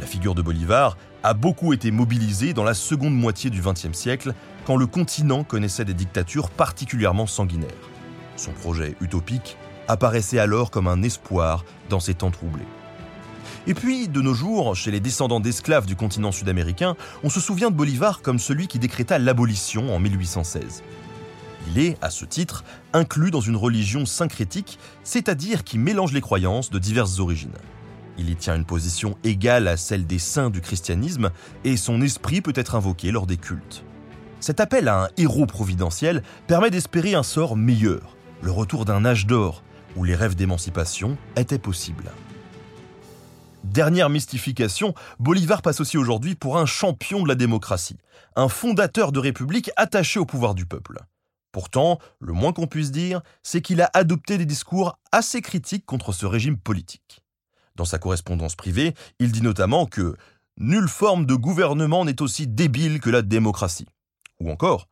La 0.00 0.06
figure 0.06 0.34
de 0.34 0.42
Bolivar 0.42 0.96
a 1.22 1.34
beaucoup 1.34 1.72
été 1.72 1.90
mobilisée 1.90 2.54
dans 2.54 2.64
la 2.64 2.74
seconde 2.74 3.14
moitié 3.14 3.50
du 3.50 3.60
XXe 3.60 3.92
siècle, 3.92 4.34
quand 4.64 4.76
le 4.76 4.86
continent 4.86 5.44
connaissait 5.44 5.84
des 5.84 5.94
dictatures 5.94 6.50
particulièrement 6.50 7.26
sanguinaires. 7.26 7.70
Son 8.36 8.52
projet 8.52 8.96
utopique 9.00 9.56
apparaissait 9.86 10.38
alors 10.38 10.70
comme 10.70 10.88
un 10.88 11.02
espoir 11.02 11.64
dans 11.90 12.00
ces 12.00 12.14
temps 12.14 12.30
troublés. 12.30 12.66
Et 13.66 13.74
puis, 13.74 14.08
de 14.08 14.20
nos 14.20 14.34
jours, 14.34 14.74
chez 14.74 14.90
les 14.90 14.98
descendants 14.98 15.38
d'esclaves 15.38 15.86
du 15.86 15.94
continent 15.94 16.32
sud-américain, 16.32 16.96
on 17.22 17.30
se 17.30 17.40
souvient 17.40 17.70
de 17.70 17.76
Bolivar 17.76 18.20
comme 18.20 18.40
celui 18.40 18.66
qui 18.66 18.80
décréta 18.80 19.20
l'abolition 19.20 19.94
en 19.94 20.00
1816. 20.00 20.82
Il 21.68 21.78
est, 21.78 21.96
à 22.02 22.10
ce 22.10 22.24
titre, 22.24 22.64
inclus 22.92 23.30
dans 23.30 23.40
une 23.40 23.56
religion 23.56 24.04
syncrétique, 24.04 24.80
c'est-à-dire 25.04 25.62
qui 25.62 25.78
mélange 25.78 26.12
les 26.12 26.20
croyances 26.20 26.70
de 26.70 26.80
diverses 26.80 27.20
origines. 27.20 27.52
Il 28.18 28.30
y 28.30 28.34
tient 28.34 28.56
une 28.56 28.64
position 28.64 29.16
égale 29.22 29.68
à 29.68 29.76
celle 29.76 30.06
des 30.06 30.18
saints 30.18 30.50
du 30.50 30.60
christianisme, 30.60 31.30
et 31.62 31.76
son 31.76 32.02
esprit 32.02 32.40
peut 32.40 32.52
être 32.56 32.74
invoqué 32.74 33.12
lors 33.12 33.26
des 33.26 33.36
cultes. 33.36 33.84
Cet 34.40 34.58
appel 34.58 34.88
à 34.88 35.04
un 35.04 35.08
héros 35.16 35.46
providentiel 35.46 36.24
permet 36.48 36.70
d'espérer 36.70 37.14
un 37.14 37.22
sort 37.22 37.56
meilleur, 37.56 38.16
le 38.42 38.50
retour 38.50 38.84
d'un 38.84 39.04
âge 39.04 39.28
d'or, 39.28 39.62
où 39.94 40.02
les 40.02 40.16
rêves 40.16 40.34
d'émancipation 40.34 41.16
étaient 41.36 41.58
possibles. 41.58 42.10
Dernière 43.64 44.10
mystification, 44.10 44.92
Bolivar 45.20 45.62
passe 45.62 45.80
aussi 45.80 45.96
aujourd'hui 45.96 46.34
pour 46.34 46.58
un 46.58 46.66
champion 46.66 47.22
de 47.22 47.28
la 47.28 47.36
démocratie, 47.36 47.96
un 48.34 48.48
fondateur 48.48 49.12
de 49.12 49.20
république 49.20 49.70
attaché 49.76 50.18
au 50.18 50.26
pouvoir 50.26 50.54
du 50.54 50.66
peuple. 50.66 50.98
Pourtant, 51.52 51.98
le 52.18 52.32
moins 52.32 52.52
qu'on 52.52 52.66
puisse 52.66 52.90
dire, 52.90 53.22
c'est 53.42 53.62
qu'il 53.62 53.80
a 53.80 53.90
adopté 53.94 54.36
des 54.36 54.46
discours 54.46 54.98
assez 55.12 55.42
critiques 55.42 55.86
contre 55.86 56.12
ce 56.12 56.26
régime 56.26 56.58
politique. 56.58 57.22
Dans 57.76 57.84
sa 57.84 57.98
correspondance 57.98 58.56
privée, 58.56 58.94
il 59.20 59.30
dit 59.30 59.42
notamment 59.42 59.86
que 59.86 60.16
nulle 60.56 60.88
forme 60.88 61.24
de 61.24 61.34
gouvernement 61.34 62.04
n'est 62.04 62.20
aussi 62.20 62.48
débile 62.48 63.00
que 63.00 63.10
la 63.10 63.22
démocratie. 63.22 63.86
Ou 64.40 64.50
encore, 64.50 64.88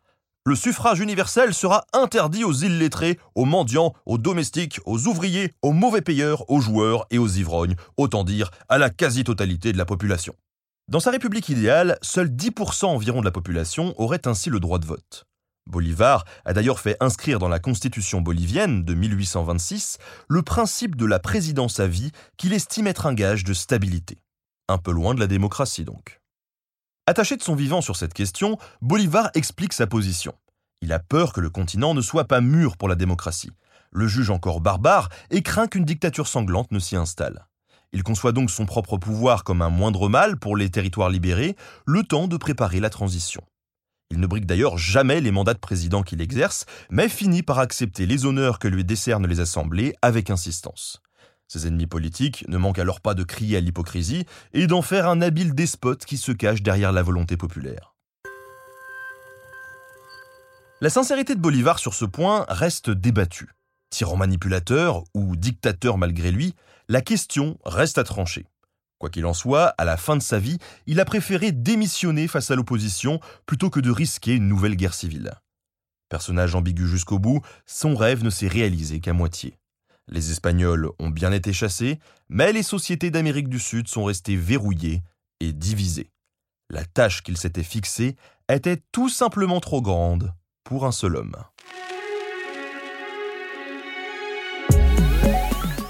le 0.47 0.55
suffrage 0.55 1.01
universel 1.01 1.53
sera 1.53 1.85
interdit 1.93 2.45
aux 2.45 2.53
illettrés, 2.53 3.19
aux 3.35 3.45
mendiants, 3.45 3.93
aux 4.07 4.17
domestiques, 4.17 4.81
aux 4.87 5.07
ouvriers, 5.07 5.53
aux 5.61 5.73
mauvais 5.73 6.01
payeurs, 6.01 6.51
aux 6.51 6.61
joueurs 6.61 7.07
et 7.11 7.19
aux 7.19 7.29
ivrognes, 7.29 7.77
autant 7.99 8.25
dire 8.25 8.51
à 8.71 8.79
la 8.79 8.89
quasi-totalité 8.89 9.73
de 9.73 9.79
la 9.79 9.85
population. 9.85 10.35
Dans 10.89 11.01
sa 11.01 11.11
République 11.11 11.51
idéale, 11.51 11.99
seuls 12.01 12.31
10% 12.31 12.87
environ 12.87 13.21
de 13.21 13.27
la 13.27 13.31
population 13.31 13.95
auraient 13.99 14.27
ainsi 14.27 14.49
le 14.49 14.61
droit 14.61 14.79
de 14.79 14.87
vote. 14.87 15.27
Bolivar 15.67 16.25
a 16.47 16.55
d'ailleurs 16.55 16.81
fait 16.81 16.97
inscrire 17.01 17.39
dans 17.39 17.49
la 17.49 17.59
Constitution 17.59 18.23
bolivienne 18.23 18.83
de 18.83 18.95
1826 18.95 19.99
le 20.29 20.43
principe 20.43 20.97
de 20.97 21.05
la 21.05 21.19
présidence 21.19 21.81
à 21.81 21.87
vie 21.87 22.13
qu'il 22.39 22.55
estime 22.55 22.87
être 22.87 23.07
un 23.07 23.15
gage 23.15 23.45
de 23.45 23.53
stabilité. 23.53 24.19
Un 24.69 24.79
peu 24.79 24.91
loin 24.91 25.15
de 25.15 25.21
la 25.21 25.27
démocratie 25.27 25.85
donc. 25.85 26.20
Attaché 27.11 27.37
de 27.37 27.43
son 27.43 27.57
vivant 27.57 27.81
sur 27.81 27.97
cette 27.97 28.15
question, 28.15 28.57
Bolivar 28.83 29.31
explique 29.35 29.73
sa 29.73 29.89
position. 29.89 30.33
Il 30.81 30.93
a 30.93 31.01
peur 31.01 31.33
que 31.33 31.41
le 31.41 31.51
continent 31.51 31.93
ne 31.93 32.03
soit 32.03 32.29
pas 32.29 32.41
mûr 32.41 32.77
pour 32.77 32.89
la 32.89 32.95
démocratie, 32.95 33.51
le 33.91 34.07
juge 34.07 34.31
encore 34.31 34.61
barbare 34.61 35.09
et 35.33 35.43
craint 35.43 35.67
qu'une 35.67 35.85
dictature 35.85 36.29
sanglante 36.29 36.71
ne 36.71 36.79
s'y 36.79 36.95
installe. 36.95 37.49
Il 37.93 38.05
conçoit 38.05 38.31
donc 38.31 38.49
son 38.49 38.65
propre 38.65 38.97
pouvoir 38.97 39.43
comme 39.43 39.61
un 39.61 39.71
moindre 39.71 40.09
mal 40.09 40.37
pour 40.37 40.57
les 40.57 40.71
territoires 40.71 41.11
libérés, 41.11 41.57
le 41.85 42.05
temps 42.05 42.29
de 42.29 42.37
préparer 42.37 42.79
la 42.79 42.91
transition. 42.91 43.43
Il 44.13 44.21
ne 44.21 44.29
brigue 44.29 44.47
d'ailleurs 44.47 44.79
jamais 44.79 45.21
les 45.21 45.33
mandats 45.33 45.55
de 45.55 45.59
président 45.59 46.05
qu'il 46.05 46.21
exerce, 46.21 46.65
mais 46.91 47.09
finit 47.09 47.43
par 47.43 47.59
accepter 47.59 48.07
les 48.07 48.25
honneurs 48.25 48.61
que 48.61 48.69
lui 48.69 48.85
décernent 48.85 49.27
les 49.27 49.41
assemblées 49.41 49.97
avec 50.01 50.31
insistance. 50.31 51.03
Ses 51.53 51.67
ennemis 51.67 51.89
politiques 51.89 52.45
ne 52.47 52.59
manquent 52.59 52.79
alors 52.79 53.01
pas 53.01 53.15
de 53.15 53.25
crier 53.25 53.57
à 53.57 53.61
l'hypocrisie 53.61 54.25
et 54.53 54.69
d'en 54.69 54.83
faire 54.83 55.09
un 55.09 55.21
habile 55.21 55.53
despote 55.53 56.05
qui 56.05 56.17
se 56.17 56.31
cache 56.31 56.63
derrière 56.63 56.93
la 56.93 57.03
volonté 57.03 57.37
populaire. 57.37 57.97
La 60.81 60.91
sincérité 60.91 61.35
de 61.35 61.41
Bolivar 61.41 61.81
sur 61.81 61.93
ce 61.95 62.05
point 62.05 62.47
reste 62.49 62.89
débattue. 62.89 63.51
Tyran 63.91 64.17
manipulateur 64.17 65.03
ou 65.13 65.35
dictateur 65.35 65.99
malgré 65.99 66.31
lui, 66.31 66.55
la 66.89 67.01
question 67.01 67.59
reste 67.65 67.99
à 67.99 68.05
trancher. 68.05 68.47
Quoi 69.01 69.11
qu'il 69.11 69.27
en 69.27 69.35
soit, 69.35 69.75
à 69.77 69.85
la 69.85 69.97
fin 69.97 70.17
de 70.17 70.23
sa 70.23 70.39
vie, 70.39 70.59
il 70.87 71.01
a 71.01 71.05
préféré 71.05 71.51
démissionner 71.51 72.29
face 72.29 72.53
à 72.53 72.55
l'opposition 72.55 73.19
plutôt 73.47 73.71
que 73.71 73.81
de 73.81 73.91
risquer 73.91 74.37
une 74.37 74.47
nouvelle 74.47 74.77
guerre 74.77 74.95
civile. 74.95 75.33
Personnage 76.11 76.55
ambigu 76.55 76.87
jusqu'au 76.87 77.19
bout, 77.19 77.41
son 77.67 77.97
rêve 77.97 78.23
ne 78.23 78.31
s'est 78.31 78.47
réalisé 78.47 79.01
qu'à 79.01 79.13
moitié. 79.13 79.60
Les 80.11 80.33
Espagnols 80.33 80.91
ont 80.99 81.09
bien 81.09 81.31
été 81.31 81.53
chassés, 81.53 82.01
mais 82.29 82.53
les 82.53 82.65
sociétés 82.65 83.13
d'Amérique 83.13 83.49
du 83.49 83.61
Sud 83.61 83.87
sont 83.87 84.05
restées 84.05 84.37
verrouillées 84.37 85.03
et 85.39 85.53
divisées. 85.53 86.11
La 86.69 86.85
tâche 86.85 87.23
qu'ils 87.23 87.37
s'étaient 87.37 87.63
fixée 87.63 88.17
était 88.49 88.83
tout 88.91 89.09
simplement 89.09 89.61
trop 89.61 89.81
grande 89.81 90.35
pour 90.65 90.85
un 90.85 90.93
seul 90.93 91.17
homme. 91.17 91.37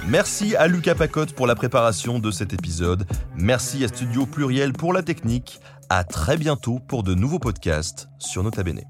Merci 0.07 0.55
à 0.57 0.67
Lucas 0.67 0.97
Pacotte 0.97 1.33
pour 1.35 1.47
la 1.47 1.55
préparation 1.55 2.19
de 2.19 2.31
cet 2.31 2.53
épisode. 2.53 3.07
Merci 3.37 3.85
à 3.85 3.89
Studio 3.89 4.27
Pluriel 4.27 4.73
pour 4.73 4.93
la 4.93 5.03
technique. 5.03 5.61
À 5.89 6.05
très 6.05 6.37
bientôt 6.37 6.79
pour 6.79 7.05
de 7.05 7.15
nouveaux 7.15 7.39
podcasts 7.39 8.09
sur 8.19 8.43
Nota 8.43 8.63
Bene. 8.63 8.83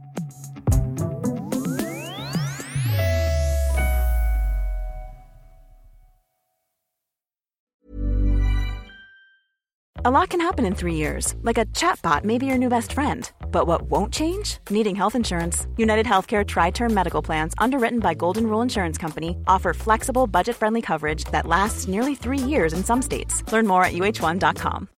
A 10.03 10.11
lot 10.11 10.31
can 10.31 10.41
happen 10.41 10.65
in 10.65 10.75
three 10.75 10.95
years, 10.95 11.35
like 11.43 11.59
a 11.59 11.67
chatbot 11.77 12.25
may 12.25 12.39
be 12.39 12.47
your 12.47 12.57
new 12.57 12.71
best 12.71 12.93
friend. 12.93 13.31
But 13.53 13.67
what 13.67 13.83
won't 13.83 14.11
change? 14.11 14.57
Needing 14.71 14.97
health 14.97 15.15
insurance. 15.15 15.67
United 15.77 16.07
Healthcare 16.07 16.43
Tri 16.43 16.71
Term 16.71 16.95
Medical 16.95 17.21
Plans, 17.21 17.53
underwritten 17.59 17.99
by 17.99 18.15
Golden 18.15 18.47
Rule 18.47 18.63
Insurance 18.63 18.97
Company, 18.97 19.37
offer 19.47 19.75
flexible, 19.75 20.27
budget 20.27 20.57
friendly 20.57 20.81
coverage 20.81 21.25
that 21.33 21.45
lasts 21.47 21.87
nearly 21.87 22.15
three 22.15 22.39
years 22.39 22.73
in 22.73 22.83
some 22.83 23.03
states. 23.03 23.45
Learn 23.53 23.67
more 23.67 23.85
at 23.85 23.93
uh1.com. 23.93 24.89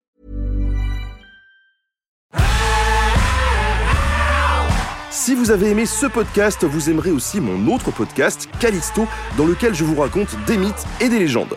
Si 5.11 5.35
vous 5.35 5.51
avez 5.51 5.71
aimé 5.71 5.85
ce 5.85 6.07
podcast, 6.07 6.63
vous 6.63 6.91
aimerez 6.91 7.11
aussi 7.11 7.41
mon 7.41 7.75
autre 7.75 7.91
podcast, 7.91 8.49
Callisto, 8.61 9.09
dans 9.37 9.47
lequel 9.47 9.75
je 9.75 9.83
vous 9.83 10.01
raconte 10.01 10.37
des 10.47 10.57
mythes 10.57 10.87
et 11.01 11.09
des 11.09 11.19
légendes. 11.19 11.57